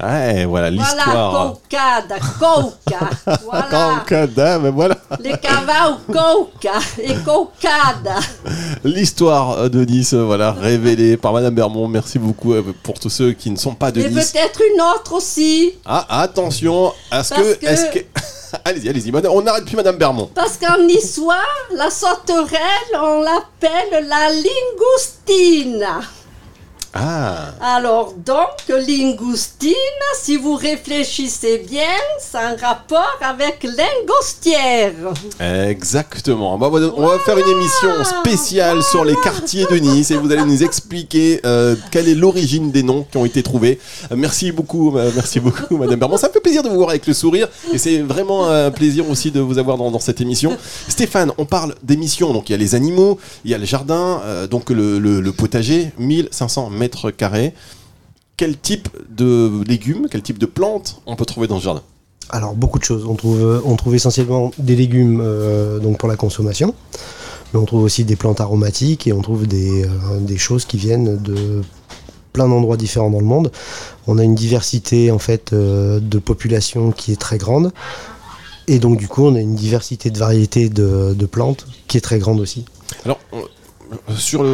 Ouais, 0.00 0.44
voilà 0.44 0.70
Voilà, 0.70 0.70
l'histoire. 0.70 1.52
Cocade, 1.70 2.20
Coca. 2.38 3.10
Voilà. 3.44 3.96
Cocada, 4.00 4.58
ben 4.60 4.70
voilà. 4.70 4.96
Les 5.20 5.32
cavaux 5.38 5.96
Coca 6.12 6.78
et 7.02 7.14
Cocade. 7.24 8.08
L'histoire 8.84 9.68
de 9.68 9.84
Nice, 9.84 10.14
voilà, 10.14 10.52
révélée 10.52 11.16
par 11.16 11.32
Madame 11.32 11.54
Bermond. 11.54 11.88
Merci 11.88 12.18
beaucoup 12.18 12.52
euh, 12.54 12.62
pour 12.82 12.98
tous 13.00 13.10
ceux 13.10 13.32
qui 13.32 13.50
ne 13.50 13.56
sont 13.56 13.74
pas 13.74 13.90
de 13.90 14.00
Et 14.00 14.08
Nice. 14.08 14.32
peut-être 14.32 14.60
une 14.74 14.80
autre 14.80 15.14
aussi. 15.14 15.74
Ah, 15.84 16.06
attention, 16.22 16.92
est-ce 17.12 17.34
que, 17.34 17.54
que- 17.54 17.66
est-ce 17.66 17.86
que, 17.86 17.98
allez-y, 18.64 18.88
allez-y, 18.88 19.12
on 19.30 19.42
n'arrête 19.42 19.64
plus 19.64 19.76
Madame 19.76 19.96
Bermond. 19.96 20.30
Parce 20.34 20.56
qu'en 20.58 20.78
niçois, 20.84 21.34
la 21.74 21.90
sauterelle, 21.90 22.94
on 22.94 23.20
l'appelle 23.22 24.06
la 24.06 24.28
lingoustine. 24.30 25.86
Ah, 27.00 27.52
Alors 27.60 28.12
donc, 28.26 28.48
lingoustine, 28.68 29.72
si 30.20 30.36
vous 30.36 30.54
réfléchissez 30.56 31.58
bien, 31.58 31.82
c'est 32.18 32.38
un 32.38 32.56
rapport 32.56 33.16
avec 33.20 33.62
lingostière. 33.62 34.92
exactement. 35.40 36.58
Bah, 36.58 36.68
on 36.72 37.06
va 37.06 37.18
faire 37.20 37.38
une 37.38 37.46
émission 37.48 38.04
spéciale 38.04 38.82
sur 38.82 39.04
les 39.04 39.14
quartiers 39.22 39.66
de 39.70 39.76
Nice 39.76 40.10
et 40.10 40.16
vous 40.16 40.32
allez 40.32 40.44
nous 40.44 40.64
expliquer 40.64 41.40
euh, 41.46 41.76
quelle 41.92 42.08
est 42.08 42.14
l'origine 42.16 42.72
des 42.72 42.82
noms 42.82 43.06
qui 43.08 43.16
ont 43.16 43.24
été 43.24 43.42
trouvés. 43.44 43.78
Merci 44.14 44.50
beaucoup, 44.50 44.92
merci 45.14 45.38
beaucoup, 45.38 45.76
Madame 45.76 46.00
Bermond. 46.00 46.16
Ça 46.16 46.28
me 46.28 46.32
fait 46.32 46.40
plaisir 46.40 46.62
de 46.64 46.68
vous 46.68 46.76
voir 46.76 46.90
avec 46.90 47.06
le 47.06 47.14
sourire 47.14 47.48
et 47.72 47.78
c'est 47.78 47.98
vraiment 47.98 48.48
un 48.48 48.70
plaisir 48.72 49.08
aussi 49.08 49.30
de 49.30 49.38
vous 49.40 49.58
avoir 49.58 49.76
dans, 49.76 49.90
dans 49.92 50.00
cette 50.00 50.20
émission. 50.20 50.56
Stéphane, 50.88 51.30
on 51.38 51.44
parle 51.44 51.74
d'émissions. 51.84 52.32
Donc 52.32 52.48
il 52.48 52.52
y 52.52 52.54
a 52.54 52.58
les 52.58 52.74
animaux, 52.74 53.18
il 53.44 53.52
y 53.52 53.54
a 53.54 53.58
le 53.58 53.66
jardin, 53.66 54.20
euh, 54.24 54.46
donc 54.48 54.70
le, 54.70 54.98
le- 54.98 55.20
le 55.20 55.32
potager, 55.32 55.92
1500 55.98 56.70
mètres 56.70 56.87
carrés. 57.16 57.54
Quel 58.36 58.56
type 58.56 58.88
de 59.10 59.64
légumes, 59.66 60.06
quel 60.10 60.22
type 60.22 60.38
de 60.38 60.46
plantes 60.46 61.00
on 61.06 61.16
peut 61.16 61.24
trouver 61.24 61.48
dans 61.48 61.58
ce 61.58 61.64
jardin? 61.64 61.82
Alors 62.30 62.54
beaucoup 62.54 62.78
de 62.78 62.84
choses. 62.84 63.04
On 63.06 63.14
trouve, 63.14 63.42
euh, 63.42 63.60
on 63.64 63.74
trouve 63.76 63.94
essentiellement 63.94 64.52
des 64.58 64.76
légumes 64.76 65.20
euh, 65.20 65.78
donc 65.80 65.98
pour 65.98 66.08
la 66.08 66.16
consommation, 66.16 66.74
mais 67.52 67.58
on 67.58 67.64
trouve 67.64 67.82
aussi 67.82 68.04
des 68.04 68.16
plantes 68.16 68.40
aromatiques 68.40 69.06
et 69.06 69.12
on 69.12 69.22
trouve 69.22 69.46
des, 69.46 69.84
euh, 69.84 69.88
des 70.20 70.36
choses 70.36 70.66
qui 70.66 70.76
viennent 70.76 71.20
de 71.20 71.62
plein 72.32 72.46
d'endroits 72.46 72.76
différents 72.76 73.10
dans 73.10 73.18
le 73.18 73.24
monde. 73.24 73.50
On 74.06 74.18
a 74.18 74.22
une 74.22 74.34
diversité 74.34 75.10
en 75.10 75.18
fait 75.18 75.52
euh, 75.52 75.98
de 75.98 76.18
population 76.18 76.92
qui 76.92 77.10
est 77.12 77.20
très 77.20 77.38
grande 77.38 77.72
et 78.68 78.78
donc 78.78 78.98
du 78.98 79.08
coup 79.08 79.24
on 79.24 79.34
a 79.34 79.40
une 79.40 79.56
diversité 79.56 80.10
de 80.10 80.18
variétés 80.18 80.68
de, 80.68 81.14
de 81.18 81.26
plantes 81.26 81.66
qui 81.88 81.96
est 81.96 82.02
très 82.02 82.18
grande 82.18 82.38
aussi. 82.38 82.66
Alors, 83.04 83.18
sur 84.16 84.44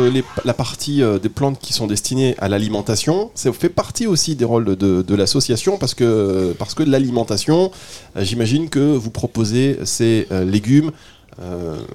la 0.45 0.55
partie 0.55 1.03
euh, 1.03 1.19
des 1.19 1.29
plantes 1.29 1.59
qui 1.61 1.73
sont 1.73 1.87
destinées 1.87 2.35
à 2.39 2.49
l'alimentation, 2.49 3.31
ça 3.35 3.53
fait 3.53 3.69
partie 3.69 4.07
aussi 4.07 4.37
des 4.37 4.45
rôles 4.45 4.77
de, 4.77 5.15
l'association 5.15 5.79
parce 5.79 5.95
que, 5.95 6.55
l'alimentation, 6.87 7.71
euh, 8.17 8.25
j'imagine 8.25 8.69
que 8.69 8.97
vous 8.97 9.11
proposez 9.11 9.79
ces 9.85 10.27
euh, 10.31 10.45
légumes 10.45 10.93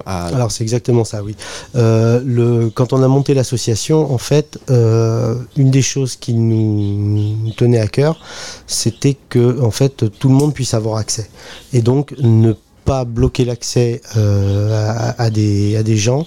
à... 0.04 0.26
Alors 0.26 0.52
c'est 0.52 0.62
exactement 0.62 1.02
ça, 1.04 1.22
oui. 1.22 1.34
Quand 1.72 2.92
on 2.92 3.02
a 3.02 3.08
monté 3.08 3.32
l'association, 3.32 4.12
en 4.12 4.18
fait, 4.18 4.58
une 4.68 5.70
des 5.70 5.80
choses 5.80 6.16
qui 6.16 6.34
nous 6.34 7.50
tenait 7.56 7.80
à 7.80 7.86
cœur, 7.86 8.20
c'était 8.66 9.16
que 9.30 9.62
en 9.62 9.70
fait 9.70 10.10
tout 10.18 10.28
le 10.28 10.34
monde 10.34 10.52
puisse 10.52 10.74
avoir 10.74 10.98
accès, 10.98 11.30
et 11.72 11.80
donc 11.80 12.14
ne 12.18 12.52
pas 12.84 13.06
bloquer 13.06 13.46
l'accès 13.46 14.02
à, 14.14 15.30
des, 15.30 15.96
gens 15.96 16.26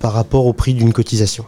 par 0.00 0.12
rapport 0.12 0.46
au 0.46 0.52
prix 0.52 0.74
d'une 0.74 0.92
cotisation. 0.92 1.44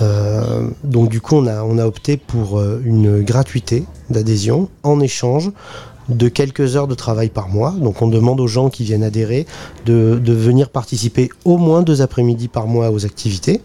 Euh, 0.00 0.68
donc 0.84 1.10
du 1.10 1.20
coup, 1.20 1.36
on 1.36 1.46
a, 1.46 1.62
on 1.62 1.78
a 1.78 1.86
opté 1.86 2.16
pour 2.16 2.58
euh, 2.58 2.80
une 2.84 3.22
gratuité 3.22 3.84
d'adhésion 4.10 4.68
en 4.82 5.00
échange 5.00 5.50
de 6.08 6.28
quelques 6.28 6.76
heures 6.76 6.88
de 6.88 6.94
travail 6.94 7.28
par 7.28 7.48
mois. 7.48 7.72
Donc 7.72 8.02
on 8.02 8.08
demande 8.08 8.40
aux 8.40 8.46
gens 8.46 8.70
qui 8.70 8.84
viennent 8.84 9.04
adhérer 9.04 9.46
de, 9.86 10.20
de 10.22 10.32
venir 10.32 10.70
participer 10.70 11.28
au 11.44 11.58
moins 11.58 11.82
deux 11.82 12.02
après-midi 12.02 12.48
par 12.48 12.66
mois 12.66 12.90
aux 12.90 13.04
activités. 13.04 13.60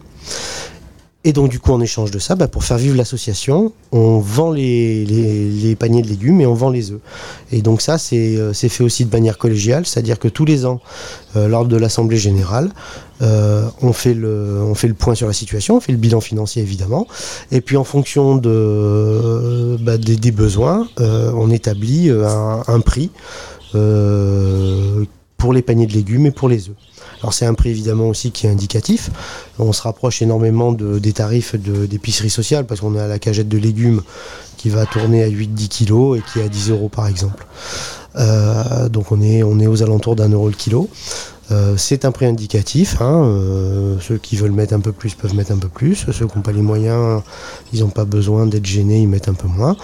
Et 1.28 1.34
donc 1.34 1.50
du 1.50 1.60
coup, 1.60 1.72
en 1.72 1.80
échange 1.82 2.10
de 2.10 2.18
ça, 2.18 2.36
bah, 2.36 2.48
pour 2.48 2.64
faire 2.64 2.78
vivre 2.78 2.96
l'association, 2.96 3.74
on 3.92 4.18
vend 4.18 4.50
les, 4.50 5.76
paniers 5.78 6.00
de 6.00 6.08
légumes 6.08 6.40
et 6.40 6.46
on 6.46 6.54
vend 6.54 6.70
les 6.70 6.90
œufs. 6.90 7.00
Et 7.52 7.60
donc 7.60 7.82
ça, 7.82 7.98
c'est 7.98 8.38
euh, 8.38 8.54
fait 8.54 8.82
aussi 8.82 9.04
de 9.04 9.12
manière 9.12 9.36
collégiale, 9.36 9.84
c'est-à-dire 9.84 10.18
que 10.18 10.28
tous 10.28 10.46
les 10.46 10.64
ans, 10.64 10.80
euh, 11.36 11.46
lors 11.46 11.66
de 11.66 11.76
l'Assemblée 11.76 12.16
générale, 12.16 12.70
euh, 13.20 13.68
on, 13.82 13.92
fait 13.92 14.14
le, 14.14 14.72
point 14.98 15.14
sur 15.14 15.26
la 15.26 15.34
situation, 15.34 15.76
on 15.76 15.80
fait 15.80 15.92
le 15.92 15.98
bilan 15.98 16.22
financier 16.22 16.62
évidemment, 16.62 17.06
et 17.52 17.60
puis 17.60 17.76
en 17.76 17.84
fonction 17.84 18.36
bah, 18.36 19.98
des, 19.98 20.32
besoins, 20.32 20.88
on 20.98 21.50
établit 21.50 22.10
un, 22.10 22.80
prix 22.80 23.10
pour 25.36 25.52
les 25.52 25.60
paniers 25.60 25.86
de 25.86 25.92
légumes 25.92 26.24
et 26.24 26.30
pour 26.30 26.48
les 26.48 26.70
œufs. 26.70 26.76
Alors 27.20 27.34
c'est 27.34 27.46
un 27.46 27.54
prix 27.54 27.70
évidemment 27.70 28.08
aussi 28.08 28.30
qui 28.30 28.46
est 28.46 28.50
indicatif. 28.50 29.10
On 29.58 29.72
se 29.72 29.82
rapproche 29.82 30.22
énormément 30.22 30.72
de- 30.72 30.98
des 30.98 31.12
tarifs 31.12 31.56
de- 31.56 31.86
d'épicerie 31.86 32.30
sociale 32.30 32.64
parce 32.66 32.80
qu'on 32.80 32.96
a 32.96 33.06
la 33.08 33.18
cagette 33.18 33.48
de 33.48 33.58
légumes 33.58 34.02
qui 34.56 34.68
va 34.70 34.86
tourner 34.86 35.24
à 35.24 35.28
8-10 35.28 35.68
kilos 35.68 36.18
et 36.18 36.22
qui 36.32 36.38
est 36.40 36.44
à 36.44 36.48
10 36.48 36.70
euros 36.70 36.88
par 36.88 37.06
exemple. 37.08 37.46
Euh, 38.16 38.88
donc 38.88 39.12
on 39.12 39.20
est, 39.20 39.42
on 39.42 39.58
est 39.60 39.66
aux 39.66 39.82
alentours 39.82 40.16
d'un 40.16 40.28
euro 40.30 40.48
le 40.48 40.54
kilo. 40.54 40.88
Euh, 41.50 41.76
c'est 41.76 42.04
un 42.04 42.12
prix 42.12 42.26
indicatif. 42.26 43.00
hein, 43.00 43.22
euh, 43.24 43.96
ceux 44.00 44.18
qui 44.18 44.36
veulent 44.36 44.52
mettre 44.52 44.74
un 44.74 44.80
peu 44.80 44.92
plus 44.92 45.14
peuvent 45.14 45.34
mettre 45.34 45.52
un 45.52 45.58
peu 45.58 45.68
plus. 45.68 46.06
Ceux 46.12 46.26
qui 46.26 46.36
n'ont 46.36 46.42
pas 46.42 46.52
les 46.52 46.62
moyens, 46.62 47.22
ils 47.72 47.80
n'ont 47.80 47.88
pas 47.88 48.04
besoin 48.04 48.46
d'être 48.46 48.66
gênés, 48.66 49.00
ils 49.00 49.08
mettent 49.08 49.28
un 49.28 49.34
peu 49.34 49.48
moins. 49.48 49.76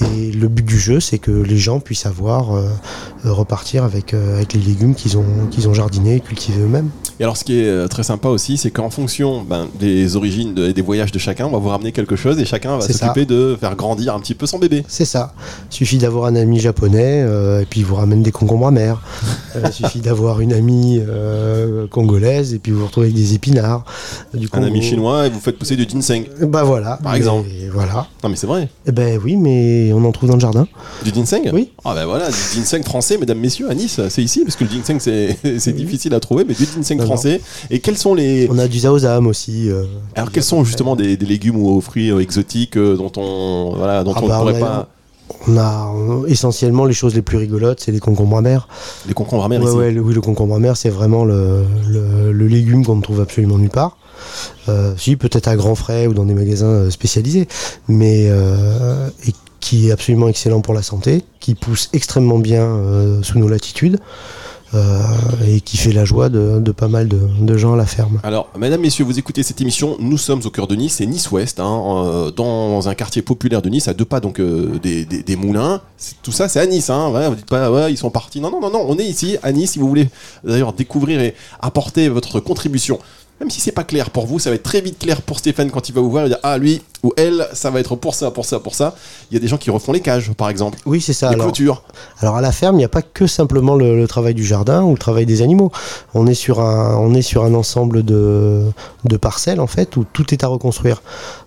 Et 0.00 0.32
le 0.32 0.48
but 0.48 0.64
du 0.64 0.78
jeu, 0.78 0.98
c'est 1.00 1.18
que 1.18 1.30
les 1.30 1.58
gens 1.58 1.78
puissent 1.78 2.06
avoir 2.06 2.56
euh, 2.56 2.68
repartir 3.24 3.84
avec, 3.84 4.12
avec 4.12 4.54
les 4.54 4.60
légumes 4.60 4.94
qu'ils 4.94 5.16
ont, 5.16 5.46
qu'ils 5.50 5.68
ont 5.68 5.74
jardinés 5.74 6.16
et 6.16 6.20
cultivés 6.20 6.62
eux-mêmes. 6.62 6.90
Et 7.20 7.22
alors, 7.22 7.36
ce 7.36 7.44
qui 7.44 7.58
est 7.60 7.66
euh, 7.68 7.86
très 7.86 8.02
sympa 8.02 8.28
aussi, 8.28 8.56
c'est 8.56 8.70
qu'en 8.70 8.90
fonction 8.90 9.42
ben, 9.42 9.68
des 9.78 10.16
origines 10.16 10.52
de- 10.54 10.68
et 10.68 10.72
des 10.72 10.82
voyages 10.82 11.12
de 11.12 11.18
chacun, 11.18 11.46
on 11.46 11.50
va 11.52 11.58
vous 11.58 11.68
ramener 11.68 11.92
quelque 11.92 12.16
chose 12.16 12.38
et 12.40 12.44
chacun 12.44 12.76
va 12.78 12.80
s'occuper 12.86 13.24
de 13.24 13.56
faire 13.60 13.76
grandir 13.76 14.14
un 14.14 14.20
petit 14.20 14.34
peu 14.34 14.46
son 14.46 14.58
bébé. 14.58 14.84
C'est 14.88 15.04
ça. 15.04 15.32
Suffit 15.70 15.98
d'avoir 15.98 16.26
un 16.26 16.34
ami 16.36 16.58
japonais 16.58 17.22
euh, 17.22 17.60
et 17.62 17.66
puis 17.66 17.80
il 17.80 17.86
vous 17.86 17.94
ramène 17.94 18.22
des 18.22 18.32
concombres 18.32 18.66
amers. 18.66 19.00
Euh, 19.56 19.70
suffit 19.70 20.00
d'avoir 20.00 20.40
une 20.40 20.52
amie 20.52 21.00
euh, 21.06 21.86
congolaise 21.86 22.52
et 22.54 22.58
puis 22.58 22.72
vous 22.72 22.80
vous 22.80 22.86
retrouvez 22.86 23.06
avec 23.06 23.16
des 23.16 23.34
épinards. 23.34 23.84
Du 24.34 24.48
Un 24.52 24.62
ami 24.64 24.82
chinois 24.82 25.26
et 25.26 25.30
vous 25.30 25.40
faites 25.40 25.58
pousser 25.58 25.76
du 25.76 25.84
ginseng. 25.88 26.24
Bah 26.42 26.64
voilà. 26.64 26.98
Par 27.02 27.14
exemple. 27.14 27.48
Voilà. 27.72 28.06
Non, 28.22 28.28
mais 28.30 28.36
c'est 28.36 28.46
vrai. 28.46 28.68
Eh 28.86 28.92
ben 28.92 29.20
oui, 29.24 29.36
mais 29.36 29.92
on 29.92 30.04
en 30.04 30.12
trouve 30.12 30.28
dans 30.30 30.36
le 30.36 30.40
jardin. 30.40 30.66
Du 31.04 31.10
ginseng? 31.12 31.50
Oui. 31.52 31.70
Ah 31.84 31.94
ben 31.94 32.06
voilà, 32.06 32.28
du 32.28 32.36
ginseng 32.54 32.82
français, 32.82 33.18
mesdames, 33.18 33.38
messieurs, 33.38 33.68
à 33.70 33.74
Nice, 33.74 34.00
c'est 34.08 34.22
ici, 34.22 34.42
parce 34.44 34.56
que 34.56 34.64
le 34.64 34.70
ginseng 34.70 34.98
c'est 35.00 35.72
difficile 35.76 36.14
à 36.14 36.20
trouver, 36.20 36.44
mais 36.46 36.54
du 36.54 36.64
ginseng. 36.64 37.03
Français. 37.06 37.40
Et 37.70 37.80
quels 37.80 37.96
sont 37.96 38.14
les... 38.14 38.48
On 38.50 38.58
a 38.58 38.68
du 38.68 38.78
zaozam 38.80 39.26
aussi. 39.26 39.70
euh, 39.70 39.84
Alors 40.14 40.30
quels 40.32 40.42
sont 40.44 40.64
justement 40.64 40.96
des, 40.96 41.16
des 41.16 41.26
légumes 41.26 41.56
ou 41.56 41.80
fruits 41.80 42.10
euh, 42.10 42.20
exotiques 42.20 42.76
euh, 42.76 42.96
dont 42.96 43.12
on 43.16 43.74
voilà 43.76 44.04
dont 44.04 44.12
Ah 44.14 44.20
on 44.20 44.24
ne 44.24 44.28
bah, 44.28 44.38
pourrait 44.38 44.52
on 44.54 44.56
a- 44.56 44.60
pas 44.60 44.88
On 45.48 45.56
a 45.56 45.86
on- 45.94 46.26
essentiellement 46.26 46.84
les 46.84 46.92
choses 46.94 47.14
les 47.14 47.22
plus 47.22 47.38
rigolotes, 47.38 47.80
c'est 47.80 47.92
les 47.92 48.00
concombres 48.00 48.36
amers. 48.38 48.68
les 49.06 49.14
concombres 49.14 49.44
amers 49.44 49.60
Ouais, 49.62 49.68
ici 49.68 49.76
ouais, 49.76 49.90
le, 49.92 50.00
oui, 50.00 50.14
le 50.14 50.20
concombre 50.20 50.54
amer, 50.56 50.76
c'est 50.76 50.90
vraiment 50.90 51.24
le, 51.24 51.64
le- 51.88 52.32
le 52.32 52.46
légume 52.46 52.84
qu'on 52.84 52.96
ne 52.96 53.02
trouve 53.02 53.20
absolument 53.20 53.58
nulle 53.58 53.70
part. 53.70 53.96
Euh, 54.68 54.94
si, 54.96 55.16
peut-être 55.16 55.48
à 55.48 55.56
grands 55.56 55.74
frais 55.74 56.06
ou 56.06 56.14
dans 56.14 56.24
des 56.24 56.34
magasins 56.34 56.88
spécialisés, 56.90 57.46
mais 57.88 58.26
euh, 58.28 59.08
et 59.26 59.32
qui 59.60 59.88
est 59.88 59.92
absolument 59.92 60.28
excellent 60.28 60.60
pour 60.60 60.72
la 60.74 60.82
santé, 60.82 61.24
qui 61.40 61.54
pousse 61.54 61.88
extrêmement 61.92 62.38
bien 62.38 62.62
euh, 62.64 63.22
sous 63.22 63.38
nos 63.38 63.48
latitudes 63.48 63.98
euh, 64.72 65.02
et 65.46 65.60
qui 65.60 65.76
fait 65.76 65.92
la 65.92 66.04
joie 66.04 66.28
de, 66.28 66.58
pas 66.72 66.88
mal 66.88 67.08
de, 67.08 67.56
gens 67.56 67.74
à 67.74 67.76
la 67.76 67.86
ferme. 67.86 68.20
Alors, 68.22 68.48
mesdames, 68.58 68.80
messieurs, 68.80 69.04
vous 69.04 69.18
écoutez 69.18 69.42
cette 69.42 69.60
émission. 69.60 69.96
Nous 70.00 70.18
sommes 70.18 70.40
au 70.44 70.50
cœur 70.50 70.66
de 70.66 70.74
Nice, 70.74 70.94
c'est 70.98 71.06
Nice-Ouest, 71.06 71.60
hein, 71.60 72.30
dans 72.36 72.88
un 72.88 72.94
quartier 72.94 73.22
populaire 73.22 73.62
de 73.62 73.68
Nice, 73.68 73.88
à 73.88 73.94
deux 73.94 74.04
pas 74.04 74.20
donc 74.20 74.40
euh, 74.40 74.78
des, 74.82 75.04
des- 75.04 75.22
des 75.22 75.36
moulins. 75.36 75.80
Tout 76.22 76.32
ça, 76.32 76.48
c'est 76.48 76.60
à 76.60 76.66
Nice. 76.66 76.90
Hein, 76.90 77.10
ouais, 77.10 77.28
vous 77.28 77.34
dites 77.36 77.46
pas, 77.48 77.90
ils 77.90 77.96
sont 77.98 78.10
partis. 78.10 78.40
Non, 78.40 78.50
non, 78.50 78.60
non, 78.60 78.70
non. 78.70 78.84
On 78.88 78.98
est 78.98 79.04
ici 79.04 79.36
à 79.42 79.52
Nice. 79.52 79.72
Si 79.72 79.78
vous 79.78 79.88
voulez 79.88 80.08
d'ailleurs 80.44 80.72
découvrir 80.72 81.20
et 81.20 81.34
apporter 81.60 82.08
votre 82.08 82.40
contribution, 82.40 82.98
même 83.40 83.50
si 83.50 83.60
c'est 83.60 83.72
pas 83.72 83.84
clair 83.84 84.10
pour 84.10 84.26
vous, 84.26 84.38
ça 84.38 84.50
va 84.50 84.56
être 84.56 84.62
très 84.62 84.80
vite 84.80 84.98
clair 84.98 85.20
pour 85.22 85.38
Stéphane 85.38 85.70
quand 85.70 85.88
il 85.88 85.94
va 85.94 86.00
vous 86.00 86.10
voir. 86.10 86.24
Il 86.24 86.30
va 86.30 86.36
dire, 86.36 86.40
ah 86.44 86.56
lui 86.58 86.82
ou 87.02 87.12
elle, 87.18 87.46
ça 87.52 87.70
va 87.70 87.80
être 87.80 87.96
pour 87.96 88.14
ça, 88.14 88.30
pour 88.30 88.46
ça, 88.46 88.60
pour 88.60 88.74
ça. 88.74 88.94
Il 89.30 89.34
y 89.34 89.36
a 89.36 89.40
des 89.40 89.48
gens 89.48 89.58
qui 89.58 89.70
refont 89.70 89.92
les 89.92 90.00
cages, 90.00 90.32
par 90.32 90.48
exemple, 90.48 90.78
Oui, 90.86 91.00
c'est 91.02 91.12
ça. 91.12 91.28
les 91.28 91.34
Alors, 91.34 91.46
clôtures. 91.46 91.82
Alors 92.20 92.36
à 92.36 92.40
la 92.40 92.50
ferme, 92.52 92.76
il 92.76 92.78
n'y 92.78 92.84
a 92.84 92.88
pas 92.88 93.02
que 93.02 93.26
simplement 93.26 93.74
le, 93.74 93.96
le 93.96 94.08
travail 94.08 94.32
du 94.34 94.44
jardin 94.44 94.82
ou 94.82 94.92
le 94.92 94.98
travail 94.98 95.26
des 95.26 95.42
animaux. 95.42 95.70
On 96.14 96.26
est 96.26 96.34
sur 96.34 96.60
un, 96.60 96.96
on 96.96 97.12
est 97.12 97.22
sur 97.22 97.44
un 97.44 97.52
ensemble 97.54 98.04
de, 98.04 98.62
de 99.04 99.16
parcelles 99.18 99.60
en 99.60 99.66
fait 99.66 99.96
où 99.96 100.04
tout 100.10 100.32
est 100.32 100.44
à 100.44 100.46
reconstruire. 100.46 101.02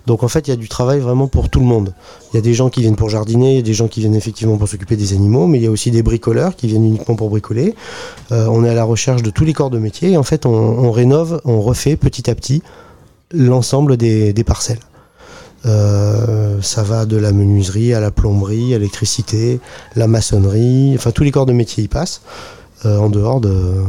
Donc 0.07 0.23
en 0.23 0.29
fait, 0.29 0.47
il 0.47 0.51
y 0.51 0.53
a 0.53 0.55
du 0.55 0.69
travail 0.69 0.99
vraiment 1.01 1.27
pour 1.27 1.49
tout 1.49 1.59
le 1.59 1.65
monde. 1.65 1.93
Il 2.31 2.37
y 2.37 2.39
a 2.39 2.41
des 2.41 2.53
gens 2.53 2.69
qui 2.69 2.79
viennent 2.79 2.95
pour 2.95 3.09
jardiner, 3.09 3.51
il 3.51 3.55
y 3.57 3.59
a 3.59 3.61
des 3.61 3.73
gens 3.73 3.89
qui 3.89 3.99
viennent 3.99 4.15
effectivement 4.15 4.55
pour 4.55 4.69
s'occuper 4.69 4.95
des 4.95 5.11
animaux, 5.11 5.47
mais 5.47 5.57
il 5.57 5.65
y 5.65 5.67
a 5.67 5.71
aussi 5.71 5.91
des 5.91 6.01
bricoleurs 6.01 6.55
qui 6.55 6.67
viennent 6.67 6.85
uniquement 6.85 7.15
pour 7.15 7.29
bricoler. 7.29 7.75
Euh, 8.31 8.47
on 8.49 8.63
est 8.63 8.69
à 8.69 8.73
la 8.73 8.85
recherche 8.85 9.21
de 9.21 9.29
tous 9.31 9.43
les 9.43 9.51
corps 9.51 9.69
de 9.69 9.79
métier 9.79 10.11
et 10.11 10.17
en 10.17 10.23
fait, 10.23 10.45
on, 10.45 10.91
rénove, 10.91 11.41
on 11.43 11.59
refait 11.59 11.97
petit 11.97 12.29
à 12.29 12.35
petit 12.35 12.63
l'ensemble 13.33 13.97
des, 13.97 14.33
parcelles. 14.45 14.79
Euh, 15.65 16.61
ça 16.61 16.83
va 16.83 17.05
de 17.05 17.17
la 17.17 17.33
menuiserie 17.33 17.93
à 17.93 17.99
la 17.99 18.09
plomberie, 18.09 18.73
à 18.73 18.77
l'électricité, 18.77 19.59
la 19.97 20.07
maçonnerie, 20.07 20.93
enfin 20.95 21.11
tous 21.11 21.23
les 21.23 21.31
corps 21.31 21.45
de 21.45 21.51
métier 21.51 21.83
y 21.83 21.89
passent, 21.89 22.21
euh, 22.85 22.97
en 22.97 23.09
dehors 23.09 23.41
de, 23.41 23.83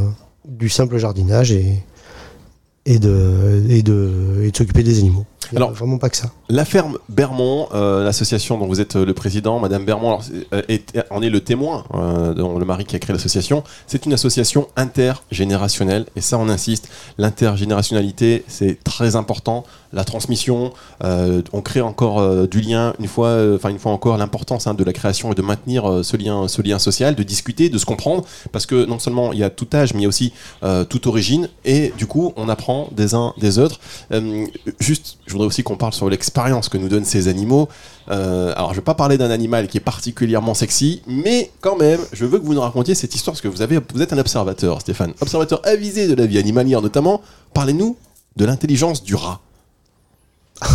du 0.45 0.67
simple 0.67 0.97
jardinage 0.97 1.53
et 1.53 2.99
de 2.99 4.51
s'occuper 4.53 4.83
des 4.83 4.99
animaux. 4.99 5.25
Alors- 5.55 5.71
vraiment 5.71 5.97
pas 5.97 6.09
que 6.09 6.17
ça. 6.17 6.31
La 6.49 6.65
ferme 6.65 6.97
Bermond, 7.09 7.69
euh, 7.73 8.03
l'association 8.03 8.57
dont 8.57 8.67
vous 8.67 8.81
êtes 8.81 8.95
euh, 8.95 9.05
le 9.05 9.13
président, 9.13 9.59
Madame 9.59 9.83
Bermond, 9.85 10.07
alors, 10.09 10.23
euh, 10.53 10.61
est- 10.67 10.99
en 11.09 11.21
est 11.21 11.29
le 11.29 11.39
témoin, 11.41 11.85
euh, 11.93 12.33
dont 12.33 12.59
le 12.59 12.65
mari 12.65 12.85
qui 12.85 12.95
a 12.95 12.99
créé 12.99 13.13
l'association. 13.15 13.63
C'est 13.87 14.05
une 14.05 14.13
association 14.13 14.67
intergénérationnelle, 14.75 16.05
et 16.15 16.21
ça 16.21 16.37
on 16.37 16.49
insiste. 16.49 16.89
L'intergénérationnalité, 17.17 18.43
c'est 18.47 18.83
très 18.83 19.15
important. 19.15 19.63
La 19.91 20.03
transmission, 20.03 20.71
euh, 21.03 21.41
on 21.51 21.61
crée 21.61 21.81
encore 21.81 22.47
du 22.47 22.61
lien. 22.61 22.93
Une 22.99 23.07
fois, 23.07 23.37
enfin 23.55 23.69
une 23.69 23.79
fois 23.79 23.91
encore, 23.91 24.17
l'importance 24.17 24.67
hein, 24.67 24.75
de 24.75 24.83
la 24.83 24.93
création 24.93 25.31
et 25.31 25.35
de 25.35 25.41
maintenir 25.41 26.01
ce 26.03 26.15
lien, 26.15 26.47
ce 26.47 26.61
lien 26.61 26.77
social, 26.77 27.15
de 27.15 27.23
discuter, 27.23 27.69
de 27.69 27.77
se 27.79 27.85
comprendre, 27.85 28.23
parce 28.51 28.65
que 28.67 28.85
non 28.85 28.99
seulement 28.99 29.33
il 29.33 29.39
y 29.39 29.43
a 29.43 29.49
tout 29.49 29.67
âge, 29.73 29.93
mais 29.93 30.01
il 30.01 30.03
y 30.03 30.05
a 30.05 30.09
aussi 30.09 30.31
toute 30.89 31.07
origine, 31.07 31.49
et 31.65 31.91
du 31.97 32.05
coup 32.05 32.33
on 32.35 32.49
apprend 32.49 32.89
des 32.91 33.15
uns 33.15 33.33
des 33.39 33.57
autres. 33.57 33.79
Juste, 34.79 35.17
je 35.29 35.33
voudrais 35.33 35.47
aussi 35.47 35.61
qu'on 35.61 35.77
parle 35.77 35.93
sur 35.93 36.09
l'expérience 36.09 36.69
que 36.69 36.77
nous 36.79 36.89
donnent 36.89 37.05
ces 37.05 37.27
animaux. 37.27 37.69
Euh, 38.09 38.51
alors, 38.55 38.69
je 38.69 38.73
ne 38.73 38.77
vais 38.77 38.85
pas 38.85 38.95
parler 38.95 39.15
d'un 39.19 39.29
animal 39.29 39.67
qui 39.67 39.77
est 39.77 39.81
particulièrement 39.81 40.55
sexy, 40.55 41.03
mais 41.05 41.51
quand 41.61 41.77
même, 41.77 41.99
je 42.13 42.25
veux 42.25 42.39
que 42.39 42.45
vous 42.45 42.55
nous 42.55 42.61
racontiez 42.61 42.95
cette 42.95 43.13
histoire 43.13 43.33
parce 43.33 43.41
que 43.41 43.47
vous, 43.47 43.63
vous 43.93 44.01
êtes 44.01 44.11
un 44.11 44.17
observateur, 44.17 44.81
Stéphane, 44.81 45.13
observateur 45.21 45.61
avisé 45.65 46.07
de 46.07 46.15
la 46.15 46.25
vie 46.25 46.39
animalière 46.39 46.81
notamment. 46.81 47.21
Parlez-nous 47.53 47.95
de 48.37 48.45
l'intelligence 48.45 49.03
du 49.03 49.13
rat. 49.13 49.39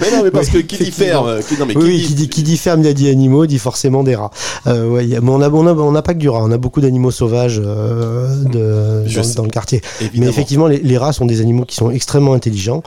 mais 0.00 0.10
non, 0.16 0.22
mais 0.24 0.30
parce 0.30 0.48
que 0.48 0.58
qui 0.58 0.76
dit 0.78 0.90
ferme, 0.90 1.38
qui, 1.48 1.58
non, 1.58 1.66
mais 1.66 1.74
qui 1.74 1.80
oui, 1.80 1.98
dit- 1.98 2.06
qui 2.06 2.14
dit, 2.14 2.28
qui 2.28 2.42
dit 2.42 2.56
ferme, 2.56 2.82
il 2.84 2.94
dit 2.94 3.08
animaux, 3.08 3.46
dit 3.46 3.58
forcément 3.58 4.02
des 4.02 4.14
rats. 4.14 4.30
Euh, 4.66 4.88
ouais, 4.88 5.14
a- 5.16 5.20
mais 5.20 5.30
on 5.30 5.38
n'a 5.38 5.48
on 5.50 5.66
a, 5.66 5.72
on 5.74 5.92
n'a 5.92 6.02
pas 6.02 6.14
que 6.14 6.18
du 6.18 6.28
rat, 6.28 6.42
on 6.42 6.50
a 6.52 6.58
beaucoup 6.58 6.80
d'animaux 6.80 7.10
sauvages 7.10 7.60
euh, 7.64 8.34
de, 8.44 9.34
dans, 9.36 9.42
le 9.44 9.50
quartier. 9.50 9.80
évidemment. 10.00 10.24
Mais 10.24 10.30
effectivement, 10.30 10.66
les, 10.66 10.78
les 10.78 10.98
rats 10.98 11.12
sont 11.12 11.26
des 11.26 11.40
animaux 11.40 11.64
qui 11.64 11.76
sont 11.76 11.90
extrêmement 11.90 12.34
intelligents. 12.34 12.82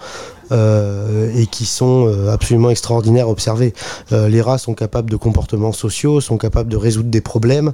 euh, 0.52 1.32
et 1.34 1.46
qui 1.48 1.66
sont 1.66 2.08
euh, 2.08 2.30
absolument 2.34 2.70
extraordinaires 2.70 3.28
à 3.28 3.30
observer. 3.30 3.74
Euh, 4.12 4.28
les 4.28 4.42
rats 4.42 4.58
sont 4.58 4.74
capables 4.74 5.10
de 5.10 5.16
comportements 5.16 5.72
sociaux, 5.72 6.20
sont 6.20 6.38
capables 6.38 6.70
de 6.70 6.76
résoudre 6.76 7.10
des 7.10 7.22
problèmes, 7.22 7.72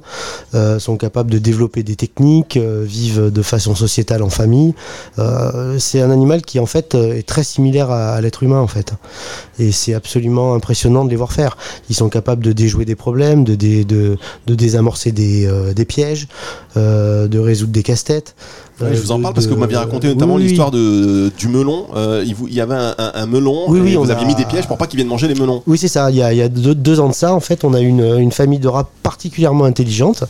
euh, 0.54 0.78
sont 0.78 0.96
capables 0.96 1.28
de 1.28 1.38
développer 1.38 1.82
des 1.82 1.96
techniques, 1.96 2.56
euh, 2.56 2.84
vivent 2.86 3.32
de 3.32 3.42
façon 3.42 3.74
sociétale 3.74 4.22
en 4.22 4.30
famille. 4.30 4.74
Euh, 5.18 5.76
c'est 5.80 6.00
un 6.00 6.10
animal 6.12 6.42
qui 6.42 6.60
en 6.60 6.66
fait 6.66 6.94
est 6.94 7.26
très 7.26 7.42
similaire 7.42 7.90
à, 7.90 8.12
à 8.14 8.20
l'être 8.20 8.44
humain 8.44 8.60
en 8.60 8.68
fait. 8.68 8.92
Et 9.58 9.72
c'est 9.72 9.94
absolument 9.94 10.54
impressionnant 10.54 11.04
de 11.04 11.10
les 11.10 11.16
voir 11.16 11.32
faire. 11.32 11.56
Ils 11.90 11.94
sont 11.96 12.08
capables 12.08 12.44
de 12.44 12.52
déjouer 12.52 12.84
des 12.84 12.94
problèmes, 12.94 13.44
de, 13.44 13.54
dé- 13.54 13.84
de, 13.84 14.16
de 14.46 14.54
désamorcer 14.54 15.12
des, 15.12 15.46
euh, 15.46 15.72
pièges, 15.84 16.28
euh, 16.76 17.28
de 17.28 17.38
résoudre 17.38 17.72
des 17.72 17.82
casse-têtes. 17.82 18.34
Ouais, 18.80 18.94
je 18.94 19.00
vous 19.00 19.10
en 19.12 19.18
Euh, 19.18 19.22
parle 19.22 19.34
parce 19.34 19.46
que 19.46 19.52
vous 19.54 19.58
m'aviez 19.58 19.76
raconté 19.76 20.08
notamment 20.08 20.34
Oui, 20.34 20.42
oui. 20.42 20.48
l'histoire 20.48 20.70
de, 20.70 21.30
du 21.36 21.48
melon. 21.48 21.86
Euh, 21.96 22.22
il, 22.26 22.34
vous- 22.34 22.46
il 22.48 22.54
y 22.54 22.60
avait 22.60 22.74
un, 22.76 22.94
un- 22.96 23.10
un 23.14 23.26
melon 23.26 23.64
Oui, 23.68 23.92
et 23.92 23.96
vous 23.96 24.10
aviez 24.10 24.24
a- 24.24 24.28
mis 24.28 24.34
des 24.36 24.44
pièges 24.44 24.66
pour 24.68 24.78
pas 24.78 24.86
qu'il 24.86 24.96
vienne 24.98 25.08
manger 25.08 25.26
les 25.26 25.34
melons. 25.34 25.62
Oui, 25.66 25.78
c'est 25.78 25.88
ça. 25.88 26.10
Il 26.10 26.16
y 26.16 26.22
a, 26.22 26.32
il 26.32 26.38
y 26.38 26.42
a 26.42 26.48
deux, 26.48 26.74
deux 26.74 27.00
ans 27.00 27.08
de 27.08 27.14
ça, 27.14 27.34
en 27.34 27.40
fait, 27.40 27.64
on 27.64 27.74
a 27.74 27.80
une, 27.80 28.04
une 28.18 28.30
famille 28.32 28.60
de 28.60 28.68
rats 28.68 28.88
particulièrement 29.02 29.64
intelligente 29.64 30.24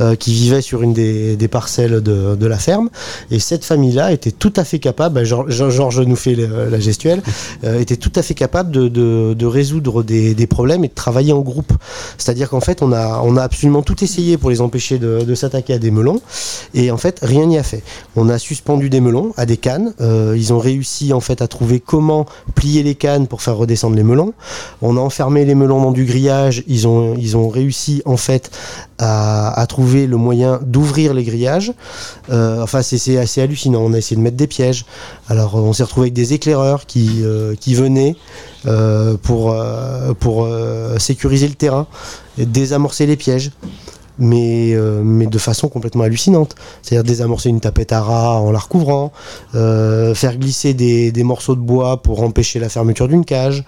euh, 0.00 0.14
qui 0.14 0.32
vivait 0.34 0.60
sur 0.60 0.82
une 0.82 0.92
des, 0.92 1.36
des 1.36 1.48
parcelles 1.48 2.02
de, 2.02 2.34
de 2.36 2.46
la 2.46 2.58
ferme. 2.58 2.90
Et 3.30 3.38
cette 3.38 3.64
famille-là 3.64 4.12
était 4.12 4.30
tout 4.32 4.52
à 4.56 4.64
fait 4.64 4.78
capable, 4.78 5.14
bah, 5.14 5.22
Geor- 5.22 5.48
Geor- 5.48 5.70
Georges 5.70 6.00
nous 6.00 6.16
fait 6.16 6.34
le- 6.34 6.68
la 6.70 6.80
gestuelle, 6.80 7.22
euh, 7.64 7.80
était 7.80 7.96
tout 7.96 8.12
à 8.16 8.22
fait 8.22 8.34
capable 8.34 8.70
de, 8.72 8.88
de- 8.88 9.34
de 9.34 9.46
résoudre 9.46 10.02
des, 10.02 10.34
des 10.34 10.46
problèmes 10.46 10.84
et 10.84 10.88
de 10.88 10.94
travailler 10.94 11.32
en 11.32 11.40
groupe. 11.40 11.72
C'est-à-dire 12.18 12.50
qu'en 12.50 12.60
fait, 12.60 12.82
on 12.82 12.92
a, 12.92 13.22
on 13.24 13.36
a 13.38 13.42
absolument 13.42 13.82
tout 13.82 14.04
essayé 14.04 14.36
pour 14.36 14.50
les 14.50 14.60
empêcher 14.60 14.98
de, 14.98 15.22
de 15.24 15.34
s'attaquer 15.34 15.72
à 15.74 15.78
des 15.78 15.90
melons. 15.90 16.20
Et 16.74 16.90
en 16.90 16.98
fait, 16.98 17.20
rien 17.22 17.46
n'y 17.46 17.56
a 17.58 17.62
fait. 17.62 17.82
On 18.16 18.28
a 18.28 18.38
suspendu 18.38 18.90
des 18.90 19.00
melons 19.00 19.32
à 19.36 19.46
des 19.46 19.56
cannes. 19.56 19.92
Euh, 20.00 20.34
ils 20.36 20.52
ont 20.52 20.58
réussi 20.58 21.12
en 21.12 21.20
fait 21.20 21.42
à 21.42 21.48
trouver 21.48 21.80
comment 21.80 22.26
plier 22.54 22.82
les 22.82 22.94
cannes 22.94 23.26
pour 23.26 23.42
faire 23.42 23.56
redescendre 23.56 23.96
les 23.96 24.02
melons. 24.02 24.32
On 24.82 24.96
a 24.96 25.00
enfermé 25.00 25.44
les 25.44 25.54
melons 25.54 25.82
dans 25.82 25.92
du 25.92 26.04
grillage. 26.04 26.62
Ils 26.66 26.86
ont, 26.86 27.48
réussi 27.48 28.02
en 28.06 28.16
fait 28.16 28.50
à, 28.98 29.64
trouver 29.68 30.06
le 30.06 30.16
moyen 30.16 30.58
d'ouvrir 30.62 31.14
les 31.14 31.24
grillages. 31.24 31.72
Euh, 32.30 32.62
enfin, 32.62 32.82
c'est 32.82 33.18
assez 33.18 33.40
hallucinant. 33.40 33.80
On 33.82 33.92
a 33.92 33.98
essayé 33.98 34.16
de 34.16 34.22
mettre 34.22 34.36
des 34.36 34.46
pièges. 34.46 34.84
Alors, 35.28 35.54
on 35.54 35.72
s'est 35.72 35.84
retrouvé 35.84 36.06
avec 36.06 36.14
des 36.14 36.32
éclaireurs 36.32 36.86
qui, 36.86 37.22
euh, 37.22 37.54
venaient 37.66 38.16
pour, 39.22 39.54
pour 40.18 40.48
sécuriser 40.98 41.46
le 41.46 41.54
terrain 41.54 41.86
et 42.38 42.46
désamorcer 42.46 43.06
les 43.06 43.16
pièges. 43.16 43.50
Mais, 44.18 44.72
euh, 44.74 45.02
mais 45.04 45.26
de 45.26 45.38
façon 45.38 45.68
complètement 45.68 46.04
hallucinante. 46.04 46.54
C'est-à-dire 46.82 47.04
désamorcer 47.04 47.48
une 47.50 47.60
tapette 47.60 47.92
à 47.92 48.00
rats 48.00 48.40
en 48.40 48.50
la 48.50 48.58
recouvrant, 48.58 49.12
euh, 49.54 50.14
faire 50.14 50.36
glisser 50.38 50.72
des, 50.74 51.12
des 51.12 51.22
morceaux 51.22 51.54
de 51.54 51.60
bois 51.60 51.98
pour 52.02 52.22
empêcher 52.22 52.58
la 52.58 52.68
fermeture 52.68 53.08
d'une 53.08 53.24
cage. 53.24 53.64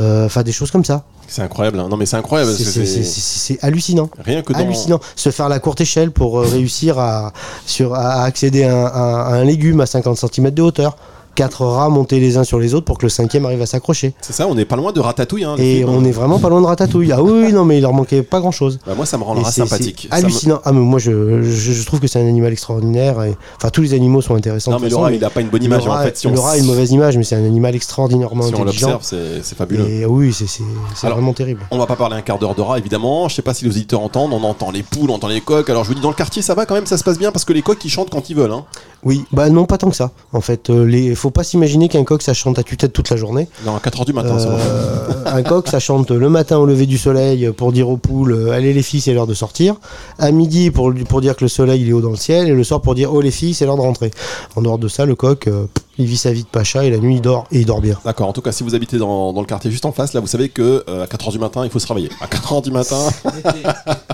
Euh, 0.00 0.26
Enfin, 0.26 0.42
des 0.42 0.50
choses 0.52 0.70
comme 0.72 0.84
ça. 0.84 1.04
C'est 1.28 1.42
incroyable. 1.42 1.78
hein. 1.78 1.86
Non, 1.88 1.96
mais 1.96 2.04
c'est 2.06 2.16
incroyable. 2.16 2.52
C'est- 2.52 3.62
hallucinant. 3.62 4.10
Rien 4.24 4.42
que 4.42 4.52
dans. 4.52 4.58
Hallucinant. 4.58 5.00
Se 5.16 5.30
faire 5.30 5.48
la 5.48 5.58
courte 5.60 5.80
échelle 5.80 6.10
pour 6.10 6.40
réussir 6.40 6.98
à, 6.98 7.32
sur, 7.66 7.94
à 7.94 8.22
accéder 8.24 8.64
à 8.64 8.74
un, 8.74 8.84
à 8.86 9.34
un 9.36 9.44
légume 9.44 9.80
à 9.80 9.86
50 9.86 10.16
cm 10.18 10.50
de 10.50 10.62
hauteur. 10.62 10.96
Quatre 11.34 11.64
rats 11.66 11.88
montés 11.88 12.20
les 12.20 12.36
uns 12.36 12.44
sur 12.44 12.58
les 12.60 12.74
autres 12.74 12.84
pour 12.84 12.96
que 12.98 13.06
le 13.06 13.10
cinquième 13.10 13.44
arrive 13.44 13.60
à 13.62 13.66
s'accrocher. 13.66 14.14
C'est 14.20 14.32
ça, 14.32 14.46
on 14.46 14.54
n'est 14.54 14.64
pas 14.64 14.76
loin 14.76 14.92
de 14.92 15.00
Ratatouille. 15.00 15.44
Hein, 15.44 15.56
le 15.58 15.62
Et 15.64 15.76
film, 15.78 15.88
on 15.88 16.00
hein. 16.00 16.04
est 16.04 16.12
vraiment 16.12 16.38
pas 16.38 16.48
loin 16.48 16.60
de 16.60 16.66
ratatouille. 16.66 17.10
Ah 17.12 17.22
oui, 17.22 17.52
non, 17.52 17.64
mais 17.64 17.78
il 17.78 17.80
leur 17.82 17.92
manquait 17.92 18.22
pas 18.22 18.38
grand 18.40 18.52
chose. 18.52 18.78
Bah, 18.86 18.92
moi, 18.96 19.04
ça 19.04 19.18
me 19.18 19.24
rendra 19.24 19.48
Et 19.48 19.52
c'est- 19.52 19.62
sympathique. 19.66 20.08
me- 20.10 20.16
Hallucinant. 20.16 20.60
Ah, 20.64 20.72
mais 20.72 20.80
moi, 20.80 20.98
je, 21.00 21.42
je, 21.42 21.72
je 21.72 21.86
trouve 21.86 21.98
que 22.00 22.06
c'est 22.06 22.20
un 22.20 22.26
animal 22.28 22.52
extraordinaire. 22.52 23.22
Et... 23.24 23.34
Enfin, 23.56 23.70
tous 23.70 23.82
les 23.82 23.94
animaux 23.94 24.20
sont 24.22 24.34
intéressants. 24.36 24.70
Non, 24.70 24.78
mais 24.80 24.88
le 24.88 24.96
rat, 24.96 25.12
il 25.12 25.24
a 25.24 25.30
pas 25.30 25.40
une 25.40 25.48
bonne 25.48 25.60
le 25.60 25.66
image. 25.66 25.86
rat- 25.88 26.00
en 26.00 26.04
fait, 26.04 26.16
si 26.16 26.28
le 26.28 26.38
on, 26.38 26.42
rat 26.42 26.52
a 26.52 26.56
une 26.58 26.66
mauvaise 26.66 26.92
image, 26.92 27.16
mais 27.16 27.24
c'est 27.24 27.36
un 27.36 27.44
animal 27.44 27.74
extraordinairement 27.74 28.42
si 28.44 28.54
on 28.54 28.64
l'observe, 28.64 29.02
c'est 29.02 29.42
fabuleux. 29.56 29.88
Et 29.88 30.06
oui, 30.06 30.32
c'est 30.32 31.06
vraiment 31.08 31.32
terrible. 31.32 31.62
On 31.70 31.78
va 31.78 31.86
pas 31.86 31.96
parler 31.96 32.16
un 32.16 32.22
quart 32.22 32.38
d'heure 32.38 32.54
de 32.54 32.60
rat, 32.62 32.78
évidemment. 32.78 33.28
Je 33.28 33.34
sais 33.34 33.42
pas 33.42 33.54
si 33.54 33.64
les 33.64 33.70
auditeurs 33.70 34.00
entendent. 34.00 34.32
On 34.32 34.42
entend 34.44 34.70
les 34.70 34.82
poules, 34.82 35.10
on 35.10 35.14
entend 35.14 35.28
les 35.28 35.40
coqs. 35.40 35.68
Alors, 35.68 35.82
je 35.84 35.88
vous 35.88 35.94
dis, 35.94 36.00
dans 36.00 36.08
le 36.10 36.14
quartier, 36.14 36.42
ça 36.42 36.54
va 36.54 36.64
quand 36.66 36.74
même, 36.74 36.86
ça 36.86 36.96
se 36.96 37.04
passe 37.04 37.18
bien 37.18 37.32
parce 37.32 37.44
que 37.44 37.52
les 37.52 37.62
coqs, 37.62 37.84
ils 37.84 37.90
chantent 37.90 38.10
quand 38.10 38.30
ils 38.30 38.36
veulent. 38.36 38.52
Hein. 38.52 38.64
Oui, 39.04 39.24
bah 39.32 39.50
non, 39.50 39.66
pas 39.66 39.76
tant 39.78 39.90
que 39.90 39.96
ça. 39.96 40.12
En 40.32 40.40
fait, 40.40 40.70
euh, 40.70 40.84
les... 40.84 41.14
faut 41.24 41.30
pas 41.30 41.42
s'imaginer 41.42 41.88
qu'un 41.88 42.04
coq 42.04 42.20
ça 42.20 42.34
chante 42.34 42.58
à 42.58 42.62
tue-tête 42.62 42.92
toute 42.92 43.08
la 43.08 43.16
journée. 43.16 43.48
Non, 43.64 43.74
à 43.74 43.78
4h 43.78 44.04
du 44.04 44.12
matin, 44.12 44.38
c'est 44.38 44.46
bon. 44.46 44.58
Euh, 44.58 45.08
un 45.26 45.42
coq 45.42 45.68
ça 45.68 45.78
chante 45.78 46.10
le 46.10 46.28
matin 46.28 46.58
au 46.58 46.66
lever 46.66 46.86
du 46.86 46.98
soleil 46.98 47.50
pour 47.56 47.72
dire 47.72 47.88
aux 47.88 47.96
poules 47.96 48.32
euh, 48.32 48.52
allez 48.52 48.72
les 48.72 48.82
filles, 48.82 49.00
c'est 49.00 49.14
l'heure 49.14 49.26
de 49.26 49.34
sortir. 49.34 49.76
À 50.18 50.30
midi 50.30 50.70
pour, 50.70 50.92
pour 51.08 51.20
dire 51.20 51.36
que 51.36 51.44
le 51.44 51.48
soleil 51.48 51.82
il 51.82 51.88
est 51.88 51.92
haut 51.92 52.00
dans 52.00 52.10
le 52.10 52.16
ciel. 52.16 52.48
Et 52.48 52.52
le 52.52 52.64
soir 52.64 52.80
pour 52.80 52.94
dire 52.94 53.12
oh 53.12 53.20
les 53.20 53.30
filles, 53.30 53.54
c'est 53.54 53.66
l'heure 53.66 53.76
de 53.76 53.82
rentrer. 53.82 54.10
En 54.56 54.62
dehors 54.62 54.78
de 54.78 54.88
ça, 54.88 55.06
le 55.06 55.14
coq, 55.14 55.46
euh, 55.46 55.66
il 55.98 56.06
vit 56.06 56.16
sa 56.16 56.32
vie 56.32 56.42
de 56.42 56.48
pacha 56.48 56.84
et 56.84 56.90
la 56.90 56.98
nuit 56.98 57.16
il 57.16 57.20
dort 57.20 57.46
et 57.52 57.60
il 57.60 57.66
dort 57.66 57.80
bien. 57.80 57.96
D'accord, 58.04 58.28
en 58.28 58.32
tout 58.32 58.40
cas, 58.40 58.52
si 58.52 58.64
vous 58.64 58.74
habitez 58.74 58.98
dans, 58.98 59.32
dans 59.32 59.40
le 59.40 59.46
quartier 59.46 59.70
juste 59.70 59.84
en 59.84 59.92
face, 59.92 60.12
là, 60.12 60.20
vous 60.20 60.26
savez 60.26 60.48
que 60.48 60.84
euh, 60.88 61.04
à 61.04 61.06
4h 61.06 61.32
du 61.32 61.38
matin, 61.38 61.64
il 61.64 61.70
faut 61.70 61.78
se 61.78 61.86
réveiller. 61.86 62.10
À 62.20 62.26
4h 62.26 62.62
du 62.62 62.70
matin, 62.70 62.96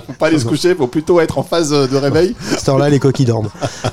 faut 0.07 0.13
pas 0.19 0.27
aller 0.27 0.39
se 0.39 0.45
coucher, 0.45 0.75
faut 0.75 0.87
plutôt 0.87 1.21
être 1.21 1.39
en 1.39 1.43
phase 1.43 1.71
de 1.71 1.97
réveil. 1.97 2.35
À 2.53 2.59
cette 2.59 2.69
heure-là, 2.69 2.91
les 2.91 2.99
coqs 2.99 3.19
ils 3.19 3.25
dorment. 3.25 3.49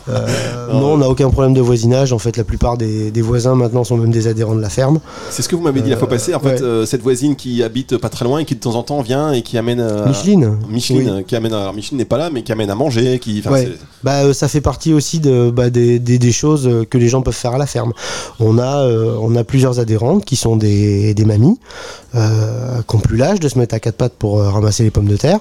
Euh, 0.09 0.27
non, 0.73 0.93
on 0.93 0.97
n'a 0.97 1.09
aucun 1.09 1.29
problème 1.29 1.53
de 1.53 1.61
voisinage. 1.61 2.11
En 2.11 2.19
fait, 2.19 2.35
la 2.37 2.43
plupart 2.43 2.77
des, 2.77 3.11
des 3.11 3.21
voisins 3.21 3.55
maintenant 3.55 3.83
sont 3.83 3.97
même 3.97 4.11
des 4.11 4.27
adhérents 4.27 4.55
de 4.55 4.61
la 4.61 4.69
ferme. 4.69 4.99
C'est 5.29 5.41
ce 5.41 5.49
que 5.49 5.55
vous 5.55 5.63
m'avez 5.63 5.81
dit 5.81 5.89
la 5.89 5.97
fois 5.97 6.09
passée. 6.09 6.35
En 6.35 6.39
fait, 6.39 6.61
ouais. 6.61 6.85
cette 6.85 7.01
voisine 7.07 7.35
qui 7.37 7.63
habite 7.63 7.95
pas 7.97 8.09
très 8.09 8.25
loin 8.25 8.39
et 8.39 8.45
qui 8.45 8.53
de 8.55 8.59
temps 8.59 8.75
en 8.75 8.83
temps 8.83 9.01
vient 9.01 9.31
et 9.31 9.41
qui 9.41 9.57
amène. 9.57 9.79
euh, 9.79 10.05
Micheline. 10.07 10.57
Micheline, 10.69 11.13
Oui. 11.17 11.23
qui 11.25 11.35
amène. 11.37 11.53
Alors, 11.53 11.73
Micheline 11.73 11.97
n'est 11.97 12.05
pas 12.05 12.17
là, 12.17 12.29
mais 12.29 12.43
qui 12.43 12.51
amène 12.51 12.69
à 12.69 12.75
manger. 12.75 13.17
Qui, 13.19 13.41
Ouais. 13.49 13.69
Bah, 14.03 14.23
euh, 14.25 14.33
ça 14.33 14.47
fait 14.49 14.59
partie 14.61 14.91
aussi 14.93 15.19
de, 15.19 15.49
bah, 15.49 15.69
des, 15.69 15.99
des- 15.99 16.19
des 16.19 16.31
choses 16.33 16.67
euh, 16.67 16.83
que 16.83 16.97
les 16.97 17.07
gens 17.07 17.21
peuvent 17.21 17.33
faire 17.33 17.53
à 17.53 17.57
la 17.57 17.65
ferme. 17.65 17.93
On 18.41 18.57
a, 18.59 18.85
on 19.21 19.35
a 19.37 19.43
plusieurs 19.45 19.79
adhérentes 19.79 20.25
qui 20.25 20.35
sont 20.35 20.55
des, 20.57 21.13
des 21.13 21.25
mamies, 21.25 21.57
qui 22.13 22.17
n'ont 22.95 23.01
plus 23.01 23.17
l'âge 23.17 23.39
de 23.39 23.47
se 23.47 23.57
mettre 23.59 23.73
à 23.75 23.79
quatre 23.79 23.95
pattes 23.95 24.13
pour 24.19 24.41
ramasser 24.41 24.83
les 24.83 24.91
pommes 24.91 25.07
de 25.07 25.17
terre. 25.17 25.39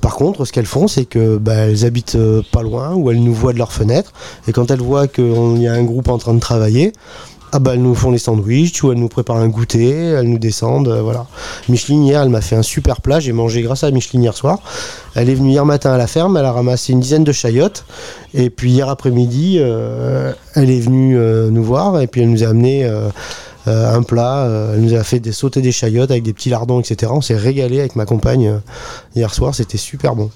Par 0.00 0.14
contre, 0.16 0.44
ce 0.46 0.52
qu'elles 0.52 0.66
font, 0.66 0.88
c'est 0.88 1.04
que 1.04 1.36
bah, 1.38 1.54
elles 1.54 1.84
habitent 1.84 2.18
pas 2.52 2.62
loin, 2.62 2.94
ou 2.94 3.10
elles 3.10 3.22
nous 3.22 3.34
voient 3.34 3.52
de 3.52 3.58
leur 3.58 3.72
fenêtre, 3.72 4.12
et 4.46 4.52
quand 4.52 4.70
elles 4.70 4.80
voient 4.80 5.06
qu'il 5.08 5.60
y 5.62 5.66
a 5.68 5.72
un 5.74 5.82
groupe 5.84 6.08
en 6.08 6.18
train 6.18 6.34
de 6.34 6.40
travailler, 6.40 6.92
ah 7.52 7.58
bah 7.58 7.72
elles 7.74 7.82
nous 7.82 7.94
font 7.94 8.10
les 8.10 8.18
sandwichs 8.18 8.82
ou 8.82 8.92
elles 8.92 8.98
nous 8.98 9.08
préparent 9.08 9.36
un 9.36 9.48
goûter, 9.48 9.90
elles 9.90 10.28
nous 10.28 10.38
descendent, 10.38 10.88
euh, 10.88 11.02
voilà. 11.02 11.26
Micheline 11.68 12.04
hier, 12.04 12.22
elle 12.22 12.28
m'a 12.28 12.40
fait 12.40 12.56
un 12.56 12.62
super 12.62 13.00
plat, 13.00 13.20
j'ai 13.20 13.32
mangé 13.32 13.62
grâce 13.62 13.84
à 13.84 13.90
Micheline 13.90 14.22
hier 14.22 14.36
soir. 14.36 14.58
Elle 15.14 15.30
est 15.30 15.34
venue 15.34 15.50
hier 15.50 15.64
matin 15.64 15.92
à 15.92 15.98
la 15.98 16.06
ferme, 16.06 16.36
elle 16.36 16.44
a 16.44 16.52
ramassé 16.52 16.92
une 16.92 17.00
dizaine 17.00 17.24
de 17.24 17.32
chayottes. 17.32 17.84
Et 18.34 18.50
puis 18.50 18.70
hier 18.70 18.88
après-midi, 18.88 19.56
euh, 19.58 20.32
elle 20.54 20.70
est 20.70 20.80
venue 20.80 21.18
euh, 21.18 21.50
nous 21.50 21.64
voir 21.64 22.00
et 22.00 22.06
puis 22.06 22.20
elle 22.20 22.30
nous 22.30 22.44
a 22.44 22.48
amené 22.48 22.88
un 23.66 24.02
plat. 24.02 24.48
elle 24.74 24.80
nous 24.80 24.94
a 24.94 25.04
fait 25.04 25.20
des 25.20 25.32
des 25.56 25.72
chayottes 25.72 26.10
avec 26.10 26.22
des 26.22 26.32
petits 26.32 26.48
lardons, 26.48 26.80
etc. 26.80 27.12
On 27.14 27.20
s'est 27.20 27.36
régalé 27.36 27.80
avec 27.80 27.96
ma 27.96 28.06
compagne 28.06 28.60
hier 29.14 29.34
soir, 29.34 29.54
c'était 29.54 29.76
super 29.76 30.14
bon. 30.14 30.30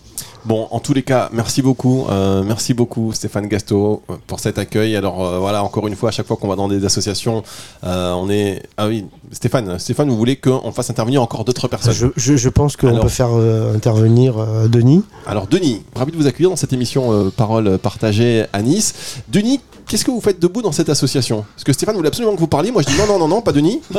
Bon, 0.45 0.67
en 0.73 0.81
tous 0.81 0.93
les 0.93 1.05
cas, 1.05 1.29
merci 1.33 1.63
beaucoup, 1.63 2.05
euh, 2.11 2.43
merci 2.43 2.75
beaucoup 2.75 3.13
Stéphane 3.13 3.47
Gasto 3.47 4.03
pour 4.27 4.41
cet 4.41 4.59
accueil. 4.59 4.97
Alors 4.97 5.25
euh, 5.25 5.39
voilà, 5.39 5.63
encore 5.63 5.87
une 5.87 5.95
fois, 5.95 6.09
à 6.09 6.13
chaque 6.13 6.27
fois 6.27 6.37
qu'on 6.37 6.49
va 6.49 6.57
dans 6.57 6.67
des 6.67 6.85
associations, 6.85 7.45
euh, 7.85 8.13
on 8.15 8.29
est. 8.29 8.61
Ah 8.77 8.89
oui, 8.89 9.07
Stéphane, 9.31 9.79
Stéphane, 9.79 10.09
vous 10.09 10.17
voulez 10.17 10.35
qu'on 10.35 10.73
fasse 10.73 10.91
intervenir 10.91 11.23
encore 11.23 11.45
d'autres 11.45 11.69
personnes? 11.69 11.93
Je, 11.95 12.09
je- 12.17 12.37
je 12.37 12.49
pense 12.49 12.77
qu'on 12.77 12.89
Alors- 12.89 13.03
peut 13.05 13.09
faire 13.09 13.29
euh, 13.33 13.77
intervenir 13.77 14.37
euh, 14.39 14.67
Denis. 14.67 15.05
Alors 15.29 15.47
Denis, 15.47 15.83
ravi 15.95 16.11
de 16.11 16.17
vous 16.17 16.27
accueillir 16.27 16.51
dans 16.51 16.57
cette 16.57 16.73
émission 16.73 17.13
euh, 17.13 17.31
Parole 17.31 17.79
partagée 17.79 18.45
à 18.53 18.63
Nice. 18.63 18.95
Denis, 19.29 19.61
qu'est-ce 19.87 20.05
que 20.05 20.11
vous 20.11 20.21
faites 20.21 20.41
debout 20.41 20.61
dans 20.63 20.73
cette 20.73 20.89
association? 20.89 21.45
Parce 21.55 21.63
que 21.63 21.73
Stéphane 21.73 21.95
voulait 21.95 22.09
absolument 22.09 22.35
que 22.35 22.41
vous 22.41 22.49
parliez. 22.49 22.73
Moi, 22.73 22.83
je 22.83 22.89
dis 22.93 22.99
non, 22.99 23.07
non, 23.07 23.19
non, 23.21 23.29
non, 23.29 23.43
pas 23.43 23.53
Denis. 23.53 23.81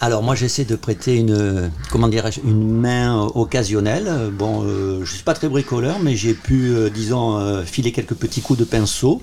Alors 0.00 0.22
moi 0.22 0.36
j'essaie 0.36 0.64
de 0.64 0.76
prêter 0.76 1.16
une 1.16 1.72
comment 1.90 2.06
dirais-je 2.06 2.40
une 2.44 2.72
main 2.72 3.28
occasionnelle. 3.34 4.30
Bon, 4.32 4.62
euh, 4.64 5.04
je 5.04 5.12
suis 5.12 5.24
pas 5.24 5.34
très 5.34 5.48
bricoleur, 5.48 5.98
mais 5.98 6.14
j'ai 6.14 6.34
pu 6.34 6.68
euh, 6.68 6.88
disons 6.88 7.36
euh, 7.36 7.64
filer 7.64 7.90
quelques 7.90 8.14
petits 8.14 8.40
coups 8.40 8.60
de 8.60 8.64
pinceau. 8.64 9.20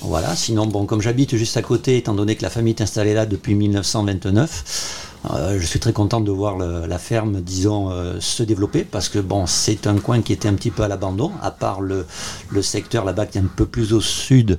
Voilà. 0.00 0.36
Sinon 0.36 0.66
bon, 0.66 0.86
comme 0.86 1.02
j'habite 1.02 1.36
juste 1.36 1.56
à 1.56 1.62
côté, 1.62 1.96
étant 1.96 2.14
donné 2.14 2.36
que 2.36 2.42
la 2.42 2.50
famille 2.50 2.74
est 2.74 2.82
installée 2.82 3.14
là 3.14 3.26
depuis 3.26 3.56
1929. 3.56 5.11
Euh, 5.30 5.58
je 5.60 5.66
suis 5.66 5.78
très 5.78 5.92
content 5.92 6.20
de 6.20 6.30
voir 6.32 6.58
la 6.58 6.98
ferme, 6.98 7.40
disons, 7.40 7.90
euh, 7.90 8.16
se 8.18 8.42
développer 8.42 8.82
parce 8.82 9.08
que 9.08 9.20
bon, 9.20 9.46
c'est 9.46 9.86
un 9.86 9.96
coin 9.96 10.20
qui 10.20 10.32
était 10.32 10.48
un 10.48 10.54
petit 10.54 10.70
peu 10.72 10.82
à 10.82 10.88
l'abandon, 10.88 11.30
à 11.42 11.50
part 11.52 11.80
le, 11.80 12.06
secteur 12.62 13.04
là-bas 13.04 13.26
qui 13.26 13.38
est 13.38 13.40
un 13.40 13.50
peu 13.56 13.66
plus 13.66 13.92
au 13.92 14.00
sud 14.00 14.58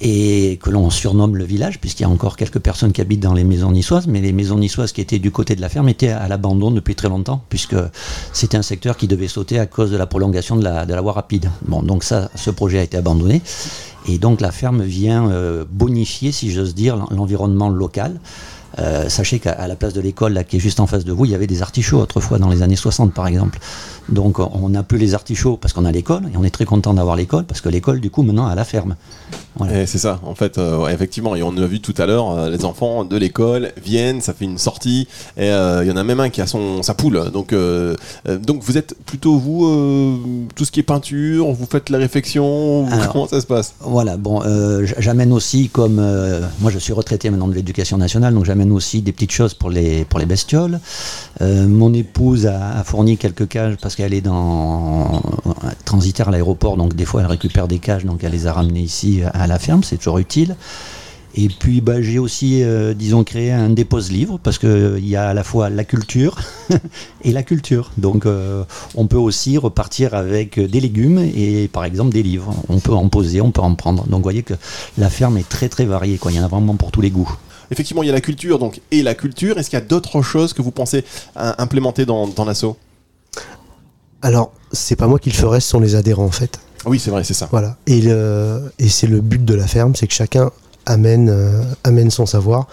et 0.00 0.58
que 0.62 0.70
l'on 0.70 0.90
surnomme 0.90 1.36
le 1.36 1.44
village, 1.44 1.80
puisqu'il 1.80 2.02
y 2.02 2.06
a 2.06 2.10
encore 2.10 2.36
quelques 2.36 2.58
personnes 2.58 2.92
qui 2.92 3.00
habitent 3.00 3.20
dans 3.20 3.32
les 3.32 3.44
maisons 3.44 3.70
niçoises, 3.70 4.06
mais 4.06 4.20
les 4.20 4.32
maisons 4.32 4.58
niçoises 4.58 4.92
qui 4.92 5.00
étaient 5.00 5.18
du 5.18 5.30
côté 5.30 5.56
de 5.56 5.60
la 5.62 5.68
ferme 5.70 5.88
étaient 5.88 6.10
à 6.10 6.28
l'abandon 6.28 6.70
depuis 6.70 6.94
très 6.94 7.08
longtemps, 7.08 7.42
puisque 7.48 7.76
c'était 8.32 8.56
un 8.58 8.62
secteur 8.62 8.96
qui 8.96 9.08
devait 9.08 9.28
sauter 9.28 9.58
à 9.58 9.66
cause 9.66 9.90
de 9.90 9.96
la 9.96 10.06
prolongation 10.06 10.56
de 10.56 10.64
la, 10.64 10.84
de 10.84 10.92
la 10.94 11.00
voie 11.00 11.12
rapide. 11.12 11.50
Bon, 11.66 11.82
donc 11.82 12.04
ça, 12.04 12.30
ce 12.34 12.50
projet 12.50 12.78
a 12.80 12.82
été 12.82 12.96
abandonné, 12.98 13.40
et 14.06 14.18
donc 14.18 14.40
la 14.42 14.52
ferme 14.52 14.82
vient 14.82 15.30
euh, 15.30 15.64
bonifier, 15.70 16.32
si 16.32 16.50
j'ose 16.50 16.74
dire, 16.74 16.96
l'en- 16.96 17.08
l'environnement 17.10 17.70
local. 17.70 18.20
Euh, 18.78 19.08
sachez 19.08 19.38
qu'à 19.38 19.66
la 19.66 19.76
place 19.76 19.92
de 19.92 20.00
l'école 20.00 20.44
qui 20.48 20.56
est 20.56 20.60
juste 20.60 20.80
en 20.80 20.86
face 20.86 21.04
de 21.04 21.12
vous, 21.12 21.24
il 21.24 21.30
y 21.30 21.34
avait 21.34 21.46
des 21.46 21.62
artichauts 21.62 22.00
autrefois 22.00 22.38
dans 22.38 22.48
les 22.48 22.62
années 22.62 22.76
60 22.76 23.12
par 23.12 23.26
exemple. 23.26 23.58
Donc 24.08 24.38
on 24.38 24.68
n'a 24.68 24.82
plus 24.82 24.98
les 24.98 25.14
artichauts 25.14 25.56
parce 25.56 25.72
qu'on 25.72 25.84
a 25.84 25.92
l'école 25.92 26.24
et 26.32 26.36
on 26.36 26.44
est 26.44 26.50
très 26.50 26.64
content 26.64 26.94
d'avoir 26.94 27.16
l'école 27.16 27.44
parce 27.44 27.60
que 27.60 27.68
l'école 27.68 28.00
du 28.00 28.10
coup 28.10 28.22
maintenant 28.22 28.46
a 28.46 28.54
la 28.54 28.64
ferme. 28.64 28.96
Voilà. 29.56 29.86
C'est 29.86 29.98
ça, 29.98 30.18
en 30.24 30.34
fait, 30.34 30.58
euh, 30.58 30.88
effectivement. 30.88 31.36
Et 31.36 31.42
on 31.42 31.56
a 31.56 31.66
vu 31.66 31.80
tout 31.80 31.94
à 31.98 32.06
l'heure, 32.06 32.30
euh, 32.30 32.50
les 32.50 32.64
enfants 32.64 33.04
de 33.04 33.16
l'école 33.16 33.70
viennent, 33.82 34.20
ça 34.20 34.34
fait 34.34 34.46
une 34.46 34.58
sortie, 34.58 35.06
et 35.36 35.48
euh, 35.48 35.84
il 35.84 35.88
y 35.88 35.92
en 35.92 35.96
a 35.96 36.02
même 36.02 36.18
un 36.18 36.28
qui 36.28 36.40
a 36.40 36.46
son, 36.46 36.82
sa 36.82 36.94
poule. 36.94 37.30
Donc, 37.30 37.54
donc 37.54 38.62
vous 38.62 38.76
êtes 38.76 38.96
plutôt, 39.06 39.38
vous, 39.38 40.48
tout 40.54 40.64
ce 40.64 40.72
qui 40.72 40.80
est 40.80 40.84
peinture, 40.84 41.52
vous 41.52 41.66
faites 41.66 41.90
la 41.90 41.98
réflexion, 41.98 42.88
Alors, 42.90 43.12
comment 43.12 43.28
ça 43.28 43.40
se 43.40 43.46
passe? 43.46 43.74
Voilà, 43.80 44.16
bon, 44.16 44.42
j'amène 44.98 45.32
aussi 45.32 45.68
comme 45.68 45.96
moi 46.60 46.70
je 46.70 46.78
suis 46.78 46.92
retraité 46.92 47.30
maintenant 47.30 47.48
de 47.48 47.54
l'éducation 47.54 47.96
nationale, 47.96 48.34
donc 48.34 48.44
j'amène 48.44 48.72
aussi 48.72 49.02
des 49.02 49.12
petites 49.12 49.32
choses 49.32 49.54
pour 49.54 49.70
les 49.70 50.04
pour 50.04 50.18
les 50.18 50.26
bestioles. 50.26 50.80
Mon 51.40 51.92
épouse 51.94 52.46
a, 52.46 52.78
a 52.78 52.84
fourni 52.84 53.16
quelques 53.16 53.48
cages 53.48 53.76
parce 53.80 53.93
qu'elle 53.96 54.14
est 54.14 54.20
dans 54.20 55.22
transitaire 55.84 56.28
à 56.28 56.30
l'aéroport, 56.30 56.76
donc 56.76 56.94
des 56.94 57.04
fois 57.04 57.20
elle 57.20 57.26
récupère 57.26 57.68
des 57.68 57.78
cages, 57.78 58.04
donc 58.04 58.24
elle 58.24 58.32
les 58.32 58.46
a 58.46 58.52
ramenées 58.52 58.80
ici 58.80 59.22
à 59.32 59.46
la 59.46 59.58
ferme, 59.58 59.82
c'est 59.82 59.96
toujours 59.96 60.18
utile. 60.18 60.56
Et 61.36 61.48
puis 61.48 61.80
bah, 61.80 62.00
j'ai 62.00 62.18
aussi, 62.18 62.62
euh, 62.62 62.94
disons, 62.94 63.24
créé 63.24 63.50
un 63.50 63.68
dépose-livre 63.68 64.38
parce 64.40 64.58
qu'il 64.58 65.06
y 65.06 65.16
a 65.16 65.30
à 65.30 65.34
la 65.34 65.42
fois 65.42 65.68
la 65.68 65.84
culture 65.84 66.38
et 67.24 67.32
la 67.32 67.42
culture. 67.42 67.90
Donc 67.98 68.24
euh, 68.24 68.64
on 68.94 69.08
peut 69.08 69.16
aussi 69.16 69.58
repartir 69.58 70.14
avec 70.14 70.60
des 70.60 70.80
légumes 70.80 71.18
et 71.18 71.68
par 71.68 71.84
exemple 71.84 72.12
des 72.12 72.22
livres. 72.22 72.54
On 72.68 72.78
peut 72.78 72.92
en 72.92 73.08
poser, 73.08 73.40
on 73.40 73.50
peut 73.50 73.62
en 73.62 73.74
prendre. 73.74 74.04
Donc 74.04 74.18
vous 74.18 74.22
voyez 74.22 74.44
que 74.44 74.54
la 74.96 75.10
ferme 75.10 75.36
est 75.36 75.48
très 75.48 75.68
très 75.68 75.86
variée. 75.86 76.20
Il 76.30 76.36
y 76.36 76.40
en 76.40 76.44
a 76.44 76.48
vraiment 76.48 76.76
pour 76.76 76.92
tous 76.92 77.00
les 77.00 77.10
goûts. 77.10 77.32
Effectivement, 77.70 78.02
il 78.02 78.06
y 78.06 78.10
a 78.10 78.12
la 78.12 78.20
culture, 78.20 78.58
donc, 78.58 78.80
et 78.90 79.02
la 79.02 79.14
culture. 79.14 79.58
Est-ce 79.58 79.70
qu'il 79.70 79.78
y 79.78 79.82
a 79.82 79.84
d'autres 79.84 80.22
choses 80.22 80.52
que 80.52 80.62
vous 80.62 80.70
pensez 80.70 81.02
à 81.34 81.60
implémenter 81.62 82.04
dans, 82.04 82.28
dans 82.28 82.44
l'assaut? 82.44 82.76
Alors, 84.24 84.52
c'est 84.72 84.96
pas 84.96 85.06
moi 85.06 85.18
qui 85.20 85.30
le 85.30 85.36
ferai, 85.36 85.60
ce 85.60 85.68
sont 85.68 85.78
les 85.80 85.94
adhérents 85.94 86.24
en 86.24 86.30
fait. 86.32 86.58
Oui, 86.86 86.98
c'est 86.98 87.10
vrai, 87.10 87.22
c'est 87.24 87.34
ça. 87.34 87.46
Voilà. 87.52 87.76
Et, 87.86 88.00
le- 88.00 88.72
et 88.78 88.88
c'est 88.88 89.06
le 89.06 89.20
but 89.20 89.44
de 89.44 89.54
la 89.54 89.66
ferme, 89.66 89.94
c'est 89.94 90.06
que 90.06 90.12
chacun 90.14 90.50
amène, 90.86 91.28
euh, 91.30 91.62
amène 91.84 92.10
son 92.10 92.26
savoir, 92.26 92.66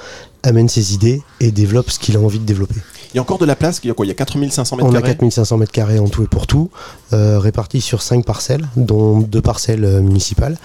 amène 0.43 0.68
ses 0.70 0.93
idées 0.93 1.22
et 1.39 1.52
développe 1.52 1.91
ce 1.91 1.99
qu'il 1.99 2.18
a 2.18 2.20
envie 2.20 2.39
de 2.39 2.45
développer. 2.45 2.76
Il 3.14 3.18
y 3.18 3.20
a 3.20 3.22
encore 3.22 3.38
de 3.38 3.45
la 3.45 3.56
place, 3.58 3.80
il 3.84 3.88
y 3.88 3.91
a 3.91 3.93
quoi 3.93 4.06
Il 4.06 4.10
y 4.10 4.12
a 4.12 4.16
4500 4.16 4.76
mètres 4.78 4.88
On 4.88 4.91
a 4.95 5.02
carrés 5.02 5.12
4500 5.16 5.58
mètres 5.58 5.72
carrés 5.72 5.99
en 5.99 6.08
tout 6.08 6.24
et 6.24 6.28
pour 6.28 6.47
tout, 6.47 6.70
euh, 7.14 7.38
répartis 7.39 7.82
sur 7.82 8.02
5 8.02 8.26
parcelles, 8.26 8.66
dont 8.78 9.20
deux 9.20 9.41
parcelles 9.41 9.84
euh, 9.86 10.02
municipales. 10.02 10.58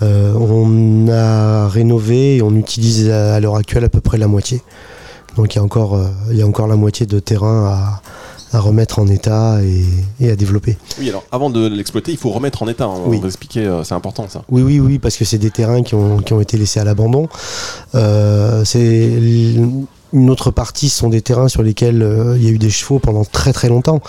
On 0.00 1.08
a 1.10 1.68
rénové 1.68 2.36
et 2.36 2.42
on 2.42 2.54
utilise 2.54 3.10
à, 3.10 3.34
à 3.34 3.40
l'heure 3.40 3.56
actuelle 3.56 3.84
à 3.84 3.88
peu 3.88 4.00
près 4.00 4.18
la 4.18 4.28
moitié. 4.28 4.62
Donc 5.36 5.54
il 5.54 5.58
y 5.58 5.60
a 5.60 5.64
encore, 5.64 6.00
il 6.30 6.36
y 6.36 6.42
a 6.42 6.46
encore 6.46 6.66
la 6.68 6.76
moitié 6.76 7.06
de 7.06 7.18
terrain 7.20 7.66
à, 7.66 8.02
à 8.52 8.60
remettre 8.60 8.98
en 8.98 9.06
état 9.06 9.60
et, 9.62 9.84
et 10.20 10.30
à 10.30 10.36
développer. 10.36 10.76
Oui, 10.98 11.08
alors 11.08 11.24
avant 11.30 11.50
de 11.50 11.66
l'exploiter, 11.66 12.12
il 12.12 12.18
faut 12.18 12.30
remettre 12.30 12.62
en 12.62 12.68
état. 12.68 12.86
hein. 12.86 12.94
Oui. 13.06 13.18
On 13.18 13.20
va 13.20 13.26
expliquer, 13.28 13.66
euh, 13.66 13.84
c'est 13.84 13.94
important 13.94 14.26
ça. 14.28 14.42
Oui, 14.50 14.62
oui, 14.62 14.80
oui, 14.80 14.98
parce 14.98 15.16
que 15.16 15.24
c'est 15.24 15.38
des 15.38 15.50
terrains 15.50 15.82
qui 15.82 15.94
ont, 15.94 16.18
qui 16.18 16.32
ont 16.32 16.40
été 16.40 16.56
laissés 16.56 16.80
à 16.80 16.84
l'abandon. 16.84 17.28
Euh, 17.94 18.64
c'est 18.64 19.12
une 20.14 20.30
autre 20.30 20.50
partie 20.50 20.88
sont 20.88 21.10
des 21.10 21.20
terrains 21.20 21.48
sur 21.48 21.62
lesquels 21.62 22.02
euh, 22.02 22.34
il 22.38 22.42
y 22.44 22.46
a 22.46 22.50
eu 22.50 22.56
des 22.58 22.70
chevaux 22.70 22.98
pendant 22.98 23.26
très 23.26 23.52
très 23.52 23.68
longtemps. 23.68 24.00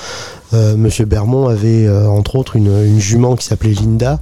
Euh, 0.53 0.77
Monsieur 0.77 1.03
Bermond 1.03 1.49
avait 1.49 1.85
euh, 1.85 2.07
entre 2.07 2.37
autres 2.37 2.55
une, 2.55 2.67
une 2.85 2.99
jument 3.01 3.35
qui 3.35 3.45
s'appelait 3.45 3.73
Linda, 3.73 4.21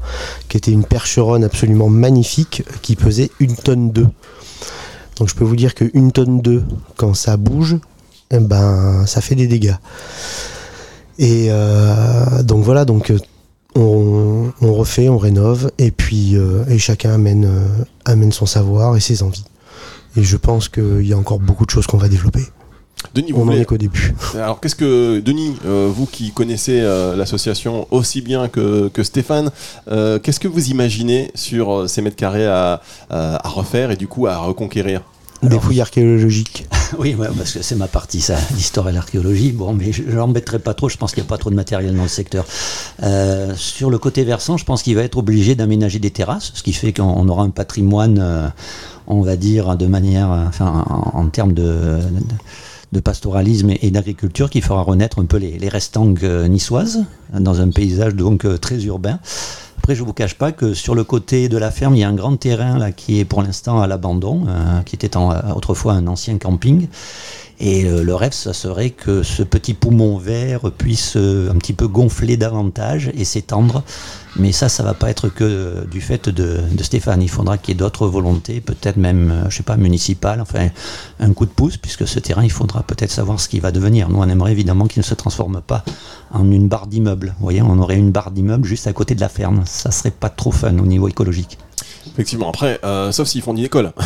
qui 0.49 0.57
était 0.57 0.71
une 0.71 0.85
percheronne 0.85 1.43
absolument 1.43 1.87
magnifique, 1.89 2.63
qui 2.81 2.95
pesait 2.95 3.29
une 3.39 3.55
tonne 3.55 3.91
d'œufs. 3.91 4.07
Donc 5.19 5.29
je 5.29 5.35
peux 5.35 5.43
vous 5.45 5.55
dire 5.55 5.75
qu'une 5.75 6.11
tonne 6.11 6.41
d'œufs, 6.41 6.63
quand 6.95 7.13
ça 7.13 7.37
bouge, 7.37 7.77
eh 8.31 8.39
ben, 8.39 9.05
ça 9.05 9.21
fait 9.21 9.35
des 9.35 9.47
dégâts. 9.47 9.75
Et 11.19 11.47
euh, 11.49 12.43
donc 12.43 12.63
voilà, 12.63 12.85
donc 12.85 13.09
euh, 13.09 13.17
on, 13.75 14.51
on 14.61 14.73
refait, 14.73 15.09
on 15.09 15.17
rénove, 15.17 15.71
et 15.77 15.91
puis 15.91 16.35
euh, 16.35 16.63
et 16.69 16.77
chacun 16.77 17.13
amène, 17.13 17.45
euh, 17.45 17.83
amène 18.05 18.31
son 18.31 18.45
savoir 18.45 18.95
et 18.95 18.99
ses 18.99 19.23
envies. 19.23 19.45
Et 20.15 20.23
je 20.23 20.37
pense 20.37 20.69
qu'il 20.69 21.05
y 21.07 21.13
a 21.13 21.17
encore 21.17 21.39
beaucoup 21.39 21.65
de 21.65 21.71
choses 21.71 21.87
qu'on 21.87 21.97
va 21.97 22.07
développer. 22.07 22.41
Denis, 23.13 23.31
vous 23.31 23.41
On 23.41 23.45
n'en 23.45 23.51
voulez- 23.51 23.61
est 23.61 23.65
qu'au 23.65 23.77
début. 23.77 24.13
Alors, 24.33 24.59
qu'est-ce 24.59 24.75
que, 24.75 25.19
Denis, 25.19 25.55
euh, 25.67 25.87
vous 25.93 26.07
qui 26.07 26.31
connaissez 26.31 26.79
euh, 26.81 27.15
l'association 27.15 27.87
aussi 27.91 28.21
bien 28.21 28.47
que, 28.47 28.87
que 28.89 29.03
Stéphane, 29.03 29.51
euh, 29.91 30.17
qu'est-ce 30.17 30.39
que 30.39 30.47
vous 30.47 30.69
imaginez 30.69 31.29
sur 31.35 31.87
ces 31.87 32.01
mètres 32.01 32.15
carrés 32.15 32.47
à, 32.47 32.81
à- 33.11 33.45
à 33.45 33.49
refaire 33.49 33.91
et 33.91 33.95
du 33.95 34.07
coup 34.07 34.25
à 34.25 34.37
reconquérir? 34.37 35.01
Des 35.43 35.59
fouilles 35.59 35.81
archéologiques. 35.81 36.67
Oui, 36.97 37.15
ouais, 37.15 37.27
parce 37.37 37.51
que 37.51 37.61
c'est 37.61 37.75
ma 37.75 37.89
partie, 37.89 38.21
ça, 38.21 38.37
l'histoire 38.55 38.87
et 38.87 38.93
l'archéologie. 38.93 39.51
Bon, 39.51 39.73
mais 39.73 39.91
je 39.91 40.03
l'embêterai 40.03 40.57
pas 40.57 40.73
trop, 40.73 40.87
je 40.87 40.95
pense 40.95 41.13
qu'il 41.13 41.21
n'y 41.21 41.27
a 41.27 41.29
pas 41.29 41.37
trop 41.37 41.49
de 41.49 41.55
matériel 41.55 41.93
dans 41.93 42.03
le 42.03 42.07
secteur. 42.07 42.45
Euh, 43.03 43.53
sur 43.57 43.89
le 43.89 43.97
côté 43.97 44.23
versant, 44.23 44.55
je 44.55 44.63
pense 44.63 44.83
qu'il 44.83 44.95
va 44.95 45.03
être 45.03 45.17
obligé 45.17 45.53
d'aménager 45.53 45.99
des 45.99 46.11
terrasses, 46.11 46.51
ce 46.55 46.63
qui 46.63 46.71
fait 46.71 46.93
qu'on 46.93 47.27
aura 47.27 47.43
un 47.43 47.49
patrimoine, 47.49 48.19
euh, 48.21 48.47
on 49.05 49.21
va 49.21 49.35
dire, 49.35 49.75
de 49.75 49.85
manière, 49.85 50.31
euh, 50.31 50.45
enfin, 50.47 50.85
en, 50.87 51.19
en 51.19 51.27
termes 51.27 51.51
de, 51.51 51.63
de, 51.63 51.99
de 52.93 52.99
pastoralisme 53.01 53.71
et, 53.81 53.91
d'agriculture 53.91 54.49
qui 54.49 54.61
fera 54.61 54.81
renaître 54.81 55.19
un 55.19 55.25
peu 55.25 55.37
les, 55.37 55.59
les 55.59 55.69
restangues 55.69 56.23
euh, 56.23 56.47
niçoises, 56.47 57.03
dans 57.37 57.59
un 57.59 57.69
paysage 57.69 58.15
donc 58.15 58.45
très 58.61 58.81
urbain. 58.85 59.19
Après, 59.87 59.95
je 59.95 60.03
vous 60.03 60.11
cache 60.11 60.33
pas 60.33 60.51
que 60.51 60.73
sur 60.73 60.95
le 60.95 61.05
côté 61.05 61.47
de 61.47 61.57
la 61.57 61.71
ferme, 61.71 61.95
il 61.95 61.99
y 61.99 62.03
a 62.03 62.09
un 62.09 62.13
grand 62.13 62.35
terrain 62.35 62.77
là 62.77 62.91
qui 62.91 63.21
est 63.21 63.23
pour 63.23 63.41
l'instant 63.41 63.79
à 63.79 63.87
l'abandon, 63.87 64.43
euh, 64.45 64.81
qui 64.81 64.97
était 64.97 65.15
en- 65.15 65.31
autrefois 65.55 65.93
un 65.93 66.07
ancien 66.07 66.37
camping. 66.37 66.89
Et 67.59 67.85
euh, 67.85 68.03
le 68.03 68.13
rêve, 68.13 68.33
ça 68.33 68.53
serait 68.53 68.91
que 68.91 69.23
ce 69.23 69.41
petit 69.41 69.73
poumon 69.73 70.17
vert 70.17 70.71
puisse 70.77 71.13
euh, 71.15 71.51
un 71.51 71.55
petit 71.55 71.73
peu 71.73 71.87
gonfler 71.87 72.37
davantage 72.37 73.11
et 73.15 73.25
s'étendre. 73.25 73.83
Mais 74.35 74.51
ça, 74.51 74.69
ça 74.69 74.83
va 74.83 74.93
pas 74.93 75.09
être 75.09 75.29
que 75.29 75.43
euh, 75.43 75.85
du 75.85 75.99
fait 75.99 76.29
de, 76.29 76.61
Stéphane. 76.83 77.23
Il 77.23 77.29
faudra 77.29 77.57
qu'il 77.57 77.73
y 77.73 77.75
ait 77.75 77.79
d'autres 77.79 78.07
volontés, 78.07 78.61
peut-être 78.61 78.97
même, 78.97 79.45
je 79.49 79.57
sais 79.57 79.63
pas, 79.63 79.75
municipales, 79.75 80.39
enfin, 80.39 80.69
un 81.19 81.33
coup 81.33 81.45
de 81.47 81.51
pouce, 81.51 81.77
puisque 81.77 82.07
ce 82.07 82.19
terrain, 82.19 82.43
il 82.43 82.51
faudra 82.51 82.83
peut-être 82.83 83.11
savoir 83.11 83.39
ce 83.39 83.49
qu'il 83.49 83.61
va 83.61 83.71
devenir. 83.71 84.09
Nous, 84.09 84.19
on 84.19 84.29
aimerait 84.29 84.51
évidemment 84.51 84.85
qu'il 84.85 84.99
ne 84.99 85.05
se 85.05 85.15
transforme 85.15 85.61
pas 85.65 85.83
en 86.31 86.49
une 86.51 86.67
barre 86.67 86.85
d'immeuble. 86.85 87.33
Vous 87.39 87.43
voyez, 87.43 87.63
on 87.63 87.79
aurait 87.79 87.97
une 87.97 88.11
barre 88.11 88.29
d'immeuble 88.29 88.65
juste 88.65 88.85
à 88.85 88.93
côté 88.93 89.15
de 89.15 89.21
la 89.21 89.29
ferme. 89.29 89.63
Ça 89.65 89.89
serait 89.89 90.11
pas 90.11 90.29
trop 90.29 90.51
fun 90.51 90.77
au 90.77 90.85
niveau 90.85 91.07
écologique. 91.07 91.57
Effectivement, 92.13 92.49
après, 92.49 92.79
euh, 92.83 93.11
sauf 93.11 93.27
s'ils 93.27 93.41
font 93.41 93.53
une 93.55 93.63
école. 93.63 93.93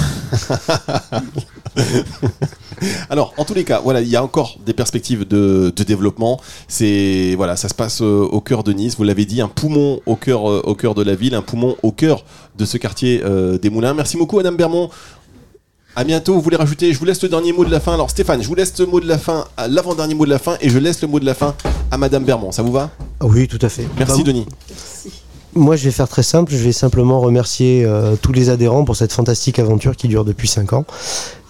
Alors, 3.09 3.33
en 3.37 3.45
tous 3.45 3.53
les 3.53 3.63
cas, 3.63 3.79
voilà, 3.79 4.01
il 4.01 4.07
y 4.07 4.15
a 4.15 4.23
encore 4.23 4.57
des 4.65 4.73
perspectives 4.73 5.27
de, 5.27 5.71
de 5.75 5.83
développement. 5.83 6.39
C'est 6.67 7.35
voilà, 7.37 7.55
ça 7.55 7.69
se 7.69 7.73
passe 7.75 8.01
euh, 8.01 8.27
au 8.31 8.41
cœur 8.41 8.63
de 8.63 8.73
Nice. 8.73 8.95
Vous 8.97 9.03
l'avez 9.03 9.25
dit, 9.25 9.41
un 9.41 9.47
poumon 9.47 10.01
au 10.05 10.15
cœur, 10.15 10.49
euh, 10.49 10.61
au 10.65 10.73
cœur 10.75 10.95
de 10.95 11.03
la 11.03 11.13
ville, 11.15 11.35
un 11.35 11.41
poumon 11.41 11.75
au 11.83 11.91
cœur 11.91 12.25
de 12.57 12.65
ce 12.65 12.77
quartier 12.77 13.21
euh, 13.23 13.57
des 13.57 13.69
Moulins. 13.69 13.93
Merci 13.93 14.17
beaucoup, 14.17 14.37
Madame 14.37 14.55
Bermond. 14.57 14.89
À 15.95 16.03
bientôt. 16.03 16.33
Vous 16.35 16.41
voulez 16.41 16.57
rajouter? 16.57 16.91
Je 16.93 16.97
vous 16.99 17.05
laisse 17.05 17.21
le 17.21 17.29
dernier 17.29 17.53
mot 17.53 17.65
de 17.65 17.71
la 17.71 17.79
fin. 17.79 17.93
Alors, 17.93 18.09
Stéphane, 18.09 18.41
je 18.41 18.47
vous 18.47 18.55
laisse 18.55 18.77
le 18.79 18.85
mot 18.85 18.99
de 18.99 19.07
la 19.07 19.17
fin, 19.17 19.45
l'avant-dernier 19.67 20.15
mot 20.15 20.25
de 20.25 20.29
la 20.31 20.39
fin, 20.39 20.57
et 20.61 20.69
je 20.69 20.79
laisse 20.79 21.01
le 21.01 21.07
mot 21.07 21.19
de 21.19 21.25
la 21.25 21.33
fin 21.35 21.53
à 21.91 21.97
Madame 21.97 22.23
Bermond. 22.23 22.51
Ça 22.51 22.63
vous 22.63 22.71
va? 22.71 22.89
Oui, 23.21 23.47
tout 23.47 23.59
à 23.61 23.69
fait. 23.69 23.87
Merci, 23.97 24.23
Bah, 24.23 24.27
Denis. 24.31 24.45
Moi, 25.53 25.75
je 25.75 25.83
vais 25.83 25.91
faire 25.91 26.07
très 26.07 26.23
simple. 26.23 26.51
Je 26.53 26.57
vais 26.57 26.71
simplement 26.71 27.19
remercier 27.19 27.83
euh, 27.83 28.15
tous 28.15 28.31
les 28.31 28.49
adhérents 28.49 28.85
pour 28.85 28.95
cette 28.95 29.11
fantastique 29.11 29.59
aventure 29.59 29.97
qui 29.97 30.07
dure 30.07 30.23
depuis 30.23 30.47
5 30.47 30.73
ans. 30.73 30.85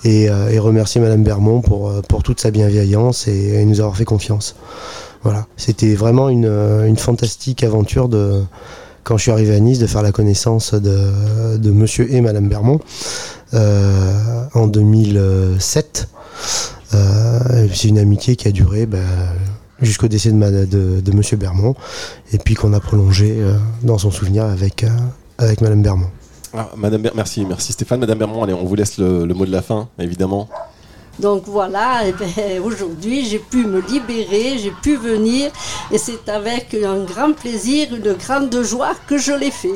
Et, 0.04 0.30
euh, 0.30 0.50
et 0.50 0.58
remercier 0.58 1.00
Madame 1.00 1.24
Bermond 1.24 1.62
pour, 1.62 1.90
euh, 1.90 2.02
pour 2.02 2.24
toute 2.24 2.40
sa 2.40 2.50
bienveillance 2.50 3.28
et, 3.28 3.64
nous 3.66 3.80
avoir 3.80 3.96
fait 3.96 4.06
confiance. 4.06 4.56
Voilà. 5.22 5.46
C'était 5.56 5.94
vraiment 5.94 6.30
une, 6.30 6.48
une 6.48 6.98
fantastique 6.98 7.64
aventure 7.64 8.10
de, 8.10 8.44
quand 9.04 9.18
je 9.18 9.24
suis 9.24 9.32
arrivé 9.32 9.54
à 9.54 9.60
Nice, 9.60 9.78
de 9.78 9.86
faire 9.86 10.02
la 10.02 10.12
connaissance 10.12 10.74
de, 10.74 11.58
de 11.58 11.72
Monsieur 11.72 12.12
et 12.12 12.22
Madame 12.22 12.50
Bermond 12.50 12.80
en 13.54 14.68
2007. 14.68 16.08
Euh, 16.94 17.68
C'est 17.74 17.88
une 17.88 18.00
amitié 18.00 18.36
qui 18.36 18.48
a 18.48 18.52
duré 18.52 18.86
bah, 18.86 19.00
jusqu'au 19.82 20.08
décès 20.08 20.30
de, 20.32 20.36
ma- 20.36 20.52
de, 20.52 21.02
de 21.02 21.12
Monsieur 21.12 21.38
Bermond 21.38 21.76
et 22.34 22.38
puis 22.38 22.54
qu'on 22.56 22.74
a 22.74 22.80
prolongé 22.80 23.36
euh, 23.40 23.56
dans 23.84 23.98
son 23.98 24.12
souvenir 24.12 24.46
avec, 24.46 24.84
euh, 24.84 24.90
avec 25.38 25.62
Madame 25.62 25.82
Bermond. 25.82 26.10
Ah, 26.54 26.70
Madame 26.76 27.02
Ber- 27.02 27.14
merci, 27.16 27.46
merci 27.46 27.72
Stéphane. 27.74 28.00
Madame 28.00 28.18
Bermond, 28.20 28.44
allez, 28.44 28.54
on 28.54 28.66
vous 28.66 28.76
laisse 28.76 28.98
le, 28.98 29.26
le 29.26 29.34
mot 29.34 29.46
de 29.46 29.52
la 29.52 29.62
fin, 29.62 29.88
évidemment. 30.00 30.50
Donc 31.20 31.44
voilà, 31.46 32.02
eh 32.08 32.14
ben, 32.14 32.62
aujourd'hui 32.64 33.26
j'ai 33.26 33.40
pu 33.40 33.66
me 33.66 33.82
libérer, 33.82 34.58
j'ai 34.58 34.72
pu 34.82 34.96
venir 34.96 35.52
et 35.92 35.98
c'est 35.98 36.28
avec 36.30 36.74
un 36.74 37.04
grand 37.04 37.34
plaisir, 37.34 37.90
une 37.94 38.14
grande 38.14 38.62
joie 38.64 38.94
que 39.08 39.18
je 39.18 39.34
l'ai 39.34 39.52
fait. 39.52 39.74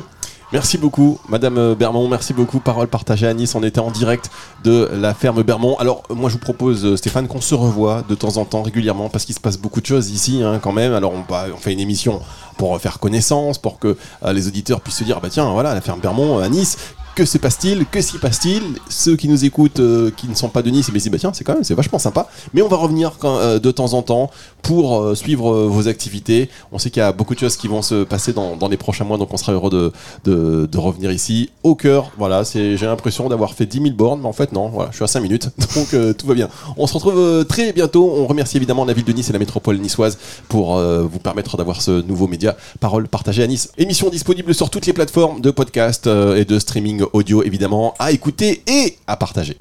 Merci 0.56 0.78
beaucoup, 0.78 1.20
Madame 1.28 1.74
Bermond. 1.74 2.08
Merci 2.08 2.32
beaucoup. 2.32 2.62
Parole 2.62 2.88
partagée 2.88 3.28
à 3.28 3.34
Nice. 3.34 3.56
On 3.56 3.64
était 3.64 3.82
en 3.82 3.91
direct 3.91 4.32
de 4.64 4.89
la 4.93 5.14
ferme 5.14 5.43
Bermond. 5.43 5.76
Alors, 5.80 6.03
moi, 6.10 6.30
je 6.30 6.36
vous 6.36 6.39
propose, 6.39 6.86
euh, 6.86 6.95
Stéphane, 6.95 7.28
qu'on 7.28 7.41
se 7.41 7.53
revoie 7.53 8.06
de 8.08 8.16
temps 8.16 8.38
en 8.38 8.45
temps, 8.45 8.62
régulièrement, 8.62 9.10
parce 9.10 9.26
qu'il 9.26 9.36
se 9.36 9.41
passe 9.41 9.58
beaucoup 9.58 9.82
de 9.82 9.86
choses 9.86 10.12
ici, 10.12 10.41
hein, 10.41 10.62
quand 10.64 10.72
même. 10.72 10.93
Alors, 10.93 11.12
on, 11.12 11.58
fait 11.58 11.74
une 11.74 11.82
émission 11.82 12.22
pour 12.56 12.80
faire 12.80 12.99
connaissance, 12.99 13.58
pour 13.58 13.80
que 13.80 13.97
euh, 14.24 14.32
les 14.32 14.47
auditeurs 14.47 14.80
puissent 14.80 14.95
se 14.95 15.03
dire, 15.03 15.20
bah 15.20 15.28
tiens, 15.30 15.51
voilà, 15.51 15.74
la 15.74 15.82
ferme 15.82 15.99
Bermond 15.99 16.39
à 16.39 16.47
Nice. 16.47 16.78
Que 17.16 17.24
se 17.24 17.38
passe-t-il 17.38 17.86
Que 17.86 18.01
s'y 18.01 18.18
passe-t-il 18.18 18.61
Ceux 18.89 19.16
qui 19.16 19.30
nous 19.30 19.45
écoutent, 19.45 19.80
euh, 19.80 20.11
qui 20.11 20.28
ne 20.28 20.34
sont 20.34 20.49
pas 20.49 20.61
de 20.61 20.70
Nice, 20.70 20.89
ils 20.89 20.99
se 20.99 20.99
disent, 20.99 21.09
bah 21.09 21.18
tiens, 21.18 21.32
c'est 21.34 21.45
quand 21.45 21.53
même, 21.53 21.63
c'est 21.63 21.74
vachement 21.74 21.97
sympa. 21.97 22.28
Mais 22.53 22.61
on 22.61 22.68
va 22.68 22.76
revenir 22.76 23.13
euh, 23.24 23.57
de 23.57 23.72
temps 23.72 23.93
en 23.93 24.01
temps 24.01 24.30
pour 24.61 24.99
euh, 24.99 25.16
suivre 25.16 25.63
vos 25.63 25.88
activités. 25.88 26.49
On 26.74 26.78
sait 26.78 26.89
qu'il 26.89 26.99
y 26.99 27.03
a 27.03 27.13
beaucoup 27.13 27.34
de 27.34 27.39
choses 27.39 27.55
qui 27.55 27.70
vont 27.70 27.82
se 27.82 28.03
passer 28.03 28.34
dans, 28.34 28.68
les 28.68 28.76
prochains 28.76 29.05
mois, 29.05 29.18
donc 29.18 29.34
on 29.34 29.38
sera 29.38 29.53
heureux 29.53 29.93
de, 30.26 30.78
revenir 30.78 31.09
ici 31.09 31.51
au 31.63 31.76
cœur. 31.76 32.11
Voilà, 32.18 32.43
j'ai 32.43 32.76
l'impression 32.76 33.30
d'avoir 33.30 33.53
fait 33.53 33.66
10 33.66 33.82
000 33.82 33.95
bornes, 33.95 34.20
mais 34.22 34.28
en 34.28 34.34
fait 34.34 34.51
non, 34.51 34.68
voilà, 34.68 34.89
je 34.91 34.97
suis 34.97 35.03
à 35.05 35.07
5 35.07 35.22
minutes, 35.22 35.49
donc 35.76 36.18
tout 36.18 36.28
va 36.28 36.34
bien. 36.34 36.49
On 36.76 36.86
se 36.86 36.93
retrouve 36.95 37.45
très 37.45 37.72
bientôt. 37.72 38.13
On 38.18 38.28
remercie 38.28 38.57
évidemment 38.57 38.84
la 38.84 38.91
ville 38.91 39.05
de 39.05 39.13
Nice 39.13 39.30
et 39.30 39.34
la 39.34 39.39
métropole 39.39 39.78
niçoise 39.78 40.18
pour 40.49 40.78
vous 40.78 41.20
permettre 41.20 41.55
d'avoir 41.55 41.82
ce 41.82 42.01
nouveau 42.01 42.28
média 42.28 42.57
Parole 42.82 43.07
partagée 43.07 43.43
à 43.43 43.47
Nice. 43.47 43.72
Émission 43.78 44.09
disponible 44.09 44.53
sur 44.53 44.70
toutes 44.70 44.86
les 44.86 44.93
plateformes 44.93 45.39
de 45.39 45.51
podcast 45.51 46.07
et 46.07 46.43
de 46.43 46.59
streaming 46.59 47.05
audio 47.14 47.43
évidemment 47.43 47.93
à 47.99 48.12
écouter 48.12 48.62
et 48.68 48.97
à 49.08 49.18
partager. 49.18 49.58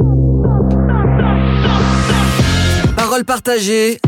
Parole 2.97 3.25
partagée 3.25 4.01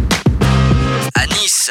à 1.15 1.27
Nice. 1.27 1.71